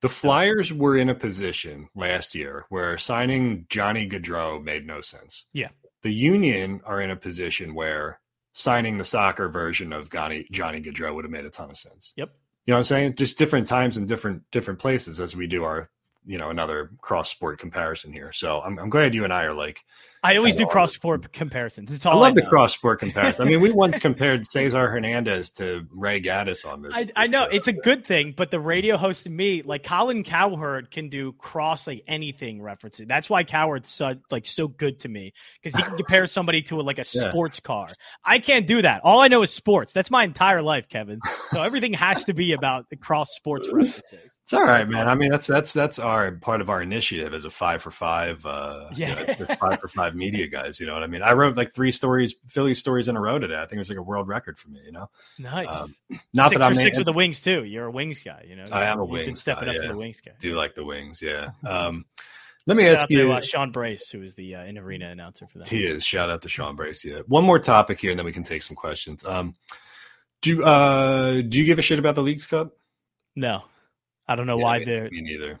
The 0.00 0.08
Flyers 0.08 0.72
were 0.72 0.96
in 0.96 1.08
a 1.08 1.14
position 1.14 1.88
last 1.94 2.34
year 2.34 2.66
where 2.70 2.98
signing 2.98 3.66
Johnny 3.68 4.08
Gaudreau 4.08 4.62
made 4.62 4.84
no 4.84 5.00
sense. 5.00 5.46
Yeah. 5.52 5.68
The 6.02 6.12
Union 6.12 6.80
are 6.84 7.00
in 7.00 7.10
a 7.10 7.16
position 7.16 7.74
where 7.74 8.20
signing 8.52 8.96
the 8.98 9.04
soccer 9.04 9.48
version 9.48 9.92
of 9.92 10.10
Johnny, 10.10 10.46
Johnny 10.50 10.80
Gaudreau 10.80 11.14
would 11.14 11.24
have 11.24 11.30
made 11.30 11.44
a 11.44 11.50
ton 11.50 11.70
of 11.70 11.76
sense. 11.76 12.12
Yep. 12.16 12.30
You 12.66 12.72
know 12.72 12.76
what 12.76 12.78
I'm 12.78 12.84
saying? 12.84 13.14
Just 13.14 13.38
different 13.38 13.66
times 13.66 13.96
and 13.96 14.08
different 14.08 14.42
different 14.50 14.80
places 14.80 15.20
as 15.20 15.34
we 15.34 15.46
do 15.46 15.64
our 15.64 15.90
you 16.24 16.38
know 16.38 16.50
another 16.50 16.90
cross 17.00 17.30
sport 17.30 17.58
comparison 17.58 18.12
here. 18.12 18.32
So 18.32 18.60
I'm, 18.60 18.78
I'm 18.78 18.90
glad 18.90 19.14
you 19.14 19.24
and 19.24 19.32
I 19.32 19.44
are 19.44 19.54
like. 19.54 19.84
I 20.24 20.36
always 20.36 20.54
do 20.54 20.66
cross 20.66 20.92
sport 20.92 21.32
comparisons. 21.32 21.90
It's 21.90 22.06
all 22.06 22.22
I 22.22 22.28
love 22.28 22.38
I 22.38 22.42
the 22.42 22.46
cross 22.46 22.72
sport 22.72 23.00
comparison. 23.00 23.44
I 23.44 23.50
mean, 23.50 23.60
we 23.60 23.72
once 23.72 23.98
compared 24.00 24.46
Cesar 24.46 24.88
Hernandez 24.88 25.50
to 25.54 25.84
Ray 25.90 26.20
Gaddis 26.20 26.64
on 26.64 26.82
this. 26.82 26.94
I, 26.94 27.24
I, 27.24 27.26
know 27.26 27.48
it's 27.50 27.66
a 27.66 27.72
good 27.72 28.06
thing, 28.06 28.32
but 28.36 28.52
the 28.52 28.60
radio 28.60 28.96
host 28.96 29.26
and 29.26 29.36
me, 29.36 29.62
like 29.62 29.82
Colin 29.82 30.22
Cowherd, 30.22 30.92
can 30.92 31.08
do 31.08 31.32
cross 31.32 31.88
like 31.88 32.04
anything 32.06 32.60
referencing. 32.60 33.08
That's 33.08 33.28
why 33.28 33.42
Cowherd's 33.42 33.88
so, 33.88 34.14
like 34.30 34.46
so 34.46 34.68
good 34.68 35.00
to 35.00 35.08
me 35.08 35.32
because 35.60 35.74
he 35.76 35.82
can 35.82 35.96
compare 35.96 36.26
somebody 36.28 36.62
to 36.62 36.80
a, 36.80 36.82
like 36.82 36.98
a 36.98 37.04
yeah. 37.12 37.28
sports 37.28 37.58
car. 37.58 37.88
I 38.24 38.38
can't 38.38 38.68
do 38.68 38.80
that. 38.80 39.00
All 39.02 39.18
I 39.18 39.26
know 39.26 39.42
is 39.42 39.50
sports. 39.50 39.92
That's 39.92 40.10
my 40.10 40.22
entire 40.22 40.62
life, 40.62 40.88
Kevin. 40.88 41.18
So 41.50 41.62
everything 41.62 41.94
has 41.94 42.24
to 42.26 42.32
be 42.32 42.52
about 42.52 42.90
the 42.90 42.96
cross 42.96 43.34
sports 43.34 43.66
references. 43.72 44.31
It's 44.52 44.60
all 44.60 44.66
right, 44.66 44.86
man. 44.86 45.08
I 45.08 45.14
mean, 45.14 45.30
that's 45.30 45.46
that's 45.46 45.72
that's 45.72 45.98
our 45.98 46.30
part 46.32 46.60
of 46.60 46.68
our 46.68 46.82
initiative 46.82 47.32
as 47.32 47.46
a 47.46 47.50
five 47.50 47.80
for 47.80 47.90
five, 47.90 48.44
uh, 48.44 48.90
yeah, 48.94 49.18
you 49.20 49.46
know, 49.46 49.54
five 49.58 49.80
for 49.80 49.88
five 49.88 50.14
media 50.14 50.46
guys. 50.46 50.78
You 50.78 50.84
know 50.84 50.92
what 50.92 51.02
I 51.02 51.06
mean? 51.06 51.22
I 51.22 51.32
wrote 51.32 51.56
like 51.56 51.72
three 51.72 51.90
stories, 51.90 52.34
Philly 52.48 52.74
stories 52.74 53.08
in 53.08 53.16
a 53.16 53.20
row 53.20 53.38
today. 53.38 53.56
I 53.56 53.60
think 53.60 53.74
it 53.74 53.78
was 53.78 53.88
like 53.88 53.98
a 53.98 54.02
world 54.02 54.28
record 54.28 54.58
for 54.58 54.68
me. 54.68 54.80
You 54.84 54.92
know, 54.92 55.08
nice. 55.38 55.68
Um, 55.68 55.94
not 56.34 56.50
six 56.50 56.58
that 56.58 56.66
I'm 56.66 56.74
six 56.74 56.98
with 56.98 57.06
the 57.06 57.14
wings 57.14 57.40
too. 57.40 57.64
You're 57.64 57.86
a 57.86 57.90
wings 57.90 58.22
guy. 58.22 58.44
You 58.46 58.56
know, 58.56 58.64
I 58.70 58.84
am 58.84 59.00
a 59.00 59.04
wings. 59.06 59.20
You've 59.20 59.26
been 59.28 59.36
stepping 59.36 59.64
guy, 59.64 59.70
up 59.70 59.76
yeah. 59.76 59.88
for 59.88 59.94
the 59.94 59.98
wings 59.98 60.20
guy. 60.20 60.32
Do 60.38 60.54
like 60.54 60.74
the 60.74 60.84
wings? 60.84 61.22
Yeah. 61.22 61.50
Um, 61.66 62.04
let 62.66 62.76
me 62.76 62.84
Shout 62.84 62.98
ask 62.98 63.10
you, 63.10 63.26
to, 63.26 63.32
uh, 63.32 63.40
Sean 63.40 63.72
Brace, 63.72 64.10
who 64.10 64.22
is 64.22 64.34
the 64.34 64.56
uh, 64.56 64.64
in 64.64 64.78
arena 64.78 65.08
announcer 65.08 65.48
for 65.48 65.58
that. 65.58 65.68
He 65.68 65.84
is. 65.84 66.04
Shout 66.04 66.30
out 66.30 66.42
to 66.42 66.48
Sean 66.48 66.76
Brace. 66.76 67.04
Yeah. 67.04 67.20
One 67.26 67.44
more 67.44 67.58
topic 67.58 67.98
here, 67.98 68.10
and 68.10 68.18
then 68.18 68.26
we 68.26 68.32
can 68.32 68.44
take 68.44 68.62
some 68.62 68.76
questions. 68.76 69.24
Um, 69.24 69.54
do 70.42 70.62
uh, 70.62 71.40
do 71.40 71.58
you 71.58 71.64
give 71.64 71.78
a 71.78 71.82
shit 71.82 71.98
about 71.98 72.14
the 72.14 72.22
Leagues 72.22 72.44
Cup? 72.44 72.76
No. 73.34 73.62
I 74.32 74.36
don't 74.36 74.46
know 74.46 74.58
yeah, 74.58 74.64
why 74.64 74.78
me, 74.80 74.84
they're 74.84 75.10
me 75.10 75.20
neither. 75.20 75.60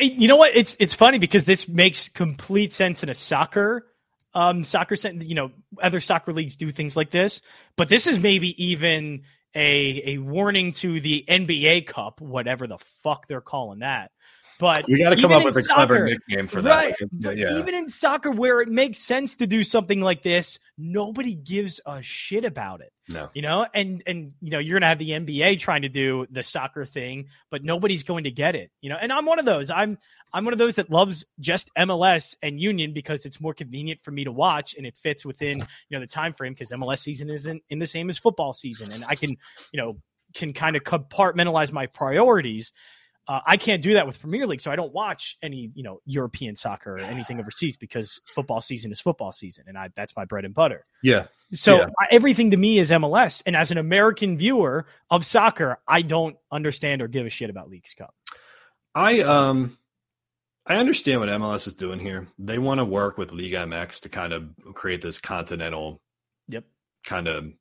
You 0.00 0.28
know 0.28 0.36
what? 0.36 0.56
It's 0.56 0.76
it's 0.78 0.94
funny 0.94 1.18
because 1.18 1.44
this 1.44 1.68
makes 1.68 2.08
complete 2.08 2.72
sense 2.72 3.02
in 3.02 3.08
a 3.08 3.14
soccer 3.14 3.86
um 4.34 4.62
soccer 4.62 4.94
you 5.20 5.34
know 5.34 5.50
other 5.80 6.00
soccer 6.00 6.32
leagues 6.32 6.56
do 6.56 6.70
things 6.70 6.96
like 6.96 7.10
this 7.10 7.40
but 7.76 7.88
this 7.88 8.06
is 8.06 8.18
maybe 8.18 8.62
even 8.62 9.22
a 9.54 10.02
a 10.04 10.18
warning 10.18 10.72
to 10.72 11.00
the 11.00 11.24
NBA 11.26 11.86
Cup 11.86 12.20
whatever 12.20 12.66
the 12.66 12.78
fuck 12.78 13.26
they're 13.26 13.40
calling 13.40 13.78
that 13.78 14.10
but 14.58 14.86
we 14.88 15.02
got 15.02 15.10
to 15.10 15.16
come 15.16 15.32
up 15.32 15.44
with 15.44 15.56
a 15.56 15.62
soccer, 15.62 15.86
clever 15.86 16.04
nickname 16.06 16.48
for 16.48 16.60
right, 16.60 16.94
that. 17.20 17.36
Yeah. 17.36 17.58
Even 17.58 17.74
in 17.74 17.88
soccer, 17.88 18.30
where 18.30 18.60
it 18.60 18.68
makes 18.68 18.98
sense 18.98 19.36
to 19.36 19.46
do 19.46 19.62
something 19.62 20.00
like 20.00 20.22
this, 20.22 20.58
nobody 20.76 21.34
gives 21.34 21.80
a 21.86 22.02
shit 22.02 22.44
about 22.44 22.80
it. 22.80 22.92
No, 23.10 23.30
you 23.32 23.40
know, 23.40 23.66
and 23.72 24.02
and 24.06 24.32
you 24.40 24.50
know, 24.50 24.58
you're 24.58 24.78
gonna 24.78 24.88
have 24.88 24.98
the 24.98 25.10
NBA 25.10 25.58
trying 25.60 25.82
to 25.82 25.88
do 25.88 26.26
the 26.30 26.42
soccer 26.42 26.84
thing, 26.84 27.28
but 27.50 27.64
nobody's 27.64 28.02
going 28.02 28.24
to 28.24 28.30
get 28.30 28.54
it. 28.54 28.70
You 28.80 28.90
know, 28.90 28.96
and 29.00 29.12
I'm 29.12 29.24
one 29.24 29.38
of 29.38 29.44
those. 29.44 29.70
I'm 29.70 29.96
I'm 30.32 30.44
one 30.44 30.52
of 30.52 30.58
those 30.58 30.76
that 30.76 30.90
loves 30.90 31.24
just 31.40 31.70
MLS 31.78 32.34
and 32.42 32.60
Union 32.60 32.92
because 32.92 33.24
it's 33.24 33.40
more 33.40 33.54
convenient 33.54 34.00
for 34.02 34.10
me 34.10 34.24
to 34.24 34.32
watch 34.32 34.74
and 34.74 34.84
it 34.86 34.96
fits 34.96 35.24
within 35.24 35.58
you 35.88 35.92
know 35.92 36.00
the 36.00 36.06
time 36.06 36.32
frame 36.32 36.52
because 36.52 36.70
MLS 36.70 36.98
season 36.98 37.30
isn't 37.30 37.62
in 37.70 37.78
the 37.78 37.86
same 37.86 38.10
as 38.10 38.18
football 38.18 38.52
season, 38.52 38.92
and 38.92 39.04
I 39.06 39.14
can 39.14 39.30
you 39.72 39.80
know 39.80 39.96
can 40.34 40.52
kind 40.52 40.76
of 40.76 40.82
compartmentalize 40.84 41.72
my 41.72 41.86
priorities. 41.86 42.72
Uh, 43.28 43.40
I 43.46 43.58
can't 43.58 43.82
do 43.82 43.92
that 43.92 44.06
with 44.06 44.18
Premier 44.18 44.46
League, 44.46 44.62
so 44.62 44.70
I 44.70 44.76
don't 44.76 44.92
watch 44.92 45.36
any, 45.42 45.70
you 45.74 45.82
know, 45.82 46.00
European 46.06 46.56
soccer 46.56 46.94
or 46.94 46.98
anything 46.98 47.38
overseas 47.38 47.76
because 47.76 48.18
football 48.34 48.62
season 48.62 48.90
is 48.90 49.00
football 49.00 49.32
season, 49.32 49.64
and 49.68 49.76
I, 49.76 49.90
that's 49.94 50.16
my 50.16 50.24
bread 50.24 50.46
and 50.46 50.54
butter. 50.54 50.86
Yeah. 51.02 51.26
So 51.52 51.76
yeah. 51.76 51.86
I, 52.00 52.06
everything 52.10 52.50
to 52.52 52.56
me 52.56 52.78
is 52.78 52.90
MLS, 52.90 53.42
and 53.44 53.54
as 53.54 53.70
an 53.70 53.76
American 53.76 54.38
viewer 54.38 54.86
of 55.10 55.26
soccer, 55.26 55.78
I 55.86 56.00
don't 56.00 56.36
understand 56.50 57.02
or 57.02 57.08
give 57.08 57.26
a 57.26 57.30
shit 57.30 57.50
about 57.50 57.68
Leagues 57.68 57.92
Cup. 57.92 58.14
I 58.94 59.20
um, 59.20 59.76
I 60.66 60.76
understand 60.76 61.20
what 61.20 61.28
MLS 61.28 61.66
is 61.66 61.74
doing 61.74 61.98
here. 61.98 62.28
They 62.38 62.58
want 62.58 62.78
to 62.78 62.84
work 62.86 63.18
with 63.18 63.32
League 63.32 63.52
MX 63.52 64.00
to 64.00 64.08
kind 64.08 64.32
of 64.32 64.48
create 64.72 65.02
this 65.02 65.18
continental, 65.18 66.00
yep, 66.48 66.64
kind 67.04 67.28
of 67.28 67.52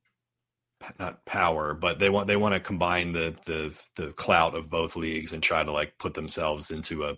not 0.99 1.25
power, 1.25 1.73
but 1.73 1.99
they 1.99 2.09
want 2.09 2.27
they 2.27 2.37
want 2.37 2.53
to 2.53 2.59
combine 2.59 3.13
the 3.13 3.35
the 3.45 3.77
the 3.95 4.11
clout 4.13 4.55
of 4.55 4.69
both 4.69 4.95
leagues 4.95 5.33
and 5.33 5.41
try 5.41 5.63
to 5.63 5.71
like 5.71 5.97
put 5.97 6.13
themselves 6.13 6.71
into 6.71 7.05
a 7.05 7.15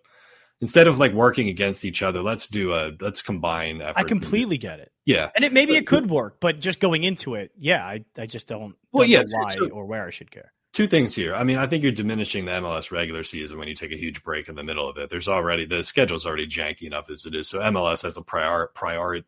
instead 0.61 0.87
of 0.87 0.99
like 0.99 1.13
working 1.13 1.49
against 1.49 1.85
each 1.85 2.01
other. 2.03 2.21
Let's 2.21 2.47
do 2.47 2.73
a 2.73 2.91
let's 2.99 3.21
combine. 3.21 3.81
I 3.81 4.03
completely 4.03 4.57
get 4.57 4.79
it. 4.79 4.91
Yeah, 5.05 5.29
and 5.35 5.43
it 5.43 5.53
maybe 5.53 5.73
but, 5.73 5.79
it 5.79 5.87
could 5.87 6.09
work, 6.09 6.37
but 6.39 6.59
just 6.59 6.79
going 6.79 7.03
into 7.03 7.35
it, 7.35 7.51
yeah, 7.57 7.85
I 7.85 8.05
I 8.17 8.25
just 8.25 8.47
don't. 8.47 8.75
Well, 8.91 9.03
don't 9.03 9.09
yeah, 9.09 9.23
why 9.29 9.49
so, 9.49 9.69
or 9.69 9.85
where 9.85 10.05
I 10.05 10.11
should 10.11 10.31
care. 10.31 10.53
Two 10.71 10.85
things 10.85 11.15
here. 11.15 11.33
I 11.33 11.43
mean, 11.43 11.57
I 11.57 11.65
think 11.65 11.81
you're 11.81 11.91
diminishing 11.91 12.45
the 12.45 12.51
MLS 12.51 12.91
regular 12.91 13.23
season 13.23 13.57
when 13.57 13.67
you 13.67 13.73
take 13.73 13.91
a 13.91 13.97
huge 13.97 14.23
break 14.23 14.49
in 14.49 14.55
the 14.55 14.63
middle 14.63 14.87
of 14.87 14.97
it. 14.97 15.09
There's 15.09 15.27
already 15.27 15.65
the 15.65 15.81
schedule's 15.81 16.27
already 16.27 16.45
janky 16.47 16.83
enough 16.83 17.09
as 17.09 17.25
it 17.25 17.33
is. 17.33 17.49
So 17.49 17.59
MLS 17.59 18.03
has 18.03 18.17
a 18.17 18.21
prior 18.21 18.69
prior 18.75 19.21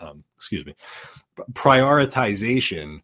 um, 0.00 0.24
excuse 0.36 0.66
me 0.66 0.74
prioritization 1.52 3.00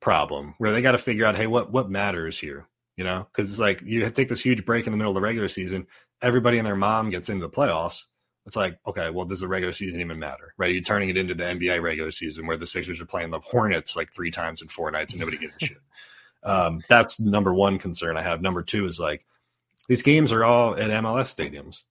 problem 0.00 0.54
where 0.58 0.72
they 0.72 0.82
got 0.82 0.92
to 0.92 0.98
figure 0.98 1.24
out, 1.24 1.36
hey, 1.36 1.46
what 1.46 1.72
what 1.72 1.90
matters 1.90 2.38
here? 2.38 2.66
You 2.96 3.04
know, 3.04 3.26
because 3.30 3.50
it's 3.50 3.60
like 3.60 3.80
you 3.82 4.08
take 4.10 4.28
this 4.28 4.40
huge 4.40 4.64
break 4.64 4.86
in 4.86 4.92
the 4.92 4.96
middle 4.96 5.12
of 5.12 5.14
the 5.14 5.20
regular 5.20 5.48
season, 5.48 5.86
everybody 6.20 6.58
and 6.58 6.66
their 6.66 6.76
mom 6.76 7.10
gets 7.10 7.28
into 7.28 7.46
the 7.46 7.52
playoffs. 7.52 8.04
It's 8.44 8.56
like, 8.56 8.78
okay, 8.86 9.10
well, 9.10 9.26
does 9.26 9.40
the 9.40 9.48
regular 9.48 9.72
season 9.72 10.00
even 10.00 10.18
matter? 10.18 10.54
Right? 10.56 10.72
You're 10.72 10.82
turning 10.82 11.10
it 11.10 11.16
into 11.16 11.34
the 11.34 11.44
NBA 11.44 11.82
regular 11.82 12.10
season 12.10 12.46
where 12.46 12.56
the 12.56 12.66
Sixers 12.66 13.00
are 13.00 13.06
playing 13.06 13.30
the 13.30 13.40
Hornets 13.40 13.94
like 13.94 14.12
three 14.12 14.30
times 14.30 14.62
in 14.62 14.68
four 14.68 14.90
nights 14.90 15.12
and 15.12 15.20
nobody 15.20 15.38
gives 15.38 15.54
a 15.60 15.66
shit. 15.66 15.78
Um, 16.42 16.82
that's 16.88 17.20
number 17.20 17.52
one 17.52 17.78
concern 17.78 18.16
I 18.16 18.22
have. 18.22 18.40
Number 18.40 18.62
two 18.62 18.86
is 18.86 18.98
like 18.98 19.26
these 19.88 20.02
games 20.02 20.32
are 20.32 20.44
all 20.44 20.74
at 20.74 20.90
MLS 20.90 21.34
stadiums. 21.34 21.84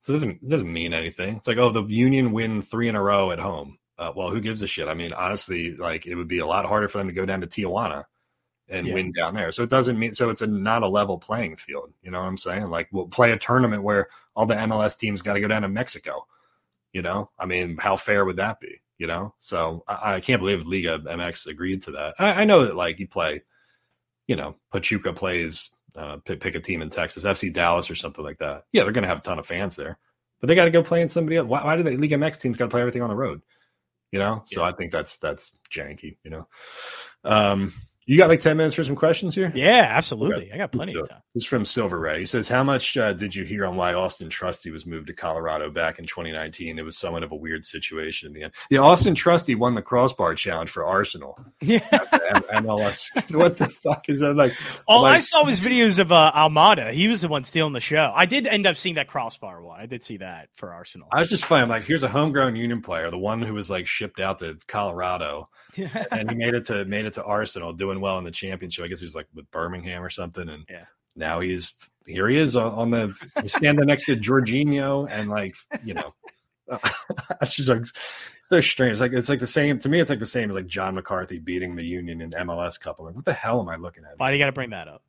So 0.00 0.12
it 0.12 0.16
doesn't 0.16 0.42
it 0.42 0.48
doesn't 0.48 0.72
mean 0.72 0.92
anything. 0.92 1.36
It's 1.36 1.48
like, 1.48 1.58
oh, 1.58 1.70
the 1.70 1.82
Union 1.82 2.32
win 2.32 2.60
three 2.60 2.88
in 2.88 2.96
a 2.96 3.02
row 3.02 3.32
at 3.32 3.38
home. 3.38 3.78
Uh, 3.98 4.12
well, 4.14 4.30
who 4.30 4.40
gives 4.40 4.62
a 4.62 4.66
shit? 4.66 4.88
I 4.88 4.94
mean, 4.94 5.12
honestly, 5.12 5.74
like 5.76 6.06
it 6.06 6.14
would 6.14 6.28
be 6.28 6.38
a 6.40 6.46
lot 6.46 6.66
harder 6.66 6.88
for 6.88 6.98
them 6.98 7.06
to 7.08 7.12
go 7.14 7.24
down 7.24 7.40
to 7.40 7.46
Tijuana 7.46 8.04
and 8.68 8.86
Yeah. 8.86 8.94
win 8.94 9.12
down 9.12 9.34
there. 9.34 9.52
So 9.52 9.62
it 9.62 9.70
doesn't 9.70 9.98
mean 9.98 10.12
so 10.12 10.28
it's 10.30 10.42
a 10.42 10.46
not 10.46 10.82
a 10.82 10.88
level 10.88 11.18
playing 11.18 11.56
field. 11.56 11.92
You 12.02 12.10
know 12.10 12.20
what 12.20 12.26
I'm 12.26 12.36
saying? 12.36 12.66
Like 12.66 12.88
we'll 12.92 13.08
play 13.08 13.32
a 13.32 13.38
tournament 13.38 13.82
where 13.82 14.08
all 14.34 14.44
the 14.46 14.54
MLS 14.54 14.98
teams 14.98 15.22
got 15.22 15.34
to 15.34 15.40
go 15.40 15.48
down 15.48 15.62
to 15.62 15.68
Mexico. 15.68 16.26
You 16.92 17.02
know, 17.02 17.30
I 17.38 17.46
mean, 17.46 17.76
how 17.78 17.96
fair 17.96 18.24
would 18.24 18.36
that 18.36 18.60
be? 18.60 18.80
You 18.98 19.06
know, 19.06 19.34
so 19.38 19.84
I, 19.86 20.14
I 20.14 20.20
can't 20.20 20.40
believe 20.40 20.66
Liga 20.66 20.98
MX 20.98 21.48
agreed 21.48 21.82
to 21.82 21.90
that. 21.92 22.14
I, 22.18 22.42
I 22.42 22.44
know 22.44 22.64
that 22.66 22.76
like 22.76 22.98
you 22.98 23.06
play, 23.06 23.42
you 24.26 24.36
know, 24.36 24.56
Pachuca 24.72 25.12
plays 25.12 25.70
uh, 25.96 26.16
pick, 26.24 26.40
pick 26.40 26.54
a 26.54 26.60
team 26.60 26.80
in 26.82 26.88
Texas, 26.90 27.24
FC 27.24 27.52
Dallas 27.52 27.90
or 27.90 27.94
something 27.94 28.24
like 28.24 28.38
that. 28.38 28.64
Yeah, 28.72 28.82
they're 28.84 28.92
going 28.92 29.02
to 29.02 29.08
have 29.08 29.18
a 29.18 29.22
ton 29.22 29.38
of 29.38 29.46
fans 29.46 29.76
there, 29.76 29.98
but 30.40 30.46
they 30.46 30.54
got 30.54 30.64
to 30.64 30.70
go 30.70 30.82
play 30.82 31.02
in 31.02 31.08
somebody 31.08 31.36
else. 31.36 31.46
Why, 31.46 31.62
why 31.64 31.76
do 31.76 31.82
they 31.82 31.96
Liga 31.96 32.16
MX 32.16 32.40
teams 32.40 32.56
got 32.56 32.66
to 32.66 32.70
play 32.70 32.80
everything 32.80 33.02
on 33.02 33.10
the 33.10 33.16
road? 33.16 33.42
You 34.12 34.18
know, 34.20 34.42
so 34.46 34.62
I 34.62 34.72
think 34.72 34.92
that's 34.92 35.18
that's 35.18 35.52
janky. 35.70 36.16
You 36.22 36.30
know, 36.30 36.48
um, 37.24 37.72
you 38.06 38.16
got 38.16 38.28
like 38.28 38.40
ten 38.40 38.56
minutes 38.56 38.74
for 38.74 38.84
some 38.84 38.96
questions 38.96 39.34
here. 39.34 39.52
Yeah, 39.54 39.86
absolutely. 39.88 40.52
I 40.52 40.56
got 40.56 40.72
plenty 40.72 40.94
of 40.94 41.08
time. 41.08 41.20
This 41.34 41.42
is 41.42 41.48
from 41.48 41.64
Silver 41.64 41.98
Ray. 41.98 42.20
He 42.20 42.24
says, 42.24 42.48
How 42.48 42.64
much 42.64 42.96
uh, 42.96 43.12
did 43.12 43.34
you 43.34 43.44
hear 43.44 43.66
on 43.66 43.76
why 43.76 43.92
Austin 43.92 44.30
Trusty 44.30 44.70
was 44.70 44.86
moved 44.86 45.08
to 45.08 45.12
Colorado 45.12 45.70
back 45.70 45.98
in 45.98 46.06
2019? 46.06 46.78
It 46.78 46.82
was 46.82 46.96
somewhat 46.96 47.22
of 47.22 47.32
a 47.32 47.36
weird 47.36 47.66
situation 47.66 48.28
in 48.28 48.32
the 48.32 48.44
end. 48.44 48.52
Yeah, 48.70 48.80
Austin 48.80 49.14
Trusty 49.14 49.54
won 49.54 49.74
the 49.74 49.82
crossbar 49.82 50.34
challenge 50.34 50.70
for 50.70 50.86
Arsenal. 50.86 51.38
Yeah. 51.66 51.80
MLS. 52.54 53.08
what 53.34 53.56
the 53.56 53.68
fuck 53.68 54.08
is 54.08 54.20
that 54.20 54.34
like? 54.34 54.52
All 54.86 55.04
I 55.04 55.18
saw 55.18 55.44
was 55.44 55.58
videos 55.58 55.98
of 55.98 56.12
uh, 56.12 56.32
Almada. 56.34 56.92
He 56.92 57.08
was 57.08 57.20
the 57.20 57.28
one 57.28 57.42
stealing 57.44 57.72
the 57.72 57.80
show. 57.80 58.12
I 58.14 58.26
did 58.26 58.46
end 58.46 58.66
up 58.66 58.76
seeing 58.76 58.94
that 58.94 59.08
crossbar 59.08 59.62
one. 59.62 59.80
I 59.80 59.86
did 59.86 60.04
see 60.04 60.18
that 60.18 60.48
for 60.54 60.72
Arsenal. 60.72 61.08
I 61.12 61.20
was 61.20 61.28
just 61.28 61.44
funny. 61.44 61.62
I'm 61.62 61.68
like, 61.68 61.84
here's 61.84 62.04
a 62.04 62.08
homegrown 62.08 62.54
Union 62.56 62.82
player, 62.82 63.10
the 63.10 63.18
one 63.18 63.42
who 63.42 63.54
was 63.54 63.68
like 63.68 63.86
shipped 63.86 64.20
out 64.20 64.38
to 64.40 64.56
Colorado, 64.68 65.48
and 66.10 66.30
he 66.30 66.36
made 66.36 66.54
it 66.54 66.66
to 66.66 66.84
made 66.84 67.04
it 67.04 67.14
to 67.14 67.24
Arsenal, 67.24 67.72
doing 67.72 67.95
well 68.00 68.18
in 68.18 68.24
the 68.24 68.30
championship. 68.30 68.84
I 68.84 68.88
guess 68.88 69.00
he 69.00 69.06
was 69.06 69.14
like 69.14 69.26
with 69.34 69.50
Birmingham 69.50 70.02
or 70.02 70.10
something, 70.10 70.48
and 70.48 70.64
Yeah. 70.70 70.84
now 71.14 71.40
he's 71.40 71.72
here. 72.06 72.28
He 72.28 72.36
is 72.38 72.56
on 72.56 72.72
on 72.72 72.90
the 72.90 73.14
standing 73.46 73.86
next 73.86 74.04
to 74.06 74.16
Jorginho, 74.16 75.08
and 75.10 75.28
like 75.30 75.56
you 75.84 75.94
know, 75.94 76.14
it's 77.40 77.54
just 77.54 77.68
like 77.68 77.84
so 78.48 78.60
strange. 78.60 79.00
Like 79.00 79.12
it's 79.12 79.28
like 79.28 79.40
the 79.40 79.46
same 79.46 79.78
to 79.78 79.88
me. 79.88 80.00
It's 80.00 80.10
like 80.10 80.18
the 80.18 80.26
same 80.26 80.50
as 80.50 80.56
like 80.56 80.66
John 80.66 80.94
McCarthy 80.94 81.38
beating 81.38 81.76
the 81.76 81.84
Union 81.84 82.20
in 82.20 82.30
MLS 82.30 82.78
Cup. 82.80 82.96
I'm 82.98 83.06
like, 83.06 83.14
what 83.16 83.24
the 83.24 83.32
hell 83.32 83.60
am 83.60 83.68
I 83.68 83.76
looking 83.76 84.04
at? 84.04 84.18
Why 84.18 84.30
do 84.30 84.36
you 84.36 84.42
got 84.42 84.46
to 84.46 84.52
bring 84.52 84.70
that 84.70 84.88
up? 84.88 85.02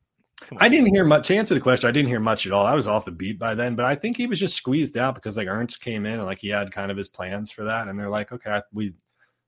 I 0.58 0.68
didn't 0.68 0.94
hear 0.94 1.04
much. 1.04 1.26
To 1.28 1.36
answer 1.36 1.54
the 1.54 1.60
question, 1.60 1.88
I 1.88 1.90
didn't 1.90 2.08
hear 2.10 2.20
much 2.20 2.46
at 2.46 2.52
all. 2.52 2.64
I 2.64 2.74
was 2.74 2.86
off 2.86 3.04
the 3.04 3.10
beat 3.10 3.40
by 3.40 3.56
then, 3.56 3.74
but 3.74 3.84
I 3.84 3.96
think 3.96 4.16
he 4.16 4.28
was 4.28 4.38
just 4.38 4.54
squeezed 4.54 4.96
out 4.96 5.16
because 5.16 5.36
like 5.36 5.48
Ernst 5.48 5.80
came 5.80 6.06
in 6.06 6.14
and 6.14 6.24
like 6.26 6.38
he 6.38 6.48
had 6.48 6.70
kind 6.70 6.92
of 6.92 6.96
his 6.96 7.08
plans 7.08 7.50
for 7.50 7.64
that, 7.64 7.88
and 7.88 7.98
they're 7.98 8.08
like, 8.08 8.30
okay, 8.30 8.60
we 8.72 8.92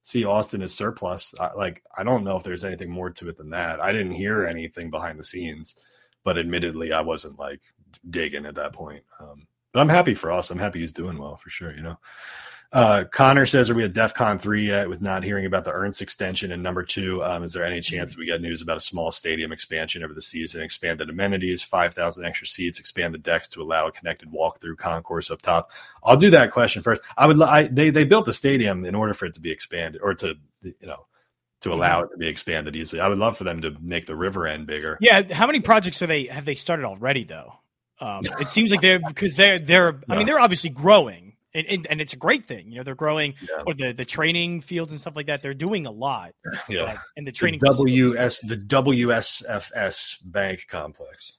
see 0.02 0.24
Austin 0.24 0.62
as 0.62 0.74
surplus. 0.74 1.34
I, 1.38 1.52
like 1.54 1.82
I 1.96 2.02
don't 2.02 2.24
know 2.24 2.36
if 2.36 2.42
there's 2.42 2.64
anything 2.64 2.90
more 2.90 3.10
to 3.10 3.28
it 3.28 3.36
than 3.36 3.50
that. 3.50 3.80
I 3.80 3.92
didn't 3.92 4.12
hear 4.12 4.46
anything 4.46 4.90
behind 4.90 5.18
the 5.18 5.24
scenes, 5.24 5.76
but 6.24 6.38
admittedly, 6.38 6.92
I 6.92 7.00
wasn't 7.00 7.38
like 7.38 7.60
digging 8.08 8.46
at 8.46 8.54
that 8.54 8.72
point. 8.72 9.04
Um, 9.20 9.46
but 9.72 9.80
I'm 9.80 9.88
happy 9.88 10.14
for 10.14 10.32
us. 10.32 10.50
I'm 10.50 10.58
happy 10.58 10.80
he's 10.80 10.92
doing 10.92 11.18
well 11.18 11.36
for 11.36 11.50
sure. 11.50 11.74
You 11.74 11.82
know. 11.82 11.98
Uh, 12.72 13.02
Connor 13.10 13.46
says, 13.46 13.68
"Are 13.68 13.74
we 13.74 13.82
at 13.82 13.92
DefCon 13.92 14.40
three 14.40 14.68
yet? 14.68 14.88
With 14.88 15.02
not 15.02 15.24
hearing 15.24 15.44
about 15.44 15.64
the 15.64 15.72
Ernst 15.72 16.02
extension, 16.02 16.52
and 16.52 16.62
number 16.62 16.84
two, 16.84 17.22
um, 17.24 17.42
is 17.42 17.52
there 17.52 17.64
any 17.64 17.80
chance 17.80 18.10
that 18.10 18.18
we 18.18 18.26
get 18.26 18.40
news 18.40 18.62
about 18.62 18.76
a 18.76 18.80
small 18.80 19.10
stadium 19.10 19.50
expansion 19.50 20.04
over 20.04 20.14
the 20.14 20.20
season? 20.20 20.62
Expanded 20.62 21.10
amenities, 21.10 21.64
five 21.64 21.94
thousand 21.94 22.24
extra 22.24 22.46
seats, 22.46 22.78
expand 22.78 23.12
the 23.12 23.18
decks 23.18 23.48
to 23.48 23.62
allow 23.62 23.88
a 23.88 23.92
connected 23.92 24.30
walk-through 24.30 24.76
concourse 24.76 25.32
up 25.32 25.42
top. 25.42 25.72
I'll 26.04 26.16
do 26.16 26.30
that 26.30 26.52
question 26.52 26.80
first. 26.84 27.02
I 27.16 27.26
would. 27.26 27.42
I, 27.42 27.64
they 27.64 27.90
they 27.90 28.04
built 28.04 28.24
the 28.24 28.32
stadium 28.32 28.84
in 28.84 28.94
order 28.94 29.14
for 29.14 29.26
it 29.26 29.34
to 29.34 29.40
be 29.40 29.50
expanded, 29.50 30.00
or 30.00 30.14
to 30.14 30.36
you 30.62 30.74
know, 30.82 31.06
to 31.62 31.72
allow 31.72 32.04
it 32.04 32.10
to 32.12 32.18
be 32.18 32.28
expanded 32.28 32.76
easily. 32.76 33.00
I 33.00 33.08
would 33.08 33.18
love 33.18 33.36
for 33.36 33.42
them 33.42 33.62
to 33.62 33.74
make 33.80 34.06
the 34.06 34.14
river 34.14 34.46
end 34.46 34.68
bigger. 34.68 34.96
Yeah, 35.00 35.32
how 35.32 35.46
many 35.46 35.58
projects 35.58 36.02
are 36.02 36.06
they 36.06 36.26
have 36.26 36.44
they 36.44 36.54
started 36.54 36.84
already 36.84 37.24
though? 37.24 37.54
Um, 37.98 38.22
it 38.38 38.48
seems 38.48 38.70
like 38.70 38.80
they're 38.80 39.00
because 39.00 39.34
they're 39.34 39.58
they're 39.58 40.00
I 40.08 40.16
mean 40.16 40.26
they're 40.26 40.38
obviously 40.38 40.70
growing 40.70 41.29
and, 41.54 41.66
and 41.66 41.86
and 41.88 42.00
it's 42.00 42.12
a 42.12 42.16
great 42.16 42.46
thing. 42.46 42.70
You 42.70 42.78
know 42.78 42.82
they're 42.84 42.94
growing 42.94 43.34
Yeah. 43.40 43.62
or 43.66 43.74
the 43.74 43.92
the 43.92 44.04
training 44.04 44.60
fields 44.60 44.92
and 44.92 45.00
stuff 45.00 45.16
like 45.16 45.26
that. 45.26 45.42
They're 45.42 45.54
doing 45.54 45.86
a 45.86 45.90
lot. 45.90 46.32
Yeah. 46.68 46.82
Like, 46.84 46.98
and 47.16 47.26
the 47.26 47.30
The 47.32 47.36
training 47.36 47.60
facilities- 47.60 48.12
WS 48.12 48.40
the 48.42 48.56
WSFS 48.56 50.16
bank 50.24 50.66
complex 50.68 51.36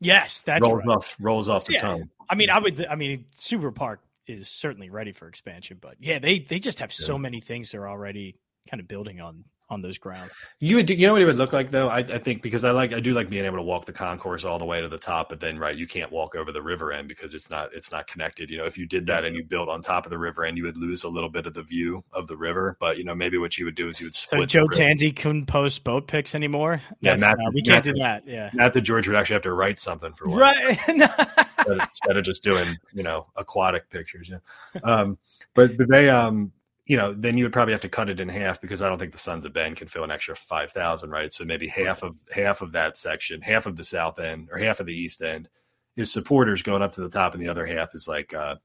Yes, 0.00 0.42
that's 0.42 0.62
rolls 0.62 0.82
right. 0.84 0.96
off 0.96 1.16
rolls 1.20 1.48
off 1.48 1.66
the 1.66 1.74
Yeah. 1.74 1.80
tongue. 1.82 2.10
I 2.28 2.34
mean, 2.34 2.50
I 2.50 2.58
would. 2.58 2.84
I 2.86 2.96
mean, 2.96 3.26
Subaru 3.36 3.72
Park 3.74 4.00
is 4.26 4.48
certainly 4.48 4.90
ready 4.90 5.12
for 5.12 5.28
expansion, 5.28 5.78
but 5.80 5.94
yeah, 6.00 6.18
they 6.18 6.40
they 6.40 6.58
just 6.58 6.80
have 6.80 6.92
so 6.92 7.16
many 7.16 7.40
things 7.40 7.70
they're 7.70 7.88
already 7.88 8.34
kind 8.68 8.80
of 8.80 8.88
building 8.88 9.20
on 9.20 9.44
on 9.72 9.82
those 9.82 9.98
grounds. 9.98 10.30
You 10.60 10.76
would, 10.76 10.90
you 10.90 11.06
know 11.06 11.14
what 11.14 11.22
it 11.22 11.24
would 11.24 11.36
look 11.36 11.52
like 11.52 11.70
though. 11.70 11.88
I, 11.88 11.98
I 11.98 12.18
think 12.18 12.42
because 12.42 12.62
I 12.64 12.70
like, 12.70 12.92
I 12.92 13.00
do 13.00 13.12
like 13.14 13.28
being 13.30 13.44
able 13.44 13.56
to 13.56 13.62
walk 13.62 13.86
the 13.86 13.92
concourse 13.92 14.44
all 14.44 14.58
the 14.58 14.64
way 14.64 14.80
to 14.80 14.88
the 14.88 14.98
top, 14.98 15.28
but 15.30 15.40
then 15.40 15.58
right, 15.58 15.76
you 15.76 15.86
can't 15.86 16.12
walk 16.12 16.34
over 16.36 16.52
the 16.52 16.62
river 16.62 16.92
end 16.92 17.08
because 17.08 17.34
it's 17.34 17.50
not, 17.50 17.70
it's 17.74 17.90
not 17.90 18.06
connected. 18.06 18.50
You 18.50 18.58
know, 18.58 18.64
if 18.64 18.76
you 18.78 18.86
did 18.86 19.06
that 19.06 19.24
and 19.24 19.34
you 19.34 19.42
built 19.42 19.68
on 19.68 19.80
top 19.82 20.06
of 20.06 20.10
the 20.10 20.18
river 20.18 20.44
end, 20.44 20.56
you 20.56 20.64
would 20.64 20.76
lose 20.76 21.04
a 21.04 21.08
little 21.08 21.30
bit 21.30 21.46
of 21.46 21.54
the 21.54 21.62
view 21.62 22.04
of 22.12 22.26
the 22.28 22.36
river. 22.36 22.76
But 22.78 22.98
you 22.98 23.04
know, 23.04 23.14
maybe 23.14 23.38
what 23.38 23.56
you 23.58 23.64
would 23.64 23.74
do 23.74 23.88
is 23.88 23.98
you 23.98 24.06
would 24.06 24.14
So 24.14 24.28
split. 24.36 24.48
Joe 24.50 24.66
the 24.70 24.78
river. 24.78 24.94
Tansey 24.94 25.16
couldn't 25.16 25.46
post 25.46 25.82
boat 25.84 26.06
pics 26.06 26.34
anymore. 26.34 26.82
Yeah, 27.00 27.16
Matt- 27.16 27.34
uh, 27.38 27.50
we 27.54 27.62
can't 27.62 27.84
Matt- 27.84 27.94
do 27.94 28.00
that. 28.00 28.26
Yeah, 28.26 28.50
Not 28.52 28.72
that 28.74 28.82
George 28.82 29.06
would 29.08 29.16
actually 29.16 29.34
have 29.34 29.42
to 29.42 29.52
write 29.54 29.80
something 29.80 30.12
for 30.12 30.28
once, 30.28 30.40
right. 30.40 30.78
instead, 30.88 31.10
of, 31.66 31.80
instead 31.80 32.16
of 32.16 32.24
just 32.24 32.42
doing 32.42 32.76
you 32.92 33.02
know 33.02 33.26
aquatic 33.36 33.88
pictures. 33.90 34.30
Yeah, 34.30 34.80
um, 34.84 35.18
but 35.54 35.76
but 35.76 35.88
they 35.88 36.08
um 36.08 36.52
you 36.92 36.98
know 36.98 37.14
then 37.14 37.38
you 37.38 37.46
would 37.46 37.54
probably 37.54 37.72
have 37.72 37.80
to 37.80 37.88
cut 37.88 38.10
it 38.10 38.20
in 38.20 38.28
half 38.28 38.60
because 38.60 38.82
I 38.82 38.88
don't 38.90 38.98
think 38.98 39.12
the 39.12 39.18
Sons 39.18 39.46
of 39.46 39.54
Ben 39.54 39.74
can 39.74 39.88
fill 39.88 40.04
an 40.04 40.10
extra 40.10 40.36
five 40.36 40.72
thousand, 40.72 41.08
right? 41.08 41.32
So 41.32 41.42
maybe 41.42 41.66
half 41.66 42.02
of 42.02 42.18
half 42.34 42.60
of 42.60 42.72
that 42.72 42.98
section, 42.98 43.40
half 43.40 43.64
of 43.64 43.76
the 43.76 43.82
south 43.82 44.18
end 44.18 44.50
or 44.52 44.58
half 44.58 44.78
of 44.78 44.84
the 44.84 44.94
east 44.94 45.22
end 45.22 45.48
is 45.96 46.12
supporters 46.12 46.60
going 46.60 46.82
up 46.82 46.92
to 46.92 47.00
the 47.00 47.08
top, 47.08 47.32
and 47.32 47.42
the 47.42 47.48
other 47.48 47.64
half 47.64 47.94
is 47.94 48.06
like 48.06 48.34
uh 48.34 48.56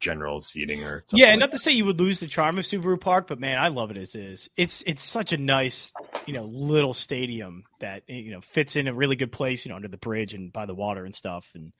general 0.00 0.40
seating 0.40 0.82
or 0.82 1.04
something 1.06 1.24
yeah, 1.24 1.30
like 1.30 1.38
not 1.38 1.52
to 1.52 1.58
say 1.58 1.70
you 1.70 1.84
would 1.84 2.00
lose 2.00 2.18
the 2.18 2.26
charm 2.26 2.58
of 2.58 2.64
Subaru 2.64 3.00
Park, 3.00 3.28
but 3.28 3.38
man, 3.38 3.60
I 3.60 3.68
love 3.68 3.92
it 3.92 3.96
as 3.96 4.16
is. 4.16 4.50
It's 4.56 4.82
it's 4.84 5.04
such 5.04 5.32
a 5.32 5.36
nice, 5.36 5.92
you 6.26 6.34
know, 6.34 6.46
little 6.46 6.94
stadium 6.94 7.62
that 7.78 8.02
you 8.08 8.32
know 8.32 8.40
fits 8.40 8.74
in 8.74 8.88
a 8.88 8.92
really 8.92 9.14
good 9.14 9.30
place, 9.30 9.64
you 9.64 9.68
know, 9.68 9.76
under 9.76 9.86
the 9.86 9.98
bridge 9.98 10.34
and 10.34 10.52
by 10.52 10.66
the 10.66 10.74
water 10.74 11.04
and 11.04 11.14
stuff. 11.14 11.46
And 11.54 11.72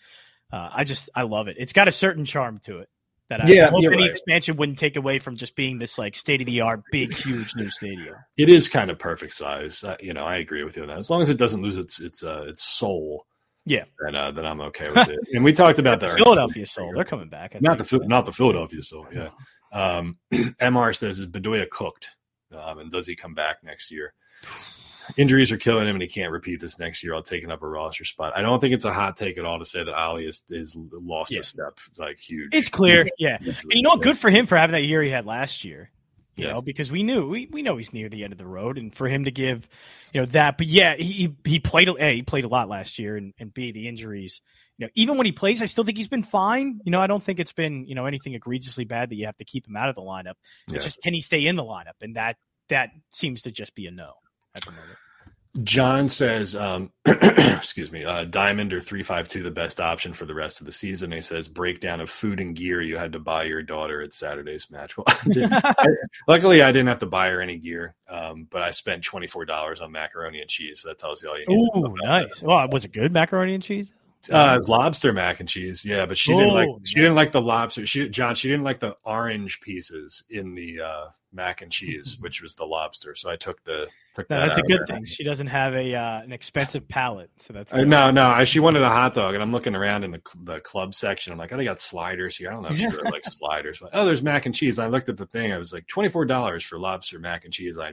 uh, 0.53 0.69
I 0.73 0.85
just 0.85 1.11
I 1.13 1.23
love 1.23 1.49
it. 1.49 1.57
It's 1.59 1.73
got 1.73 1.89
a 1.89 1.93
certain 1.93 2.25
charm 2.25 2.61
to 2.67 2.79
it 2.79 2.89
that 3.31 3.45
I 3.45 3.49
Yeah, 3.49 3.69
hope 3.71 3.85
any 3.85 4.03
right. 4.03 4.11
expansion 4.11 4.57
wouldn't 4.57 4.79
take 4.79 4.97
away 4.97 5.19
from 5.19 5.37
just 5.37 5.55
being 5.55 5.79
this 5.79 5.99
like 5.99 6.15
state 6.17 6.41
of 6.41 6.47
the 6.47 6.61
art, 6.63 6.83
big, 6.91 7.15
huge 7.15 7.55
new 7.57 7.69
stadium. 7.71 8.15
it 8.37 8.49
is 8.49 8.69
kind 8.69 8.91
of 8.91 8.99
perfect 8.99 9.35
size. 9.35 9.85
Uh, 9.85 9.97
you 10.01 10.15
know, 10.15 10.25
I 10.25 10.37
agree 10.37 10.65
with 10.65 10.77
you 10.77 10.83
on 10.83 10.89
that. 10.89 10.99
As 10.99 11.11
long 11.11 11.21
as 11.23 11.29
it 11.31 11.37
doesn't 11.39 11.61
lose 11.63 11.77
its 11.77 12.01
its 12.01 12.23
uh, 12.25 12.45
its 12.49 12.65
soul, 12.65 13.27
Yeah. 13.67 13.85
then 14.05 14.15
uh, 14.17 14.31
then 14.31 14.47
I'm 14.47 14.61
okay 14.63 14.89
with 14.91 15.09
it. 15.09 15.19
And 15.35 15.45
we 15.45 15.53
talked 15.63 15.79
about 15.79 16.01
the 16.01 16.09
Philadelphia 16.09 16.67
Soul, 16.67 16.93
they're 16.95 17.05
coming 17.05 17.29
back. 17.29 17.55
I 17.55 17.59
not 17.61 17.79
the 17.79 18.01
not 18.07 18.25
the 18.25 18.33
Philadelphia 18.33 18.83
Soul. 18.83 19.07
Yeah. 19.13 19.29
Um, 19.73 20.19
Mr 20.33 20.97
says 20.97 21.19
is 21.19 21.27
Bedoya 21.27 21.69
cooked, 21.69 22.09
um, 22.57 22.79
and 22.79 22.91
does 22.91 23.07
he 23.07 23.15
come 23.15 23.35
back 23.35 23.59
next 23.63 23.91
year? 23.91 24.15
Injuries 25.17 25.51
are 25.53 25.57
killing 25.57 25.87
him, 25.87 25.95
and 25.97 26.03
he 26.03 26.09
can't 26.09 26.31
repeat 26.33 26.61
this 26.61 26.79
next 26.79 27.03
year. 27.03 27.15
I'll 27.15 27.23
taking 27.23 27.51
up 27.51 27.63
a 27.63 27.69
roster 27.69 28.05
spot. 28.05 28.33
I 28.37 28.43
don't 28.43 28.61
think 28.61 28.75
it's 28.75 28.85
a 28.85 28.93
hot 28.93 29.17
take 29.17 29.39
at 29.39 29.45
all 29.45 29.59
to 29.59 29.65
say 29.65 29.83
that 29.83 29.95
Ali 29.95 30.27
is 30.27 30.43
is 30.51 30.77
lost 30.77 31.33
Yeah. 31.33 31.41
a 31.41 31.43
step 31.43 31.79
like 31.97 32.19
huge. 32.19 32.55
It's 32.55 32.69
clear, 32.69 33.07
yeah. 33.19 33.39
And 33.41 33.57
you 33.71 33.83
know? 33.83 33.97
Good 33.97 34.19
for 34.19 34.31
him 34.31 34.47
for 34.47 34.57
having 34.57 34.73
that 34.73 34.83
year 34.85 35.03
he 35.03 35.11
had 35.11 35.27
last 35.27 35.65
year. 35.65 35.91
You 36.37 36.45
Yeah. 36.45 36.53
know, 36.53 36.63
because 36.63 36.93
we 36.93 37.03
knew 37.03 37.29
we, 37.29 37.49
we 37.51 37.63
know 37.63 37.77
he's 37.77 37.93
near 37.93 38.09
the 38.09 38.23
end 38.23 38.33
of 38.33 38.39
the 38.39 38.47
road, 38.47 38.79
and 38.79 38.95
for 38.95 39.09
him 39.09 39.25
to 39.25 39.31
give, 39.33 39.69
you 40.13 40.21
know, 40.21 40.27
that. 40.27 40.57
But 40.59 40.69
yeah, 40.69 40.95
he 40.97 41.05
he- 41.05 41.37
he 41.45 41.59
played 41.59 41.89
a 41.89 42.15
he 42.15 42.23
played 42.23 42.45
a 42.45 42.49
lot 42.49 42.69
last 42.69 42.99
year, 42.99 43.17
and, 43.17 43.35
and 43.39 43.53
b 43.53 43.73
the 43.73 43.89
injuries. 43.89 44.41
You 44.77 44.87
know, 44.87 44.91
even 44.95 45.17
when 45.17 45.27
he 45.27 45.33
plays, 45.33 45.61
I 45.61 45.65
still 45.65 45.83
think 45.83 45.97
he's 45.97 46.07
been 46.07 46.23
fine. 46.23 46.81
You 46.85 46.93
know, 46.93 47.01
I 47.01 47.09
don't 47.09 47.21
think 47.23 47.41
it's 47.41 47.53
been 47.53 47.87
you 47.87 47.97
know 47.97 48.07
anything 48.07 48.35
egregiously 48.35 48.85
bad 48.85 49.11
that 49.11 49.17
you 49.17 49.27
have 49.27 49.37
to 49.39 49.45
keep 49.45 49.67
him 49.67 49.77
out 49.77 49.89
of 49.89 49.97
the 49.97 50.03
lineup. 50.03 50.35
Yeah. 50.69 50.77
It's 50.77 50.85
just 50.85 51.03
can 51.03 51.13
he 51.15 51.21
stay 51.21 51.45
in 51.45 51.57
the 51.57 51.65
lineup, 51.65 51.95
and 52.03 52.15
that 52.15 52.37
that 52.69 52.91
seems 53.11 53.43
to 53.43 53.51
just 53.51 53.75
be 53.75 53.87
a 53.87 53.91
no 53.91 54.13
at 54.59 54.65
the 54.65 54.71
moment. 54.73 54.85
John 55.65 56.09
says, 56.09 56.55
um, 56.55 56.93
excuse 57.07 57.91
me, 57.91 58.05
uh, 58.05 58.25
Diamond 58.25 58.73
or 58.73 58.81
352 58.81 59.43
the 59.43 59.51
best 59.51 59.81
option 59.81 60.13
for 60.13 60.25
the 60.25 60.35
rest 60.35 60.61
of 60.61 60.67
the 60.67 60.73
season. 60.73 61.11
He 61.11 61.21
says, 61.21 61.49
breakdown 61.49 62.01
of 62.01 62.11
food 62.11 62.39
and 62.39 62.55
gear 62.55 62.81
you 62.81 62.97
had 62.97 63.13
to 63.13 63.19
buy 63.19 63.45
your 63.45 63.63
daughter 63.63 64.01
at 64.03 64.13
Saturday's 64.13 64.71
match. 64.71 64.95
Well, 64.99 65.07
I 65.09 65.29
didn't- 65.29 65.65
luckily, 66.29 66.63
I 66.63 66.71
didn't 66.71 66.89
have 66.89 67.01
to 67.01 67.07
buy 67.07 67.31
her 67.31 67.41
any 67.41 67.57
gear, 67.59 67.97
um, 68.09 68.47
but 68.51 68.63
I 68.63 68.71
spent 68.71 69.03
$24 69.03 69.81
on 69.81 69.91
macaroni 69.91 70.41
and 70.41 70.51
cheese. 70.51 70.81
So 70.83 70.89
that 70.89 70.99
tells 70.99 71.23
you 71.23 71.29
all 71.31 71.39
you 71.39 71.47
need. 71.49 71.55
to 71.73 71.81
know 71.81 71.87
Ooh, 71.87 71.95
about 71.95 72.05
nice. 72.05 72.43
Well, 72.43 72.69
was 72.69 72.85
it 72.85 72.93
good 72.93 73.13
macaroni 73.13 73.55
and 73.55 73.63
cheese? 73.63 73.93
Uh, 74.33 74.61
lobster 74.67 75.13
mac 75.13 75.41
and 75.41 75.49
cheese, 75.49 75.85
yeah, 75.85 76.05
but 76.05 76.19
she 76.19 76.35
didn't 76.35 76.55
like 76.55 76.69
Oh, 76.69 76.81
she 76.85 76.97
didn't 76.97 77.15
like 77.15 77.33
the 77.33 77.41
lobster. 77.41 77.87
She 77.87 78.09
John, 78.09 78.35
she 78.35 78.49
didn't 78.49 78.65
like 78.65 78.81
the 78.81 78.97
orange 79.05 79.61
pieces 79.61 80.25
in 80.29 80.55
the 80.55 80.81
uh, 80.81 81.05
mac 81.33 81.63
and 81.63 81.71
cheese, 81.71 82.17
which 82.21 82.43
was 82.43 82.55
the 82.55 82.65
lobster. 82.65 83.15
So 83.15 83.31
I 83.31 83.37
took 83.37 83.63
the 83.65 83.87
took 84.15 84.29
No, 84.29 84.41
that. 84.41 84.47
that's 84.47 84.59
a 84.59 84.63
good 84.63 84.81
thing. 84.89 85.05
She 85.05 85.25
doesn't 85.25 85.47
have 85.47 85.75
a 85.75 85.95
uh, 85.95 86.21
an 86.23 86.33
expensive 86.33 86.87
palate, 86.89 87.31
so 87.39 87.53
that's 87.53 87.73
Uh, 87.73 87.85
no, 87.85 88.11
no, 88.11 88.29
I, 88.29 88.45
she 88.45 88.61
wanted 88.61 88.83
a 88.83 88.89
hot 88.89 89.15
dog, 89.15 89.35
and 89.35 89.43
I'm 89.43 89.53
looking 89.53 89.75
around 89.75 90.05
in 90.05 90.11
the 90.11 90.21
the 90.43 90.61
club 90.61 90.95
section. 90.95 91.33
I'm 91.33 91.39
like, 91.39 91.53
oh, 91.53 91.57
they 91.57 91.65
got 91.65 91.79
sliders 91.79 92.37
here. 92.37 92.51
I 92.51 92.53
don't 92.53 92.63
know 92.63 92.71
if 92.71 92.79
she 92.79 92.87
really 92.87 93.11
likes 93.11 93.33
sliders. 93.39 93.79
But, 93.79 93.91
oh, 93.93 94.05
there's 94.05 94.23
mac 94.23 94.47
and 94.47 94.55
cheese. 94.55 94.79
I 94.79 94.89
looked 94.89 95.09
at 95.09 95.17
the 95.17 95.27
thing. 95.27 95.53
I 95.53 95.59
was 95.59 95.73
like, 95.73 95.87
twenty 95.87 96.09
four 96.09 96.25
dollars 96.25 96.65
for 96.65 96.79
lobster 96.79 97.19
mac 97.19 97.45
and 97.45 97.55
cheese. 97.55 97.79
I 97.79 97.93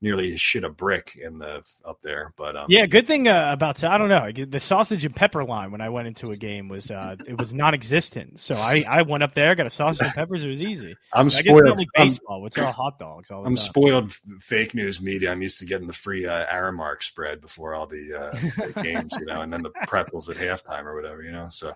nearly 0.00 0.36
shit 0.36 0.64
a 0.64 0.68
brick 0.68 1.18
in 1.20 1.38
the 1.38 1.62
up 1.84 2.00
there, 2.02 2.32
but 2.36 2.56
um, 2.56 2.66
Yeah, 2.68 2.86
good 2.86 3.06
thing 3.06 3.28
uh, 3.28 3.50
about 3.52 3.82
I 3.82 3.98
don't 3.98 4.08
know 4.08 4.30
the 4.46 4.60
sausage 4.60 5.04
and 5.04 5.14
pepper 5.14 5.44
line 5.44 5.70
when 5.70 5.80
I 5.80 5.88
went 5.88 6.08
into 6.08 6.30
a 6.30 6.36
game 6.36 6.68
was 6.68 6.90
uh, 6.90 7.16
it 7.26 7.38
was 7.38 7.52
non-existent. 7.52 8.38
So 8.38 8.54
I, 8.54 8.84
I 8.88 9.02
went 9.02 9.22
up 9.22 9.34
there, 9.34 9.54
got 9.54 9.66
a 9.66 9.70
sausage 9.70 10.06
and 10.06 10.14
peppers. 10.14 10.44
It 10.44 10.48
was 10.48 10.62
easy. 10.62 10.96
I'm 11.12 11.26
I 11.26 11.30
guess 11.30 11.38
it's 11.38 11.46
not 11.46 11.58
spoiled. 11.58 11.78
like 11.78 11.88
I'm, 11.96 12.06
baseball. 12.06 12.46
It's 12.46 12.58
all 12.58 12.72
hot 12.72 12.98
dogs. 12.98 13.30
All 13.30 13.44
I'm 13.44 13.56
time. 13.56 13.64
spoiled 13.64 14.12
fake 14.38 14.74
news 14.74 15.00
media. 15.00 15.32
I'm 15.32 15.42
used 15.42 15.58
to 15.60 15.66
getting 15.66 15.86
the 15.86 15.92
free 15.92 16.26
uh, 16.26 16.46
Aramark 16.46 17.02
spread 17.02 17.40
before 17.40 17.74
all 17.74 17.86
the, 17.86 18.14
uh, 18.14 18.72
the 18.74 18.82
games, 18.82 19.12
you 19.18 19.26
know, 19.26 19.42
and 19.42 19.52
then 19.52 19.62
the 19.62 19.70
pretzels 19.86 20.28
at 20.28 20.36
halftime 20.36 20.84
or 20.84 20.94
whatever, 20.94 21.22
you 21.22 21.32
know. 21.32 21.48
So 21.50 21.72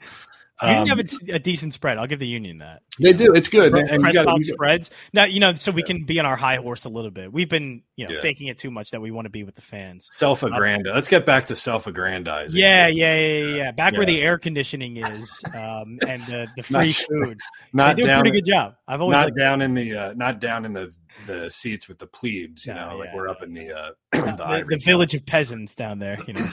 Union 0.60 0.82
um, 0.82 0.88
have 0.88 0.98
a, 1.00 1.32
a 1.34 1.38
decent 1.38 1.74
spread. 1.74 1.98
I'll 1.98 2.06
give 2.06 2.18
the 2.18 2.26
Union 2.26 2.58
that. 2.58 2.82
they 3.00 3.12
do. 3.12 3.32
It's 3.32 3.48
good. 3.48 3.72
Press 3.72 3.88
And 3.90 4.02
gotta- 4.02 4.24
box 4.24 4.48
spreads. 4.48 4.90
Now 5.12 5.24
you 5.24 5.40
know, 5.40 5.54
so 5.54 5.72
we 5.72 5.82
can 5.82 6.04
be 6.04 6.18
on 6.20 6.26
our 6.26 6.36
high 6.36 6.56
horse 6.56 6.84
a 6.84 6.88
little 6.88 7.10
bit. 7.10 7.32
We've 7.32 7.48
been 7.48 7.82
you 7.96 8.06
know 8.06 8.14
Yeah. 8.14 8.20
faking 8.20 8.48
it 8.48 8.58
too 8.58 8.70
much 8.70 8.90
that 8.90 9.00
we 9.00 9.10
want 9.10 9.24
to 9.26 9.30
be 9.30 9.44
with 9.44 9.54
the 9.54 9.60
fans. 9.60 10.08
self-aggrandizing. 10.12 10.94
Let's 10.94 11.08
get 11.08 11.26
back 11.26 11.46
to 11.46 11.56
self-aggrandizing. 11.56 12.58
Yeah, 12.58 12.86
yeah, 12.86 13.14
yeah, 13.16 13.44
yeah. 13.44 13.54
yeah. 13.56 13.70
Back 13.72 13.94
where 13.96 14.06
the 14.06 14.20
air 14.20 14.38
conditioning 14.38 14.98
is, 14.98 15.42
um, 15.54 15.98
and 16.06 16.22
the, 16.26 16.46
the 16.56 16.64
Not- 16.70 16.84
free 16.84 16.92
food. 16.92 17.40
not 17.72 17.96
they 17.96 18.02
do 18.04 18.10
a 18.10 18.18
pretty 18.18 18.30
good 18.40 18.46
job. 18.48 18.74
I've 18.86 19.00
always 19.00 19.14
not 19.14 19.34
down 19.36 19.62
in 19.62 19.74
the, 19.74 19.96
uh, 19.96 20.14
not 20.14 20.40
down 20.40 20.64
in 20.64 20.72
the 20.72 20.92
the 21.26 21.50
seats 21.50 21.88
with 21.88 21.98
the 21.98 22.06
plebes. 22.06 22.66
You 22.66 22.74
No, 22.74 22.90
know, 22.90 22.96
like 22.98 23.14
we're 23.14 23.26
yeah. 23.26 23.32
up 23.32 23.42
in 23.42 23.54
the 23.54 23.72
uh, 23.72 23.90
the, 24.12 24.18
the, 24.20 24.64
the, 24.68 24.82
village 24.84 25.14
of 25.14 25.24
peasants 25.26 25.74
down 25.74 25.98
there. 25.98 26.18
You 26.26 26.34
know, 26.34 26.50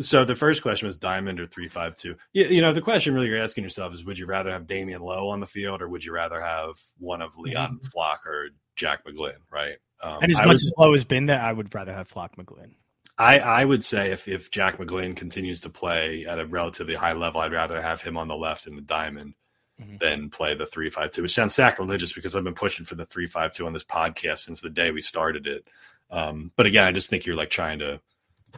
So 0.00 0.24
the 0.24 0.34
first 0.34 0.62
question 0.62 0.86
was 0.86 0.96
diamond 0.96 1.40
or 1.40 1.46
three 1.46 1.68
five 1.68 1.96
two. 1.96 2.16
You, 2.32 2.46
you 2.46 2.62
know, 2.62 2.72
the 2.72 2.80
question 2.80 3.14
really 3.14 3.28
you're 3.28 3.42
asking 3.42 3.64
yourself 3.64 3.92
is: 3.94 4.04
Would 4.04 4.18
you 4.18 4.26
rather 4.26 4.50
have 4.50 4.66
Damion 4.66 5.00
Lowe 5.00 5.28
on 5.28 5.40
the 5.40 5.46
field, 5.46 5.82
or 5.82 5.88
would 5.88 6.04
you 6.04 6.12
rather 6.12 6.40
have 6.40 6.74
one 6.98 7.20
of 7.22 7.36
Leon 7.38 7.80
Flach 7.92 8.26
or 8.26 8.48
Jack 8.76 9.04
McGlynn? 9.04 9.36
Right. 9.50 9.76
Um, 10.02 10.18
and 10.22 10.30
as 10.30 10.38
I 10.38 10.44
much 10.46 10.54
would- 10.54 10.54
as 10.66 10.74
Lowe 10.78 10.92
has 10.92 11.04
been 11.04 11.26
there, 11.26 11.40
I 11.40 11.52
would 11.52 11.74
rather 11.74 11.92
have 11.92 12.08
Flach 12.08 12.36
McGlynn. 12.36 12.72
I, 13.18 13.38
I 13.38 13.64
would 13.66 13.84
say 13.84 14.12
if, 14.12 14.28
if 14.28 14.50
Jack 14.50 14.78
McGlynn 14.78 15.14
continues 15.14 15.60
to 15.62 15.68
play 15.68 16.24
at 16.24 16.38
a 16.40 16.46
relatively 16.46 16.94
high 16.94 17.12
level, 17.12 17.42
I'd 17.42 17.52
rather 17.52 17.82
have 17.82 18.00
him 18.00 18.16
on 18.16 18.28
the 18.28 18.36
left 18.36 18.66
in 18.66 18.76
the 18.76 18.82
diamond 18.82 19.34
Mhm. 19.78 19.98
than 19.98 20.30
play 20.30 20.54
the 20.54 20.64
three 20.66 20.88
five 20.88 21.10
two, 21.10 21.22
which 21.22 21.34
sounds 21.34 21.54
sacrilegious 21.54 22.12
because 22.14 22.34
I've 22.34 22.44
been 22.44 22.54
pushing 22.54 22.86
for 22.86 22.94
the 22.94 23.04
three 23.04 23.26
five 23.26 23.52
two 23.54 23.66
on 23.66 23.72
this 23.74 23.84
podcast 23.84 24.38
since 24.40 24.60
the 24.62 24.70
day 24.70 24.90
we 24.90 25.02
started 25.02 25.46
it. 25.46 25.68
Um, 26.10 26.50
but 26.56 26.64
again, 26.66 26.84
I 26.84 26.92
just 26.92 27.08
think 27.10 27.24
you're 27.26 27.36
like 27.36 27.50
trying 27.50 27.78
to 27.80 28.00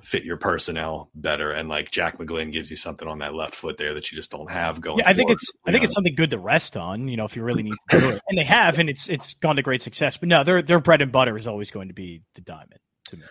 fit 0.02 0.24
your 0.24 0.36
personnel 0.36 1.10
better, 1.14 1.50
and 1.52 1.68
like 1.68 1.90
Jack 1.90 2.18
McGlynn 2.18 2.52
gives 2.52 2.70
you 2.70 2.76
something 2.76 3.06
on 3.08 3.18
that 3.18 3.34
left 3.34 3.54
foot 3.54 3.76
there 3.76 3.94
that 3.94 4.10
you 4.10 4.16
just 4.16 4.30
don't 4.30 4.50
have 4.50 4.80
going. 4.80 4.98
Yeah, 4.98 5.08
I 5.08 5.12
think 5.12 5.28
forward, 5.28 5.34
it's 5.34 5.52
you 5.54 5.60
I 5.66 5.72
think 5.72 5.82
know? 5.82 5.86
it's 5.86 5.94
something 5.94 6.14
good 6.14 6.30
to 6.30 6.38
rest 6.38 6.76
on. 6.76 7.08
You 7.08 7.16
know, 7.16 7.24
if 7.24 7.36
you 7.36 7.42
really 7.42 7.62
need 7.62 7.74
to 7.90 8.00
do 8.00 8.08
it, 8.10 8.22
and 8.28 8.38
they 8.38 8.44
have, 8.44 8.78
and 8.78 8.88
it's 8.88 9.08
it's 9.08 9.34
gone 9.34 9.56
to 9.56 9.62
great 9.62 9.82
success. 9.82 10.16
But 10.16 10.28
no, 10.28 10.44
their 10.44 10.62
their 10.62 10.80
bread 10.80 11.02
and 11.02 11.12
butter 11.12 11.36
is 11.36 11.46
always 11.46 11.70
going 11.70 11.88
to 11.88 11.94
be 11.94 12.22
the 12.34 12.40
diamond. 12.40 12.80
To 13.10 13.16
me. 13.16 13.24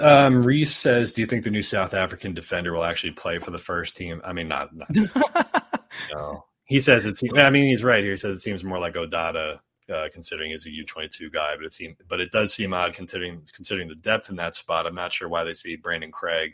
Um, 0.00 0.42
Reese 0.42 0.74
says, 0.74 1.12
"Do 1.12 1.20
you 1.20 1.26
think 1.26 1.44
the 1.44 1.50
new 1.50 1.62
South 1.62 1.94
African 1.94 2.34
defender 2.34 2.72
will 2.72 2.84
actually 2.84 3.12
play 3.12 3.38
for 3.38 3.50
the 3.50 3.58
first 3.58 3.96
team?" 3.96 4.20
I 4.24 4.32
mean, 4.32 4.48
not, 4.48 4.74
not 4.74 4.88
no. 6.12 6.44
He 6.64 6.78
says 6.78 7.06
it 7.06 7.16
seems. 7.16 7.36
I 7.36 7.50
mean, 7.50 7.68
he's 7.68 7.82
right 7.82 8.02
here. 8.02 8.12
He 8.12 8.16
says 8.16 8.36
it 8.36 8.40
seems 8.40 8.62
more 8.62 8.78
like 8.78 8.94
Odada, 8.94 9.58
uh, 9.90 10.08
considering 10.12 10.50
he's 10.50 10.66
a 10.66 10.70
U 10.70 10.84
twenty 10.84 11.08
two 11.08 11.30
guy. 11.30 11.54
But 11.56 11.66
it 11.66 11.72
seems, 11.72 11.96
but 12.08 12.20
it 12.20 12.30
does 12.30 12.52
seem 12.52 12.72
odd 12.72 12.94
considering 12.94 13.42
considering 13.52 13.88
the 13.88 13.94
depth 13.94 14.30
in 14.30 14.36
that 14.36 14.54
spot. 14.54 14.86
I'm 14.86 14.94
not 14.94 15.12
sure 15.12 15.28
why 15.28 15.44
they 15.44 15.52
see 15.52 15.76
Brandan 15.76 16.12
Craig 16.12 16.52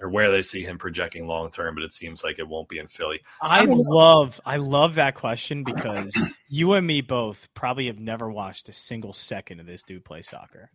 or 0.00 0.10
where 0.10 0.30
they 0.30 0.42
see 0.42 0.62
him 0.62 0.78
projecting 0.78 1.26
long 1.26 1.50
term. 1.50 1.74
But 1.74 1.84
it 1.84 1.92
seems 1.92 2.22
like 2.22 2.38
it 2.38 2.48
won't 2.48 2.68
be 2.68 2.78
in 2.78 2.88
Philly. 2.88 3.20
I 3.40 3.64
love 3.66 4.40
I 4.44 4.56
love 4.56 4.96
that 4.96 5.14
question 5.14 5.64
because 5.64 6.12
you 6.48 6.74
and 6.74 6.86
me 6.86 7.00
both 7.00 7.48
probably 7.54 7.86
have 7.86 7.98
never 7.98 8.30
watched 8.30 8.68
a 8.68 8.72
single 8.72 9.12
second 9.12 9.60
of 9.60 9.66
this 9.66 9.82
dude 9.82 10.04
play 10.04 10.22
soccer. 10.22 10.70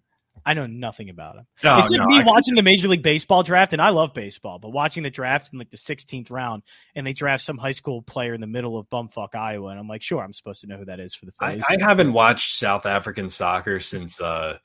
I 0.45 0.53
know 0.53 0.65
nothing 0.65 1.09
about 1.09 1.35
him. 1.35 1.47
No, 1.63 1.79
it's 1.79 1.91
like 1.91 1.99
no, 1.99 2.05
me 2.07 2.19
I- 2.19 2.23
watching 2.23 2.55
the 2.55 2.63
Major 2.63 2.87
League 2.87 3.03
Baseball 3.03 3.43
draft, 3.43 3.73
and 3.73 3.81
I 3.81 3.89
love 3.89 4.13
baseball, 4.13 4.59
but 4.59 4.71
watching 4.71 5.03
the 5.03 5.09
draft 5.09 5.51
in 5.53 5.59
like 5.59 5.69
the 5.69 5.77
16th 5.77 6.31
round, 6.31 6.63
and 6.95 7.05
they 7.05 7.13
draft 7.13 7.43
some 7.43 7.57
high 7.57 7.71
school 7.71 8.01
player 8.01 8.33
in 8.33 8.41
the 8.41 8.47
middle 8.47 8.77
of 8.77 8.89
bumfuck 8.89 9.35
Iowa, 9.35 9.69
and 9.69 9.79
I'm 9.79 9.87
like, 9.87 10.01
sure, 10.01 10.23
I'm 10.23 10.33
supposed 10.33 10.61
to 10.61 10.67
know 10.67 10.77
who 10.77 10.85
that 10.85 10.99
is 10.99 11.13
for 11.13 11.25
the 11.25 11.33
I, 11.39 11.61
I 11.69 11.77
haven't 11.79 12.13
watched 12.13 12.55
South 12.55 12.85
African 12.85 13.29
soccer 13.29 13.79
since 13.79 14.19
uh, 14.19 14.57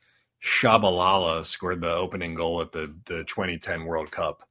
Tshabalala 0.42 1.44
scored 1.44 1.80
the 1.80 1.92
opening 1.92 2.34
goal 2.34 2.62
at 2.62 2.72
the, 2.72 2.94
the 3.06 3.24
2010 3.24 3.84
World 3.84 4.10
Cup. 4.10 4.42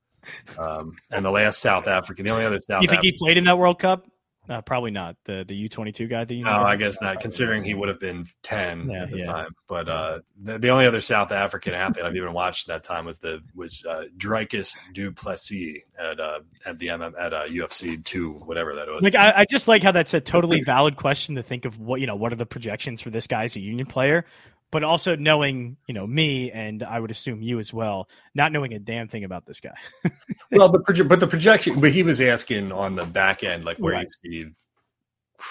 Um, 0.57 0.97
and 1.11 1.23
the 1.23 1.29
last 1.31 1.59
South 1.59 1.87
African, 1.87 2.25
the 2.25 2.31
only 2.31 2.45
other 2.45 2.59
South 2.61 2.81
you 2.81 2.87
think 2.87 2.99
African. 2.99 3.13
he 3.13 3.19
played 3.19 3.37
in 3.37 3.43
that 3.43 3.57
World 3.57 3.79
Cup? 3.79 4.07
Uh, 4.47 4.61
probably 4.61 4.91
not. 4.91 5.15
The 5.25 5.43
the 5.47 5.67
U22 5.69 6.09
guy 6.09 6.23
that 6.23 6.33
you 6.33 6.43
No, 6.43 6.57
know. 6.57 6.63
I 6.63 6.75
guess 6.75 7.01
not, 7.01 7.19
considering 7.19 7.63
he 7.63 7.73
would 7.73 7.89
have 7.89 7.99
been 7.99 8.25
10 8.43 8.89
Yeah, 8.89 9.03
at 9.03 9.11
the 9.11 9.17
yeah. 9.19 9.23
time. 9.25 9.55
But 9.67 9.89
uh, 9.89 10.19
the, 10.41 10.59
the 10.59 10.69
only 10.69 10.85
other 10.85 11.01
South 11.01 11.31
African 11.31 11.73
athlete 11.73 12.05
I've 12.05 12.15
even 12.15 12.33
watched 12.33 12.69
at 12.69 12.83
that 12.83 12.87
time 12.87 13.05
was 13.05 13.17
the 13.19 13.41
was 13.55 13.83
uh, 13.89 14.03
Dricus 14.17 14.75
Du 14.93 15.11
Plessis 15.11 15.81
at 15.99 16.19
uh, 16.19 16.39
at 16.65 16.77
the 16.79 16.87
MM 16.87 17.13
at 17.19 17.33
uh, 17.33 17.45
UFC 17.45 18.03
two, 18.03 18.33
whatever 18.45 18.75
that 18.75 18.87
was. 18.87 19.01
Like 19.01 19.15
I, 19.15 19.33
I 19.37 19.45
just 19.49 19.67
like 19.67 19.81
how 19.83 19.91
that's 19.91 20.13
a 20.13 20.21
totally 20.21 20.61
valid 20.63 20.95
question 20.97 21.35
to 21.35 21.43
think 21.43 21.65
of 21.65 21.79
what 21.79 21.99
you 22.01 22.07
know 22.07 22.15
what 22.15 22.31
are 22.31 22.37
the 22.37 22.45
projections 22.45 23.01
for 23.01 23.09
this 23.09 23.27
guy 23.27 23.45
as 23.45 23.55
a 23.55 23.59
union 23.59 23.87
player, 23.87 24.25
but 24.71 24.83
also 24.83 25.15
knowing 25.15 25.77
you 25.87 25.93
know 25.93 26.05
me 26.07 26.51
and 26.51 26.83
I 26.83 26.99
would 26.99 27.11
assume 27.11 27.41
you 27.41 27.59
as 27.59 27.73
well, 27.73 28.09
not 28.33 28.51
knowing 28.51 28.73
a 28.73 28.79
damn 28.79 29.07
thing 29.07 29.23
about 29.23 29.45
this 29.45 29.59
guy. 29.59 29.75
well, 30.51 30.69
the 30.69 30.79
proje- 30.79 31.07
but 31.07 31.19
the 31.19 31.27
projection, 31.27 31.79
but 31.79 31.91
he 31.91 32.03
was 32.03 32.19
asking 32.21 32.71
on 32.71 32.95
the 32.95 33.05
back 33.05 33.43
end, 33.43 33.65
like 33.65 33.77
where 33.77 33.93
Right. 33.93 34.07
you 34.23 34.53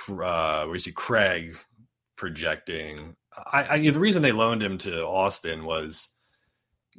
see, 0.08 0.12
uh, 0.12 0.64
where 0.64 0.74
you 0.74 0.78
see 0.78 0.92
Craig 0.92 1.56
projecting. 2.16 3.16
I, 3.36 3.74
I 3.74 3.90
the 3.90 3.98
reason 3.98 4.22
they 4.22 4.32
loaned 4.32 4.62
him 4.62 4.78
to 4.78 5.02
Austin 5.04 5.64
was 5.64 6.08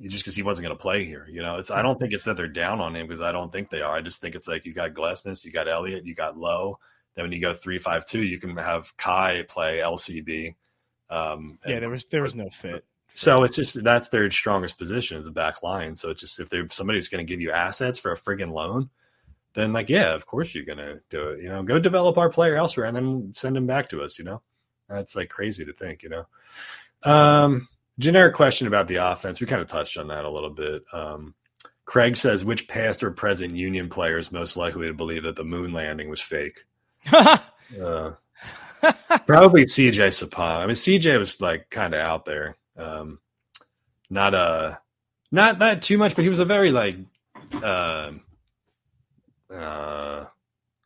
just 0.01 0.23
because 0.25 0.35
he 0.35 0.43
wasn't 0.43 0.67
going 0.67 0.77
to 0.77 0.81
play 0.81 1.05
here. 1.05 1.27
You 1.31 1.41
know, 1.41 1.57
it's 1.57 1.71
I 1.71 1.81
don't 1.81 1.99
think 1.99 2.11
it's 2.13 2.25
that 2.25 2.35
they're 2.35 2.47
down 2.47 2.81
on 2.81 2.95
him 2.95 3.07
because 3.07 3.21
I 3.21 3.31
don't 3.31 3.51
think 3.51 3.69
they 3.69 3.81
are. 3.81 3.95
I 3.95 4.01
just 4.01 4.19
think 4.19 4.35
it's 4.35 4.47
like 4.47 4.65
you 4.65 4.73
got 4.73 4.93
Glesnes, 4.93 5.45
you 5.45 5.51
got 5.51 5.67
Elliott, 5.69 6.05
you 6.05 6.13
got 6.13 6.37
Lowe. 6.37 6.77
Then 7.15 7.23
when 7.23 7.31
you 7.31 7.39
go 7.39 7.53
three 7.53 7.79
five 7.79 8.05
two, 8.05 8.23
you 8.23 8.37
can 8.39 8.57
have 8.57 8.95
Kai 8.97 9.43
play 9.47 9.77
LCB. 9.77 10.55
Um, 11.09 11.59
yeah, 11.65 11.79
there 11.79 11.89
was 11.89 12.05
there 12.05 12.21
was 12.21 12.35
no 12.35 12.49
fit. 12.49 12.85
so 13.13 13.43
it's 13.43 13.55
just 13.55 13.83
that's 13.83 14.09
their 14.09 14.29
strongest 14.31 14.77
position 14.77 15.17
is 15.17 15.25
the 15.25 15.31
back 15.31 15.63
line. 15.63 15.95
So 15.95 16.09
it's 16.09 16.21
just 16.21 16.39
if 16.39 16.49
they're 16.49 16.67
somebody's 16.69 17.07
going 17.07 17.25
to 17.25 17.29
give 17.31 17.41
you 17.41 17.51
assets 17.51 17.99
for 17.99 18.11
a 18.11 18.17
friggin' 18.17 18.51
loan, 18.51 18.89
then 19.53 19.73
like 19.73 19.89
yeah, 19.89 20.13
of 20.13 20.25
course 20.25 20.53
you're 20.53 20.65
going 20.65 20.83
to 20.83 20.99
do 21.09 21.29
it. 21.29 21.41
You 21.41 21.49
know, 21.49 21.63
go 21.63 21.79
develop 21.79 22.17
our 22.17 22.29
player 22.29 22.55
elsewhere 22.55 22.87
and 22.87 22.95
then 22.95 23.33
send 23.35 23.55
him 23.55 23.67
back 23.67 23.89
to 23.89 24.01
us. 24.01 24.19
You 24.19 24.25
know, 24.25 24.41
that's 24.89 25.15
like 25.15 25.29
crazy 25.29 25.65
to 25.65 25.73
think. 25.73 26.03
You 26.03 26.09
know, 26.09 26.25
um, 27.03 27.67
generic 27.99 28.35
question 28.35 28.67
about 28.67 28.87
the 28.87 28.95
offense. 28.95 29.39
We 29.39 29.47
kind 29.47 29.61
of 29.61 29.67
touched 29.67 29.97
on 29.97 30.07
that 30.09 30.25
a 30.25 30.29
little 30.29 30.49
bit. 30.49 30.83
Um, 30.91 31.35
Craig 31.85 32.17
says 32.17 32.43
which 32.43 32.67
past 32.67 33.03
or 33.03 33.11
present 33.11 33.55
Union 33.55 33.89
player 33.89 34.17
is 34.17 34.31
most 34.31 34.57
likely 34.57 34.87
to 34.87 34.93
believe 34.93 35.23
that 35.23 35.35
the 35.35 35.43
moon 35.43 35.71
landing 35.71 36.09
was 36.09 36.21
fake. 36.21 36.65
Uh, 37.81 38.11
probably 39.25 39.65
CJ 39.65 40.09
Sapong. 40.09 40.63
I 40.63 40.65
mean, 40.65 40.75
CJ 40.75 41.17
was 41.19 41.41
like 41.41 41.69
kind 41.69 41.93
of 41.93 42.01
out 42.01 42.25
there. 42.25 42.57
Um, 42.77 43.19
not 44.09 44.33
uh 44.35 44.75
not 45.31 45.59
not 45.59 45.81
too 45.81 45.97
much, 45.97 46.15
but 46.15 46.23
he 46.23 46.29
was 46.29 46.39
a 46.39 46.45
very 46.45 46.71
like 46.71 46.97
um 47.63 48.21
uh, 49.53 50.25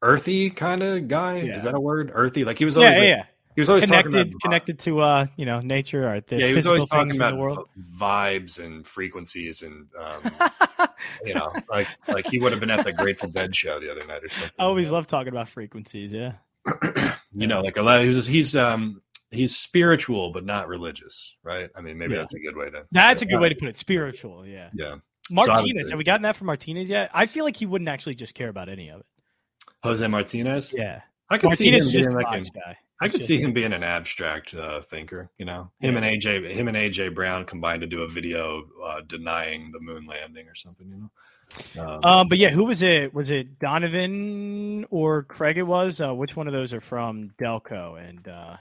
earthy 0.01 0.49
kind 0.49 0.81
of 0.81 1.07
guy. 1.07 1.41
Yeah. 1.41 1.55
Is 1.55 1.63
that 1.63 1.75
a 1.75 1.79
word? 1.79 2.11
Earthy. 2.13 2.43
Like 2.43 2.57
he 2.57 2.65
was 2.65 2.75
yeah, 2.75 2.83
always 2.83 2.97
yeah, 2.97 3.15
like, 3.17 3.25
he 3.55 3.61
was 3.61 3.69
always 3.69 3.83
Connected, 3.85 4.15
about 4.15 4.41
connected 4.41 4.79
to 4.79 5.01
uh, 5.01 5.25
you 5.35 5.45
know, 5.45 5.59
nature 5.59 6.09
or 6.09 6.21
the 6.21 6.37
yeah, 6.37 6.47
he 6.47 6.53
was 6.53 6.67
always 6.67 6.85
talking 6.85 7.15
about 7.15 7.31
the 7.31 7.37
world. 7.37 7.67
v- 7.75 8.03
vibes 8.03 8.63
and 8.63 8.85
frequencies 8.85 9.61
and 9.61 9.87
um, 9.99 10.89
you 11.25 11.33
know, 11.33 11.51
like 11.69 11.87
like 12.07 12.27
he 12.27 12.39
would 12.39 12.51
have 12.51 12.61
been 12.61 12.71
at 12.71 12.85
the 12.85 12.93
Grateful 12.93 13.29
Dead 13.29 13.55
show 13.55 13.79
the 13.79 13.91
other 13.91 14.05
night 14.05 14.23
or 14.23 14.29
something. 14.29 14.51
I 14.59 14.63
always 14.63 14.91
love 14.91 15.07
talking 15.07 15.29
about 15.29 15.49
frequencies. 15.49 16.11
Yeah. 16.11 16.33
you 17.31 17.47
know, 17.47 17.61
like 17.61 17.77
a 17.77 17.81
lot. 17.81 18.01
He's 18.01 18.25
he's 18.25 18.55
um 18.55 19.01
he's 19.31 19.55
spiritual 19.55 20.31
but 20.31 20.45
not 20.45 20.67
religious, 20.67 21.35
right? 21.43 21.69
I 21.75 21.81
mean, 21.81 21.97
maybe 21.97 22.13
Yeah. 22.13 22.19
that's 22.19 22.33
a 22.33 22.39
good 22.39 22.55
way 22.55 22.69
to. 22.69 22.83
That's 22.91 23.21
a 23.21 23.25
good 23.25 23.39
way 23.39 23.49
to 23.49 23.55
put 23.55 23.69
it. 23.69 23.77
Spiritual, 23.77 24.45
yeah. 24.45 24.69
Yeah, 24.73 24.95
Martinez, 25.29 25.87
say- 25.87 25.91
have 25.91 25.97
we 25.97 26.03
gotten 26.03 26.23
that 26.23 26.35
from 26.35 26.47
Martinez 26.47 26.89
yet? 26.89 27.09
I 27.13 27.25
feel 27.25 27.45
like 27.45 27.55
he 27.55 27.65
wouldn't 27.65 27.89
actually 27.89 28.15
just 28.15 28.33
care 28.35 28.49
about 28.49 28.69
any 28.69 28.89
of 28.89 29.01
it. 29.01 29.05
Jose 29.83 30.05
Martinez. 30.07 30.73
Yeah, 30.75 31.01
I 31.29 31.37
could 31.37 31.53
see 31.53 31.67
him 31.67 31.73
Martinez 31.73 31.87
is 31.87 31.93
just 31.93 32.07
being 32.09 32.19
a 32.19 32.23
like 32.23 32.37
an, 32.37 32.45
guy. 32.53 32.77
I 33.01 33.07
could 33.07 33.23
see 33.23 33.37
him 33.39 33.53
being 33.53 33.71
an 33.71 33.83
abstract 33.83 34.53
uh, 34.55 34.81
thinker. 34.81 35.29
You 35.39 35.45
know, 35.45 35.71
him 35.79 35.95
Yeah. 35.95 36.03
and 36.03 36.21
AJ, 36.21 36.51
him 36.53 36.67
and 36.67 36.75
AJ 36.75 37.15
Brown 37.15 37.45
combined 37.45 37.79
to 37.81 37.87
do 37.87 38.01
a 38.01 38.07
video 38.07 38.63
uh, 38.85 39.01
denying 39.07 39.71
the 39.71 39.79
moon 39.81 40.05
landing 40.05 40.47
or 40.47 40.55
something. 40.55 40.91
You 40.91 40.97
know, 41.01 41.11
Um, 41.77 41.99
Um, 42.03 42.29
but 42.29 42.37
yeah, 42.37 42.49
who 42.49 42.65
was 42.65 42.81
it? 42.81 43.13
Was 43.13 43.29
it 43.29 43.59
Donovan 43.59 44.85
or 44.89 45.23
Craig? 45.23 45.57
It 45.57 45.63
was. 45.63 45.99
Uh, 46.01 46.13
which 46.13 46.35
one 46.35 46.47
of 46.47 46.53
those 46.53 46.73
are 46.73 46.81
from 46.81 47.31
Delco? 47.39 47.99
And 47.99 48.27
uh, 48.27 48.57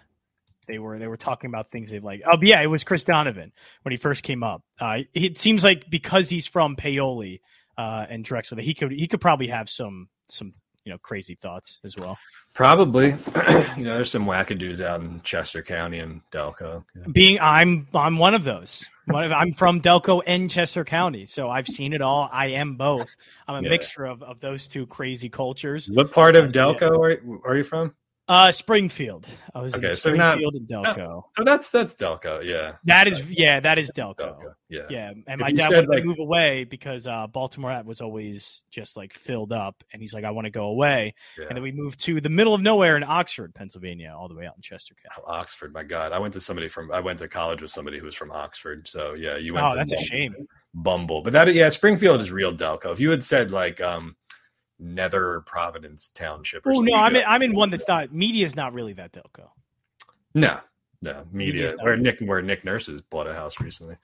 they 0.67 0.79
were 0.79 0.99
they 0.99 1.07
were 1.07 1.17
talking 1.17 1.49
about 1.49 1.71
things 1.71 1.91
they 1.91 2.01
like. 2.01 2.23
Oh, 2.31 2.39
yeah, 2.41 2.61
it 2.61 2.67
was 2.67 2.85
Chris 2.85 3.05
Donovan 3.05 3.53
when 3.83 3.91
he 3.91 3.97
first 3.97 4.23
came 4.23 4.43
up. 4.43 4.63
Uh, 4.81 5.01
it 5.15 5.39
seems 5.39 5.65
like 5.65 5.91
because 5.91 6.29
he's 6.29 6.47
from 6.47 6.77
Paoli 6.77 7.41
uh, 7.77 8.07
and 8.09 8.25
Drexel, 8.25 8.57
that 8.57 8.63
he 8.63 8.75
could 8.75 8.93
he 8.93 9.09
could 9.09 9.21
probably 9.21 9.49
have 9.49 9.69
some 9.69 10.09
some 10.29 10.53
you 10.89 10.95
know 10.95 10.99
crazy 10.99 11.35
thoughts 11.35 11.81
as 11.85 11.95
well. 11.99 12.17
probably, 12.55 13.09
you 13.77 13.85
know, 13.85 13.95
there's 13.97 14.11
some 14.11 14.25
wackadoos 14.25 14.81
out 14.83 15.03
in 15.03 15.21
Chester 15.23 15.63
County 15.63 15.99
and 15.99 16.23
Delco. 16.33 16.83
you 16.95 17.03
know. 17.03 17.09
Being 17.13 17.39
I'm 17.43 17.87
I'm 17.95 18.17
one 18.17 18.35
of 18.35 18.43
those. 18.43 18.87
One 19.05 19.25
of, 19.25 19.33
I'm 19.33 19.53
from 19.53 19.83
Delco 19.83 20.23
and 20.27 20.51
Chester 20.51 20.85
County, 20.85 21.27
so 21.27 21.51
I've 21.51 21.67
seen 21.69 21.93
it 21.93 22.01
all. 22.01 22.29
I 22.33 22.47
am 22.53 22.77
both. 22.77 23.09
I'm 23.47 23.57
a 23.57 23.63
Yeah. 23.63 23.69
mixture 23.71 24.07
of, 24.07 24.23
of 24.23 24.41
those 24.41 24.67
two 24.67 24.87
crazy 24.87 25.29
cultures. 25.29 25.91
What 25.93 26.11
part 26.11 26.35
of. 26.37 26.53
Delco 26.53 26.91
are, 26.99 27.49
are 27.51 27.57
you 27.57 27.65
from? 27.65 27.95
Uh, 28.29 28.53
Springfield. 28.53 29.27
I 29.55 29.61
was 29.63 29.75
Okay, 29.75 29.89
in 29.89 29.97
so 29.97 30.13
not- 30.15 30.37
and 30.39 30.69
Delco. 30.69 31.23
Oh, 31.39 31.45
that's 31.45 31.71
that's 31.71 31.95
Delco. 31.95 32.45
Yeah, 32.45 32.73
That 32.85 33.09
is, 33.09 33.23
yeah, 33.31 33.59
that 33.61 33.79
is 33.79 33.91
Delco. 33.93 34.17
Delco. 34.17 34.55
Yeah. 34.69 34.83
Yeah, 34.91 35.13
and 35.27 35.41
my 35.41 35.51
dad 35.51 35.71
wanted 35.71 35.89
like- 35.89 35.99
to 36.01 36.05
move 36.05 36.19
away 36.19 36.65
because 36.65 37.07
uh, 37.07 37.27
Baltimore 37.27 37.81
was 37.87 38.03
always 38.03 38.65
just 38.71 38.99
like 38.99 39.15
filled 39.15 39.51
up, 39.53 39.83
and 39.93 40.03
he's 40.03 40.13
like, 40.13 40.25
I 40.25 40.31
want 40.31 40.45
to 40.45 40.51
go 40.51 40.65
away. 40.67 41.15
yeah. 41.39 41.47
And 41.49 41.57
then 41.57 41.63
we 41.63 41.73
moved 41.73 42.01
to 42.01 42.21
the 42.21 42.29
middle 42.29 42.53
of 42.53 42.61
nowhere 42.61 42.99
in 42.99 43.03
Oxford, 43.03 43.55
Pennsylvania, 43.55 44.15
all 44.15 44.29
the 44.29 44.35
way 44.35 44.47
out 44.47 44.57
in 44.57 44.63
Chester 44.63 44.95
County. 44.95 45.25
Oh, 45.27 45.33
Oxford, 45.33 45.73
my 45.73 45.83
God! 45.83 46.13
I 46.13 46.19
went 46.19 46.35
to 46.35 46.41
somebody 46.41 46.69
from. 46.69 46.93
I 46.93 47.01
went 47.01 47.19
to 47.21 47.29
college 47.29 47.63
with 47.63 47.71
somebody 47.71 47.99
who 47.99 48.05
was 48.05 48.15
from 48.15 48.31
Oxford. 48.31 48.87
So 48.87 49.15
yeah, 49.15 49.39
you 49.39 49.55
went. 49.55 49.65
Oh, 49.67 49.71
to 49.71 49.77
that's 49.77 49.93
a 49.95 49.99
shame. 50.05 50.35
Bumble, 50.75 51.23
but 51.23 51.33
that 51.33 51.53
yeah, 51.55 51.71
Springfield 51.71 52.21
is 52.21 52.31
real 52.31 52.55
Delco. 52.55 52.93
If 52.93 53.01
you 53.01 53.09
had 53.09 53.23
said 53.23 53.51
like 53.51 53.81
um, 53.81 54.17
Nether 54.79 55.43
Providence 55.47 56.09
Township, 56.11 56.63
Oh 56.67 56.81
no, 56.81 56.95
I'm 56.97 57.17
in, 57.17 57.23
I'm 57.27 57.43
in 57.43 57.55
one 57.55 57.71
that's 57.71 57.89
not 57.89 58.13
media 58.13 58.45
is 58.45 58.55
not 58.55 58.73
really 58.73 58.93
that 58.95 59.13
Delco. 59.13 59.49
No, 60.35 60.59
no 61.03 61.25
media. 61.33 61.75
Where 61.81 61.93
really- 61.93 62.03
Nick, 62.03 62.21
where 62.21 62.43
Nick 62.43 62.65
Nurses 62.65 63.01
bought 63.11 63.27
a 63.27 63.35
house 63.35 63.61
recently. 63.61 63.97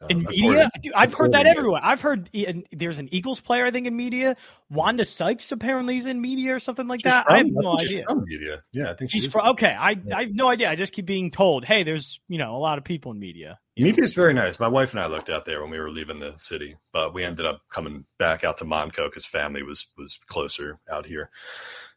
Um, 0.00 0.06
In 0.10 0.22
media, 0.24 0.70
Dude, 0.82 0.92
I've 0.94 1.14
heard 1.14 1.32
that 1.32 1.46
everywhere. 1.46 1.80
I've 1.82 2.00
heard 2.00 2.28
there's 2.72 2.98
an 2.98 3.08
Eagles 3.12 3.40
player, 3.40 3.64
I 3.66 3.70
think, 3.70 3.86
in 3.86 3.96
media. 3.96 4.36
Wanda 4.70 5.04
Sykes 5.04 5.50
apparently 5.52 5.96
is 5.98 6.06
in 6.06 6.20
media 6.20 6.54
or 6.54 6.60
something 6.60 6.86
like 6.88 7.00
She's 7.00 7.10
that. 7.12 7.24
from- 7.26 7.34
I 7.34 7.38
have 7.38 7.46
I 7.46 7.50
no 7.52 7.76
she's 7.78 7.88
idea. 7.90 8.02
from 8.06 8.24
media. 8.24 8.62
Yeah, 8.72 8.90
I 8.90 8.94
think 8.94 9.10
She's 9.10 9.22
she's 9.22 9.30
from 9.32 9.46
okay. 9.48 9.74
I 9.78 9.96
I 10.14 10.22
have 10.24 10.32
no 10.34 10.48
idea. 10.48 10.70
I 10.70 10.74
just 10.74 10.92
keep 10.92 11.06
being 11.06 11.30
told, 11.30 11.64
hey, 11.64 11.82
there's 11.84 12.20
you 12.28 12.38
know 12.38 12.54
a 12.54 12.58
lot 12.58 12.78
of 12.78 12.84
people 12.84 13.12
in 13.12 13.18
media. 13.18 13.58
Media 13.78 14.02
is 14.04 14.12
very 14.14 14.34
nice. 14.34 14.58
My 14.58 14.68
wife 14.68 14.92
and 14.92 15.00
I 15.00 15.06
looked 15.06 15.30
out 15.30 15.44
there 15.44 15.60
when 15.62 15.70
we 15.70 15.78
were 15.78 15.90
leaving 15.90 16.18
the 16.20 16.34
city, 16.36 16.76
but 16.92 17.14
we 17.14 17.24
ended 17.24 17.46
up 17.46 17.60
coming 17.70 18.04
back 18.18 18.44
out 18.44 18.56
to 18.58 18.64
Montco 18.64 19.06
because 19.08 19.24
family 19.26 19.62
was 19.62 19.86
was 19.96 20.18
closer 20.26 20.78
out 20.90 21.06
here. 21.06 21.30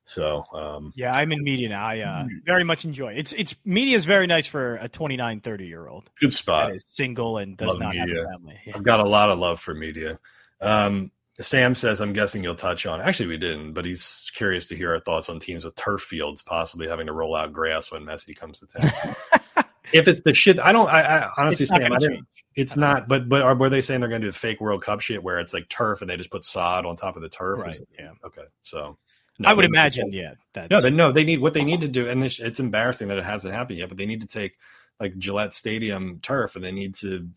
So 0.06 0.44
um, 0.54 0.94
Yeah, 0.96 1.12
I'm 1.14 1.32
in 1.32 1.44
media 1.44 1.70
now. 1.70 1.86
I 1.86 2.00
uh, 2.00 2.24
Mm-hmm. 2.24 2.36
very 2.46 2.64
much 2.64 2.86
enjoy 2.86 3.14
it. 3.14 3.20
It's 3.20 3.34
it's 3.34 3.56
media 3.66 3.96
is 3.96 4.06
very 4.06 4.28
nice 4.28 4.46
for 4.46 4.76
a 4.78 4.88
29, 4.90 5.42
30 5.42 5.66
year 5.66 5.88
old 5.88 6.10
good 6.20 6.34
spot. 6.34 6.70
that 6.70 6.76
is 6.76 6.86
single 6.90 7.38
and 7.38 7.56
does 7.58 7.70
love 7.70 7.80
not 7.80 7.96
have 7.96 8.10
a 8.10 8.26
family. 8.32 8.60
Yeah. 8.66 8.74
I've 8.76 8.84
got 8.84 9.00
a 9.00 9.08
lot 9.08 9.30
of 9.30 9.40
love 9.40 9.60
for 9.60 9.74
media. 9.74 10.20
Um, 10.60 11.12
Sam 11.40 11.74
says, 11.74 12.02
I'm 12.02 12.14
guessing 12.14 12.44
you'll 12.44 12.54
touch 12.56 12.86
on. 12.86 13.02
Actually, 13.02 13.28
we 13.30 13.38
didn't, 13.38 13.74
but 13.74 13.86
he's 13.86 14.30
curious 14.36 14.68
to 14.68 14.76
hear 14.76 14.92
our 14.94 15.00
thoughts 15.00 15.28
on 15.30 15.40
teams 15.40 15.66
with 15.66 15.74
turf 15.76 16.02
fields 16.02 16.44
possibly 16.44 16.88
having 16.88 17.08
to 17.08 17.14
roll 17.14 17.36
out 17.36 17.52
grass 17.54 17.92
when 17.92 18.04
Messi 18.04 18.36
comes 18.36 18.60
to 18.60 18.68
town. 18.68 19.16
if 19.94 20.08
it's 20.08 20.22
the 20.22 20.34
shit, 20.34 20.60
I 20.60 20.72
don't. 20.72 20.90
I, 20.90 21.02
I 21.02 21.30
honestly, 21.38 21.64
It's 21.64 21.72
not 21.72 21.82
Sam, 21.82 21.94
I 21.94 21.98
didn't. 21.98 22.16
change. 22.16 22.26
It's 22.56 22.78
not. 22.78 23.08
But 23.08 23.30
but 23.30 23.42
are, 23.42 23.56
were 23.56 23.70
they 23.70 23.82
saying 23.82 24.02
they're 24.02 24.10
going 24.10 24.22
to 24.22 24.28
do 24.28 24.32
the 24.32 24.38
fake 24.38 24.60
World 24.62 24.82
Cup 24.84 25.02
shit 25.02 25.24
where 25.24 25.40
it's 25.40 25.54
like 25.54 25.70
turf 25.70 26.02
and 26.02 26.10
they 26.10 26.18
just 26.18 26.30
put 26.32 26.44
sod 26.46 26.86
on 26.86 26.96
top 26.96 27.16
of 27.16 27.22
the 27.22 27.30
turf? 27.30 27.62
Right, 27.62 27.72
is- 27.76 27.84
yeah. 27.98 28.12
Okay. 28.26 28.44
So 28.62 28.98
I 29.44 29.54
would 29.54 29.66
imagine, 29.66 30.12
yeah. 30.14 30.34
That's, 30.54 30.70
no, 30.70 30.82
they, 30.82 30.90
no, 30.92 31.12
they 31.12 31.24
need 31.24 31.40
what 31.42 31.54
they 31.54 31.64
need 31.64 31.82
to 31.82 31.88
do, 31.88 32.08
and 32.08 32.22
this, 32.22 32.40
it's 32.40 32.60
embarrassing 32.60 33.08
that 33.08 33.18
it 33.18 33.24
hasn't 33.26 33.54
happened 33.54 33.80
yet. 33.80 33.88
But 33.90 33.98
they 33.98 34.06
need 34.06 34.22
to 34.22 34.28
take 34.28 34.58
like 35.00 35.18
Gillette 35.18 35.54
Stadium 35.54 36.20
turf, 36.22 36.56
and 36.56 36.64
they 36.64 36.72
need 36.72 36.96
to 36.96 37.28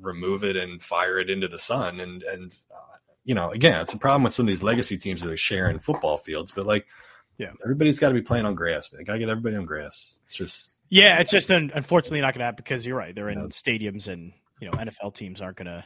remove 0.00 0.44
it 0.44 0.56
and 0.56 0.82
fire 0.82 1.18
it 1.18 1.28
into 1.28 1.48
the 1.48 1.58
sun. 1.58 2.00
And 2.00 2.22
and 2.22 2.56
uh, 2.72 2.96
you 3.24 3.34
know, 3.34 3.50
again, 3.50 3.80
it's 3.82 3.92
a 3.92 3.98
problem 3.98 4.22
with 4.22 4.32
some 4.32 4.44
of 4.44 4.48
these 4.48 4.62
legacy 4.62 4.96
teams 4.96 5.20
that 5.20 5.30
are 5.30 5.36
sharing 5.36 5.78
football 5.80 6.16
fields. 6.16 6.52
But 6.52 6.64
like, 6.66 6.86
Yeah. 7.36 7.50
everybody's 7.62 7.98
got 7.98 8.08
to 8.08 8.14
be 8.14 8.22
playing 8.22 8.46
on 8.46 8.54
grass. 8.54 8.88
They 8.88 9.04
got 9.04 9.14
to 9.14 9.18
get 9.18 9.28
everybody 9.28 9.56
on 9.56 9.66
grass. 9.66 10.18
It's 10.22 10.34
just 10.34 10.76
yeah, 10.90 11.20
it's 11.20 11.30
just 11.30 11.50
un- 11.50 11.72
unfortunately 11.74 12.20
not 12.20 12.34
going 12.34 12.40
to 12.40 12.44
happen 12.44 12.62
because 12.62 12.84
you're 12.84 12.96
right. 12.96 13.14
They're 13.14 13.30
in 13.30 13.48
stadiums, 13.48 14.08
and 14.08 14.32
you 14.60 14.70
know 14.70 14.72
NFL 14.72 15.14
teams 15.14 15.40
aren't 15.40 15.56
going 15.56 15.66
to 15.66 15.84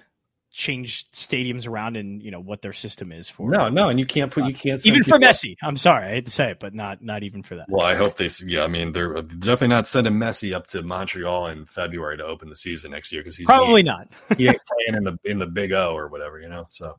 change 0.54 1.10
stadiums 1.10 1.66
around 1.66 1.96
and 1.96 2.22
you 2.22 2.30
know 2.30 2.38
what 2.38 2.62
their 2.62 2.72
system 2.72 3.10
is 3.10 3.28
for. 3.28 3.50
no, 3.50 3.68
no, 3.68 3.88
and 3.88 3.98
you 3.98 4.06
can't 4.06 4.30
put 4.30 4.44
you 4.44 4.54
uh, 4.54 4.58
can't 4.58 4.86
even 4.86 5.02
for 5.02 5.18
Messi. 5.18 5.56
I'm 5.62 5.76
sorry, 5.76 6.06
I 6.06 6.10
hate 6.10 6.26
to 6.26 6.30
say 6.30 6.52
it, 6.52 6.60
but 6.60 6.74
not 6.74 7.02
not 7.02 7.22
even 7.22 7.42
for 7.42 7.56
that. 7.56 7.66
Well, 7.68 7.84
I 7.84 7.94
hope 7.94 8.16
they. 8.16 8.30
Yeah, 8.46 8.64
I 8.64 8.68
mean, 8.68 8.92
they're 8.92 9.16
uh, 9.16 9.22
definitely 9.22 9.68
not 9.68 9.86
sending 9.86 10.14
Messi 10.14 10.54
up 10.54 10.68
to 10.68 10.82
Montreal 10.82 11.48
in 11.48 11.66
February 11.66 12.16
to 12.18 12.24
open 12.24 12.48
the 12.48 12.56
season 12.56 12.92
next 12.92 13.12
year 13.12 13.20
because 13.20 13.36
he's 13.36 13.46
Probably 13.46 13.82
not. 13.82 14.08
he 14.38 14.48
ain't 14.48 14.60
playing 14.86 14.96
in 14.96 15.04
the 15.04 15.18
in 15.24 15.38
the 15.38 15.46
Big 15.46 15.72
O 15.72 15.94
or 15.94 16.08
whatever, 16.08 16.38
you 16.40 16.48
know. 16.48 16.66
So, 16.70 16.96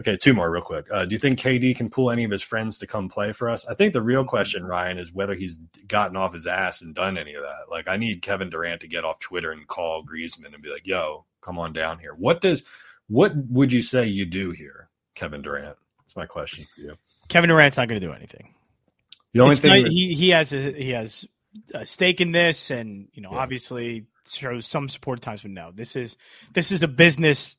okay, 0.00 0.16
two 0.16 0.34
more 0.34 0.50
real 0.50 0.62
quick. 0.62 0.86
Uh, 0.90 1.04
do 1.04 1.14
you 1.14 1.18
think 1.18 1.38
KD 1.38 1.76
can 1.76 1.90
pull 1.90 2.10
any 2.10 2.24
of 2.24 2.30
his 2.30 2.42
friends 2.42 2.78
to 2.78 2.86
come 2.86 3.08
play 3.08 3.32
for 3.32 3.48
us? 3.50 3.66
I 3.66 3.74
think 3.74 3.92
the 3.92 4.02
real 4.02 4.24
question, 4.24 4.64
Ryan, 4.64 4.98
is 4.98 5.12
whether 5.12 5.34
he's 5.34 5.58
gotten 5.86 6.16
off 6.16 6.32
his 6.32 6.46
ass 6.46 6.82
and 6.82 6.94
done 6.94 7.18
any 7.18 7.34
of 7.34 7.42
that. 7.42 7.70
Like, 7.70 7.88
I 7.88 7.96
need 7.96 8.22
Kevin 8.22 8.50
Durant 8.50 8.80
to 8.82 8.88
get 8.88 9.04
off 9.04 9.18
Twitter 9.18 9.52
and 9.52 9.66
call 9.66 10.04
Griezmann 10.04 10.52
and 10.54 10.62
be 10.62 10.70
like, 10.70 10.86
"Yo, 10.86 11.24
come 11.40 11.58
on 11.58 11.72
down 11.72 11.98
here." 11.98 12.14
What 12.14 12.40
does 12.40 12.64
what 13.08 13.32
would 13.36 13.72
you 13.72 13.82
say 13.82 14.06
you 14.06 14.26
do 14.26 14.50
here, 14.50 14.88
Kevin 15.14 15.42
Durant? 15.42 15.76
That's 16.00 16.16
my 16.16 16.26
question 16.26 16.64
for 16.74 16.80
you. 16.82 16.92
Kevin 17.28 17.48
Durant's 17.48 17.76
not 17.76 17.88
going 17.88 18.00
to 18.00 18.06
do 18.06 18.12
anything. 18.12 18.54
The 19.34 19.40
only 19.40 19.52
It's 19.52 19.60
thing 19.60 19.82
not- 19.84 19.90
he 19.92 20.14
he 20.14 20.28
has 20.30 20.52
a, 20.52 20.72
he 20.72 20.90
has 20.90 21.26
a 21.74 21.84
stake 21.84 22.20
in 22.20 22.32
this, 22.32 22.70
and 22.70 23.08
you 23.12 23.22
know, 23.22 23.30
Yeah. 23.32 23.38
obviously 23.38 24.06
shows 24.28 24.66
some 24.66 24.88
support 24.88 25.18
at 25.18 25.22
times. 25.22 25.42
But 25.42 25.50
no, 25.52 25.70
this 25.72 25.96
is 25.96 26.16
this 26.54 26.70
is 26.72 26.82
a 26.82 26.88
business 26.88 27.56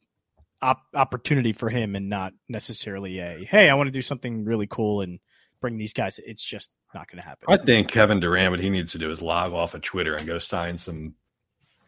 op- 0.62 0.86
opportunity 0.94 1.54
for 1.54 1.70
him, 1.70 1.96
and 1.96 2.10
not 2.10 2.34
necessarily 2.48 3.20
a 3.20 3.46
hey, 3.46 3.70
I 3.70 3.74
want 3.76 3.88
to 3.88 3.92
do 3.92 4.02
something 4.02 4.46
really 4.46 4.68
cool 4.68 5.02
and 5.02 5.20
bring 5.62 5.78
these 5.78 5.94
guys. 5.94 6.20
It's 6.24 6.44
just 6.44 6.70
not 6.94 7.10
going 7.10 7.22
to 7.22 7.28
happen. 7.28 7.46
I 7.48 7.58
think 7.58 7.90
Kevin 7.90 8.20
Durant, 8.20 8.52
what 8.52 8.60
he 8.60 8.70
needs 8.70 8.92
to 8.94 8.98
do 8.98 9.12
is 9.12 9.22
log 9.22 9.54
off 9.54 9.74
of 9.74 9.82
Twitter 9.82 10.16
and 10.16 10.26
go 10.26 10.38
sign 10.38 10.78
some 10.78 11.16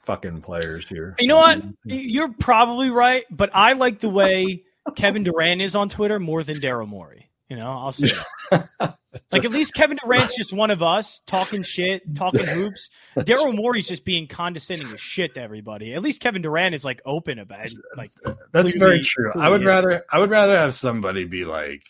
fucking 0.02 0.42
players 0.42 0.88
here. 0.88 1.16
You 1.20 1.28
know 1.28 1.38
what? 1.38 1.64
You're 1.86 2.34
probably 2.34 2.90
right, 2.90 3.24
but 3.30 3.50
I 3.54 3.74
like 3.74 4.00
the 4.00 4.10
way 4.10 4.64
Kevin 4.96 5.24
Durant 5.24 5.62
is 5.62 5.76
on 5.76 5.90
Twitter 5.90 6.20
more 6.20 6.44
than 6.44 6.58
Daryl 6.58 6.88
Morey. 6.88 7.30
You 7.50 7.58
know, 7.58 7.72
I'll 7.72 7.92
say 7.92 8.16
that. 8.52 8.98
like 9.32 9.44
at 9.44 9.52
least 9.52 9.74
Kevin 9.74 9.98
Durant's 10.02 10.38
just 10.38 10.54
one 10.54 10.72
of 10.72 10.82
us 10.82 11.20
talking 11.28 11.64
shit, 11.64 12.16
talking 12.16 12.46
hoops. 12.46 12.90
Daryl 13.18 13.54
Morey's 13.56 13.88
just 13.88 14.06
being 14.06 14.28
condescending 14.28 14.88
as 14.94 15.02
shit 15.02 15.34
to 15.36 15.42
everybody. 15.42 15.94
At 15.94 16.02
least 16.02 16.22
Kevin 16.22 16.42
Durant 16.42 16.74
is 16.76 16.86
like 16.86 17.02
open 17.06 17.38
about 17.40 17.66
it. 17.66 17.74
Like 17.98 18.12
That's 18.52 18.72
clearly- 18.72 18.80
very 18.80 19.02
true. 19.02 19.32
I 19.36 19.50
would 19.50 19.62
is. 19.62 19.68
rather 19.68 20.06
I 20.12 20.20
would 20.20 20.30
rather 20.30 20.58
have 20.58 20.74
somebody 20.74 21.26
be 21.26 21.44
like 21.46 21.84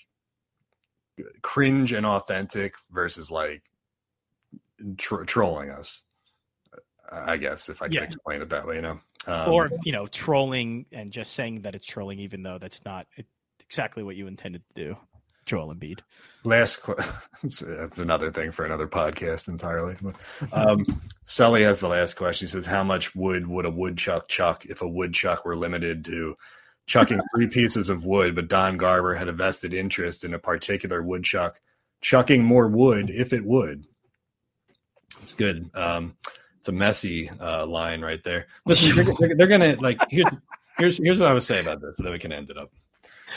cringe 1.42 1.94
and 1.94 2.06
authentic 2.06 2.74
versus 2.92 3.30
like 3.30 3.62
tr- 4.98 5.24
trolling 5.24 5.70
us. 5.70 6.04
I 7.12 7.38
guess 7.38 7.68
if 7.70 7.82
I 7.82 7.86
can 7.88 7.96
Yeah. 7.96 8.04
explain 8.04 8.42
it 8.42 8.50
that 8.50 8.66
way, 8.66 8.76
you 8.78 8.82
know. 8.82 9.00
Um, 9.28 9.52
or 9.52 9.70
you 9.84 9.92
know, 9.92 10.08
trolling 10.08 10.86
and 10.92 11.12
just 11.12 11.34
saying 11.34 11.62
that 11.64 11.76
it's 11.76 11.86
trolling, 11.86 12.20
even 12.20 12.42
though 12.42 12.58
that's 12.58 12.84
not 12.86 13.06
exactly 13.60 14.02
what 14.02 14.16
you 14.16 14.26
intended 14.28 14.64
to 14.74 14.86
do. 14.86 14.98
Joel 15.46 15.74
Embiid. 15.74 16.00
last 16.44 16.82
qu- 16.82 16.96
that's 17.44 17.98
another 18.00 18.32
thing 18.32 18.52
for 18.52 18.66
another 18.66 18.88
podcast 18.88 19.48
entirely. 19.48 19.96
Um, 20.52 20.86
Sully 21.26 21.64
has 21.64 21.80
the 21.80 21.88
last 21.88 22.16
question. 22.16 22.48
He 22.48 22.52
says, 22.52 22.66
"How 22.66 22.84
much 22.84 23.16
wood 23.16 23.48
would 23.48 23.66
a 23.66 23.70
woodchuck 23.72 24.28
chuck 24.28 24.66
if 24.66 24.82
a 24.82 24.88
woodchuck 24.88 25.46
were 25.46 25.56
limited 25.58 26.06
to 26.06 26.36
chucking 26.88 27.22
three 27.36 27.48
pieces 27.48 27.90
of 27.90 28.06
wood, 28.06 28.36
but 28.36 28.48
Don 28.50 28.78
Garber 28.78 29.14
had 29.16 29.28
a 29.28 29.34
vested 29.34 29.74
interest 29.74 30.24
in 30.24 30.34
a 30.34 30.40
particular 30.40 31.02
woodchuck 31.02 31.60
chucking 32.02 32.44
more 32.44 32.68
wood 32.68 33.10
if 33.10 33.34
it 33.34 33.44
would?" 33.46 33.86
It's 35.22 35.36
good. 35.36 35.70
Um, 35.76 36.16
it's 36.58 36.70
a 36.70 36.72
messy 36.72 37.30
uh, 37.40 37.66
line 37.66 38.02
right 38.02 38.24
there. 38.24 38.48
Listen, 38.66 38.96
they're, 39.06 39.16
they're, 39.20 39.36
they're 39.36 39.48
gonna 39.48 39.76
like 39.80 40.00
here's 40.10 40.38
here's 40.78 40.98
here's 40.98 41.20
what 41.20 41.30
I 41.30 41.34
would 41.34 41.44
say 41.44 41.60
about 41.60 41.82
this, 41.82 41.98
so 41.98 42.04
that 42.04 42.12
we 42.12 42.20
can 42.20 42.32
end 42.32 42.50
it 42.50 42.58
up 42.58 42.72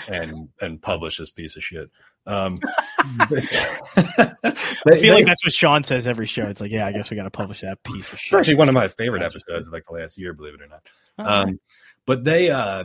and 0.09 0.49
and 0.61 0.81
publish 0.81 1.19
this 1.19 1.31
piece 1.31 1.57
of 1.57 1.63
shit. 1.63 1.91
Um, 2.27 2.59
I 2.99 4.97
feel 4.99 5.15
like 5.15 5.27
that's 5.27 5.45
what 5.45 5.53
Sean 5.53 5.85
says 5.85 6.07
every 6.07 6.27
show. 6.27 6.43
It's 6.43 6.61
like, 6.61 6.71
yeah, 6.71 6.87
I 6.87 6.93
guess 6.93 7.11
we 7.11 7.17
got 7.17 7.25
to 7.25 7.31
publish 7.31 7.61
that 7.61 7.83
piece 7.83 8.13
of 8.13 8.19
shit. 8.19 8.33
it's 8.33 8.35
actually 8.35 8.57
one 8.57 8.69
of 8.69 8.75
my 8.75 8.89
favorite 8.89 9.23
episodes 9.23 9.67
of 9.67 9.73
like 9.73 9.85
the 9.87 9.95
last 9.95 10.19
year, 10.19 10.33
believe 10.33 10.55
it 10.55 10.61
or 10.63 10.69
not. 10.69 10.83
Um, 11.19 11.61
but 12.07 12.25
they, 12.25 12.51
uh, 12.51 12.85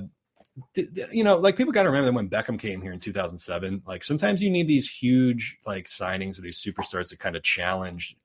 th- 0.74 0.93
th- 0.93 1.07
you 1.12 1.24
know, 1.24 1.38
like 1.38 1.55
people 1.55 1.74
got 1.74 1.84
to 1.84 1.89
remember 1.89 2.07
that 2.07 2.16
when 2.16 2.30
Beckham 2.30 2.60
came 2.60 2.82
here 2.82 2.91
in 2.91 2.99
2007, 2.99 3.84
like 3.88 4.03
sometimes 4.03 4.41
you 4.41 4.49
need 4.49 4.68
these 4.68 4.89
huge 4.89 5.57
like 5.66 5.86
signings 5.86 6.38
of 6.38 6.43
these 6.43 6.62
superstars 6.62 7.10
to 7.10 7.18
kind 7.18 7.36
of 7.36 7.43
challenge 7.43 8.18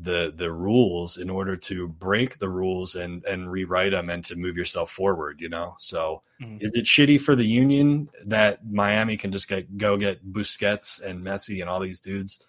the 0.00 0.32
the 0.36 0.50
rules 0.50 1.18
in 1.18 1.28
order 1.30 1.56
to 1.56 1.88
break 1.88 2.38
the 2.38 2.48
rules 2.48 2.94
and 2.96 3.24
and 3.26 3.50
rewrite 3.52 3.92
them 3.92 4.10
and 4.10 4.24
to 4.24 4.36
move 4.36 4.56
yourself 4.56 4.90
forward 4.90 5.40
you 5.40 5.48
know? 5.48 5.74
So 5.78 6.22
Mhm. 6.40 6.60
is 6.60 6.70
it 6.74 6.86
shitty 6.86 7.20
for 7.20 7.36
the 7.36 7.44
union 7.46 8.08
that 8.26 8.60
miami 8.70 9.16
can 9.16 9.32
just 9.32 9.48
get 9.48 9.76
go 9.76 9.96
get 9.98 10.24
busquets 10.32 11.02
and 11.02 11.22
messi 11.22 11.60
and 11.60 11.68
all 11.70 11.80
these 11.80 12.00
dudes? 12.00 12.44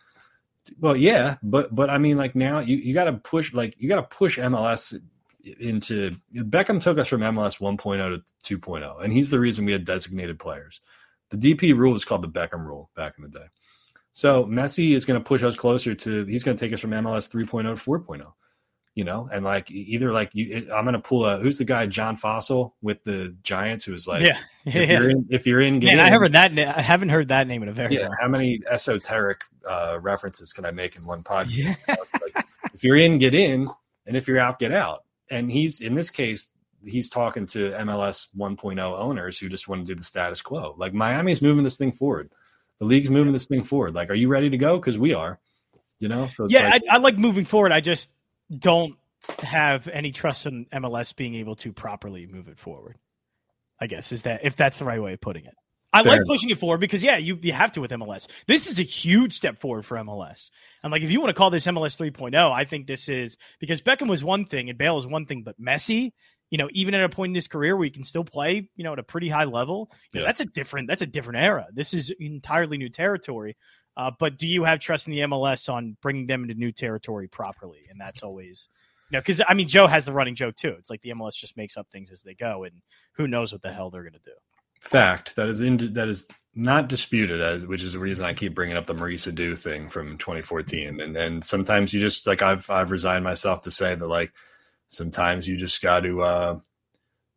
Well 0.80 0.96
yeah 0.96 1.38
but 1.44 1.74
but 1.76 1.90
i 1.90 1.98
mean 1.98 2.18
like 2.18 2.36
now 2.36 2.60
you 2.60 2.78
you 2.78 2.94
got 2.94 3.06
to 3.06 3.14
push 3.14 3.54
like 3.54 3.76
you 3.80 3.90
got 3.90 3.96
to 3.98 4.16
push 4.16 4.38
mls 4.38 5.00
into 5.60 6.16
beckham 6.36 6.82
took 6.82 7.00
us 7.00 7.08
from 7.08 7.22
mls 7.22 7.60
1.0 7.60 8.24
to 8.44 8.58
2.0 8.60 9.04
and 9.04 9.12
he's 9.12 9.30
the 9.32 9.40
reason 9.40 9.66
we 9.66 9.72
had 9.72 9.86
designated 9.86 10.40
players. 10.40 10.80
The 11.32 11.38
dp 11.38 11.76
rule 11.76 11.94
was 11.94 12.06
called 12.06 12.22
the 12.22 12.30
beckham 12.30 12.66
rule 12.66 12.90
back 12.96 13.16
in 13.18 13.24
the 13.24 13.30
day 13.30 13.46
so 14.14 14.46
Messi 14.46 14.96
is 14.96 15.06
going 15.06 15.20
to 15.20 15.24
push 15.24 15.44
us 15.44 15.56
closer 15.56 15.96
to. 15.96 16.26
He's 16.26 16.44
going 16.44 16.58
to 16.58 16.64
take 16.66 16.74
us 16.74 16.80
from 16.80 16.92
MLS 16.92 17.30
3.0 17.32 17.64
to 17.64 17.90
4.0. 17.90 18.32
You 18.94 19.06
know, 19.06 19.30
and 19.32 19.46
like 19.46 19.72
either 19.72 20.12
like 20.12 20.32
you, 20.34 20.68
I'm 20.76 20.84
going 20.84 20.94
to 20.94 21.00
pull 21.00 21.26
a. 21.26 21.40
Who's 21.40 21.58
the 21.58 21.64
guy 21.64 21.86
John 21.86 22.18
Fossil 22.18 22.76
with 22.82 23.02
the 23.06 23.34
Giants? 23.42 23.86
Who's 23.86 24.06
like, 24.06 24.22
yeah, 24.22 24.38
if 24.66 24.76
yeah. 24.76 24.82
you're 25.00 25.10
in, 25.10 25.26
if 25.30 25.48
you're 25.48 25.62
in, 25.62 25.80
get 25.80 25.96
Man, 25.96 26.02
I 26.02 26.08
in. 26.08 26.14
haven't 26.14 26.32
that. 26.34 26.54
na- 26.54 26.74
I 26.76 26.82
haven't 26.82 27.08
heard 27.08 27.30
that 27.30 27.48
name 27.48 27.64
in 27.64 27.70
a 27.70 27.72
very 27.72 27.96
Yeah, 27.96 28.08
long. 28.08 28.18
how 28.20 28.28
many 28.28 28.60
esoteric 28.70 29.44
uh, 29.66 29.98
references 30.02 30.52
can 30.52 30.66
I 30.66 30.72
make 30.72 30.98
in 30.98 31.06
one 31.06 31.24
podcast? 31.24 31.52
Yeah. 31.56 31.76
like, 32.36 32.46
if 32.74 32.84
you're 32.84 32.98
in, 32.98 33.18
get 33.18 33.34
in, 33.34 33.70
and 34.08 34.18
if 34.18 34.28
you're 34.28 34.40
out, 34.40 34.60
get 34.60 34.74
out. 34.74 35.06
And 35.30 35.50
he's 35.50 35.80
in 35.80 35.96
this 35.96 36.10
case, 36.10 36.50
he's 36.84 37.10
talking 37.10 37.46
to 37.46 37.72
MLS 37.72 38.28
1.0 38.36 38.78
owners 39.00 39.40
who 39.40 39.48
just 39.48 39.70
want 39.70 39.88
to 39.88 39.94
do 39.94 39.96
the 39.98 40.04
status 40.04 40.42
quo. 40.42 40.76
Like 40.78 40.94
Miami's 40.94 41.42
moving 41.42 41.64
this 41.64 41.78
thing 41.78 41.94
forward. 41.94 42.30
The 42.82 42.88
league's 42.88 43.12
moving 43.12 43.32
this 43.32 43.46
thing 43.46 43.62
forward. 43.62 43.94
Like, 43.94 44.10
are 44.10 44.16
you 44.16 44.28
ready 44.28 44.50
to 44.50 44.58
go? 44.58 44.78
Because 44.78 44.98
we 44.98 45.14
are. 45.14 45.40
You 46.00 46.10
know. 46.10 46.28
So 46.36 46.48
Yeah, 46.50 46.68
like- 46.70 46.82
I, 46.90 46.96
I 46.96 46.98
like 46.98 47.18
moving 47.20 47.46
forward. 47.46 47.72
I 47.72 47.80
just 47.80 48.10
don't 48.56 48.96
have 49.40 49.88
any 49.88 50.12
trust 50.12 50.48
in 50.48 50.66
MLS 50.74 51.16
being 51.16 51.36
able 51.36 51.56
to 51.58 51.72
properly 51.72 52.26
move 52.26 52.48
it 52.48 52.58
forward. 52.58 52.98
I 53.80 53.86
guess 53.86 54.12
is 54.12 54.24
that 54.24 54.42
if 54.44 54.56
that's 54.56 54.80
the 54.80 54.86
right 54.86 55.02
way 55.02 55.14
of 55.14 55.22
putting 55.22 55.46
it. 55.46 55.54
I 55.94 56.02
Fair 56.02 56.12
like 56.14 56.18
enough. 56.18 56.28
pushing 56.28 56.50
it 56.50 56.60
forward 56.60 56.80
because 56.80 57.04
yeah, 57.04 57.18
you 57.18 57.38
you 57.42 57.54
have 57.54 57.72
to 57.74 57.82
with 57.82 57.92
MLS. 57.92 58.28
This 58.48 58.66
is 58.68 58.80
a 58.80 58.84
huge 58.84 59.34
step 59.34 59.60
forward 59.60 59.86
for 59.86 59.98
MLS. 59.98 60.50
And 60.82 60.92
like 60.92 61.04
if 61.04 61.12
you 61.12 61.20
want 61.20 61.30
to 61.30 61.34
call 61.36 61.52
this 61.52 61.68
MLS 61.68 61.98
3.0, 61.98 62.52
I 62.52 62.64
think 62.66 62.88
this 62.88 63.10
is 63.10 63.38
because 63.60 63.82
Beckham 63.82 64.10
was 64.10 64.24
one 64.24 64.46
thing 64.46 64.70
and 64.70 64.78
Bale 64.78 64.98
is 64.98 65.06
one 65.06 65.26
thing, 65.28 65.44
but 65.44 65.62
Messi, 65.62 66.14
you 66.52 66.58
know, 66.58 66.70
even 66.74 66.94
at 66.94 67.04
a 67.04 67.10
point 67.10 67.32
in 67.32 67.36
his 67.36 67.48
career 67.48 67.76
where 67.76 67.86
he 67.86 67.90
can 67.90 68.04
still 68.04 68.26
play, 68.26 68.70
you 68.76 68.84
know, 68.84 68.94
at 68.94 69.00
a 69.00 69.04
pretty 69.04 69.30
high 69.30 69.46
level, 69.46 69.90
you 70.14 70.20
know, 70.20 70.26
that's 70.26 70.42
a 70.42 70.46
different 70.46 70.88
that's 70.88 71.02
a 71.02 71.08
different 71.08 71.40
era. 71.40 71.66
This 71.74 71.94
is 71.94 72.14
entirely 72.20 72.78
new 72.78 72.90
territory. 72.90 73.56
Uh, 73.98 74.12
but 74.20 74.38
do 74.38 74.46
you 74.46 74.66
have 74.66 74.80
trust 74.80 75.08
in 75.08 75.12
the 75.12 75.20
MLS 75.20 75.72
on 75.72 75.98
bringing 76.02 76.28
them 76.28 76.44
into 76.44 76.54
new 76.54 76.72
territory 76.72 77.28
properly? 77.28 77.80
And 77.90 78.00
that's 78.00 78.22
always, 78.22 78.68
you 79.10 79.18
know, 79.18 79.22
because 79.22 79.42
I 79.48 79.54
mean, 79.54 79.68
Joe 79.68 79.88
has 79.88 80.06
the 80.06 80.14
running 80.14 80.36
joke 80.36 80.58
too. 80.58 80.76
It's 80.78 80.90
like 80.90 81.02
the 81.02 81.12
MLS 81.12 81.36
just 81.36 81.56
makes 81.56 81.78
up 81.78 81.88
things 81.90 82.12
as 82.12 82.22
they 82.22 82.34
go, 82.34 82.66
and 82.66 82.82
who 83.14 83.28
knows 83.28 83.54
what 83.54 83.62
the 83.62 83.72
hell 83.72 83.90
they're 83.90 84.04
going 84.04 84.14
to 84.14 84.20
do. 84.20 84.32
fact 84.82 85.38
that 85.38 85.48
is 85.48 85.62
in, 85.62 85.94
that 85.94 86.10
is 86.10 86.28
not 86.54 86.90
disputed 86.90 87.40
as 87.40 87.66
which 87.66 87.82
is 87.82 87.94
the 87.94 88.00
reason 88.00 88.26
I 88.26 88.34
keep 88.34 88.54
bringing 88.54 88.76
up 88.76 88.88
the 88.88 88.94
Maurice 88.94 89.26
Edu 89.26 89.58
thing 89.58 89.88
from 89.88 90.18
2014 90.18 91.00
and 91.00 91.16
and 91.16 91.46
sometimes 91.46 91.94
you 91.94 92.02
just 92.02 92.28
like 92.28 92.42
I've 92.42 92.70
I've 92.70 92.92
resigned 92.92 93.24
myself 93.24 93.62
to 93.64 93.72
say 93.72 93.96
that 93.96 94.06
like 94.06 94.34
sometimes 94.92 95.48
you 95.48 95.58
just 95.58 95.82
got 95.82 96.02
to 96.02 96.22
uh 96.22 96.60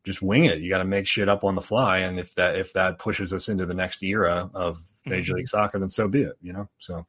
just 0.05 0.21
wing 0.21 0.45
it. 0.45 0.59
You 0.59 0.69
got 0.69 0.79
to 0.79 0.85
make 0.85 1.07
shit 1.07 1.31
up 1.31 1.45
on 1.45 1.55
the 1.55 1.63
fly 1.63 1.99
and 1.99 2.19
if 2.21 2.35
that 2.35 2.57
if 2.57 2.75
that 2.75 2.99
pushes 2.99 3.33
us 3.33 3.49
into 3.49 3.65
the 3.65 3.73
next 3.75 4.03
era 4.03 4.51
of 4.53 4.79
Major 5.07 5.33
Mhm. 5.33 5.37
League 5.37 5.49
Soccer 5.49 5.79
then 5.79 5.89
so 5.89 6.09
be 6.09 6.23
it 6.23 6.37
you 6.43 6.53
know? 6.53 6.69
So 6.79 7.07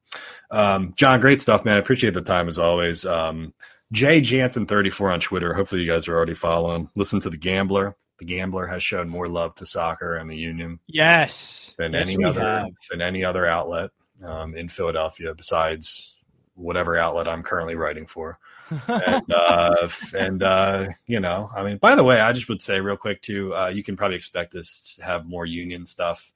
um 0.52 0.94
John 0.96 1.20
great 1.20 1.42
stuff 1.42 1.66
man. 1.66 1.76
I 1.76 1.80
appreciate 1.80 2.14
the 2.14 2.22
time 2.22 2.48
as 2.48 2.58
always. 2.60 3.06
Um 3.06 3.54
Jay 3.92 4.22
Jansen 4.22 4.66
34 4.66 5.12
on 5.12 5.20
Twitter. 5.20 5.54
Hopefully 5.54 5.82
you 5.82 5.88
guys 5.88 6.08
are 6.08 6.16
already 6.16 6.34
following 6.34 6.90
listen 6.96 7.20
to 7.22 7.30
the 7.30 7.38
Gambler. 7.38 7.96
The 8.20 8.26
Gambler 8.26 8.66
has 8.68 8.82
shown 8.82 9.10
more 9.10 9.28
love 9.28 9.56
to 9.56 9.66
soccer 9.66 10.16
and 10.16 10.30
the 10.30 10.38
Union 10.38 10.80
Yes, 10.88 11.76
than 11.78 11.92
yes, 11.94 12.08
any 12.08 12.18
we 12.18 12.24
other 12.24 12.40
have. 12.40 12.68
than 12.90 13.02
any 13.02 13.26
other 13.26 13.46
outlet 13.46 13.92
um, 14.24 14.56
in 14.56 14.70
Philadelphia 14.70 15.34
besides 15.36 16.16
whatever 16.56 16.98
outlet 16.98 17.28
I'm 17.28 17.44
currently 17.44 17.76
writing 17.76 18.08
for. 18.08 18.40
And 18.70 19.32
uh, 19.34 19.88
and 20.18 20.42
uh, 20.44 20.88
you 21.06 21.20
know, 21.20 21.52
I 21.56 21.64
mean, 21.64 21.78
by 21.78 21.96
the 21.96 22.04
way, 22.04 22.20
I 22.20 22.32
just 22.34 22.50
would 22.50 22.62
say 22.62 22.80
real 22.82 22.98
quick 22.98 23.22
too, 23.22 23.56
uh, 23.56 23.68
you 23.68 23.84
can 23.84 23.96
probably 23.96 24.18
expect 24.18 24.56
us 24.56 24.96
to 24.98 25.04
have 25.06 25.26
more 25.28 25.46
union 25.46 25.86
stuff, 25.86 26.32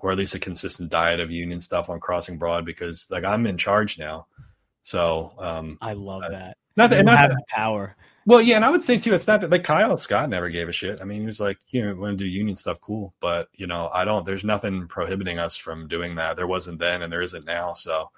or 0.00 0.10
at 0.12 0.18
least 0.18 0.34
a 0.34 0.38
consistent 0.38 0.90
diet 0.90 1.20
of 1.20 1.30
union 1.30 1.60
stuff 1.60 1.90
on 1.90 2.00
Crossing 2.00 2.38
Broad 2.38 2.64
because 2.64 3.10
like 3.10 3.24
I'm 3.24 3.46
in 3.46 3.58
charge 3.58 3.98
now. 3.98 4.26
So 4.82 5.32
um, 5.38 5.76
I 5.82 5.92
love 5.92 6.22
Uh, 6.22 6.30
that. 6.30 6.56
not 6.76 6.90
that, 6.90 7.04
not 7.04 7.18
have 7.18 7.30
that 7.30 7.48
power. 7.48 7.94
well, 8.24 8.40
yeah, 8.40 8.56
and 8.56 8.64
I 8.64 8.70
would 8.70 8.82
say 8.82 8.98
too, 8.98 9.12
it's 9.12 9.26
not 9.26 9.42
that 9.42 9.50
like 9.50 9.64
Kyle 9.64 9.94
Scott 9.98 10.30
never 10.30 10.48
gave 10.48 10.68
a 10.70 10.72
shit. 10.72 11.00
I 11.02 11.04
mean, 11.04 11.20
he 11.20 11.26
was 11.26 11.40
like, 11.40 11.58
you 11.68 11.84
know, 11.84 11.94
want 11.94 12.16
to 12.18 12.24
do 12.24 12.30
union 12.30 12.56
stuff, 12.56 12.80
cool, 12.80 13.12
but 13.20 13.48
you 13.52 13.66
know, 13.66 13.90
I 13.92 14.04
don't. 14.06 14.24
There's 14.24 14.44
nothing 14.44 14.88
prohibiting 14.88 15.38
us 15.38 15.56
from 15.56 15.88
doing 15.88 16.14
that. 16.14 16.36
There 16.36 16.46
wasn't 16.46 16.78
then, 16.78 17.02
and 17.02 17.12
there 17.12 17.20
isn't 17.22 17.44
now. 17.44 17.74
So, 17.74 18.10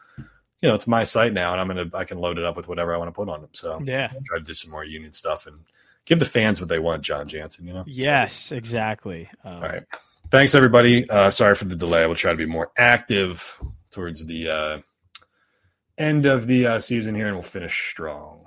you 0.63 0.69
know, 0.69 0.75
it's 0.75 0.87
my 0.87 1.05
site 1.05 1.33
now, 1.33 1.53
and 1.53 1.61
I'm 1.61 1.67
gonna 1.69 1.91
I 1.95 2.05
can 2.05 2.19
load 2.19 2.39
it 2.39 2.45
up 2.45 2.57
with 2.57 2.69
whatever 2.69 2.95
I 2.95 2.99
want 2.99 3.09
to 3.09 3.13
put 3.13 3.29
on 3.29 3.43
it. 3.45 3.51
So, 3.57 3.81
Yeah. 3.85 4.09
I'll 4.13 4.23
try 4.23 4.39
to 4.39 4.45
do 4.45 4.55
some 4.55 4.71
more 4.71 4.85
union 4.85 5.13
stuff 5.13 5.47
and 5.47 5.57
give 6.05 6.19
the 6.19 6.25
fans 6.25 6.61
what 6.61 6.69
they 6.69 6.79
want, 6.79 7.03
Jon 7.03 7.27
Jansen. 7.29 7.67
You 7.67 7.73
know. 7.75 7.85
Yes, 7.87 8.53
exactly. 8.53 9.29
Um, 9.45 9.55
All 9.55 9.61
right. 9.63 9.83
Thanks, 10.31 10.55
everybody. 10.55 11.09
Uh, 11.11 11.31
sorry 11.31 11.55
for 11.55 11.65
the 11.65 11.75
delay. 11.75 12.07
We'll 12.07 12.15
try 12.15 12.31
to 12.31 12.37
be 12.37 12.47
more 12.47 12.71
active 12.77 13.59
towards 13.91 14.25
the 14.25 14.49
uh, 14.49 14.79
end 15.99 16.27
of 16.27 16.47
the 16.47 16.67
uh, 16.67 16.81
season 16.81 17.15
here, 17.15 17.27
and 17.27 17.35
we'll 17.37 17.43
finish 17.43 17.91
strong. 17.91 18.47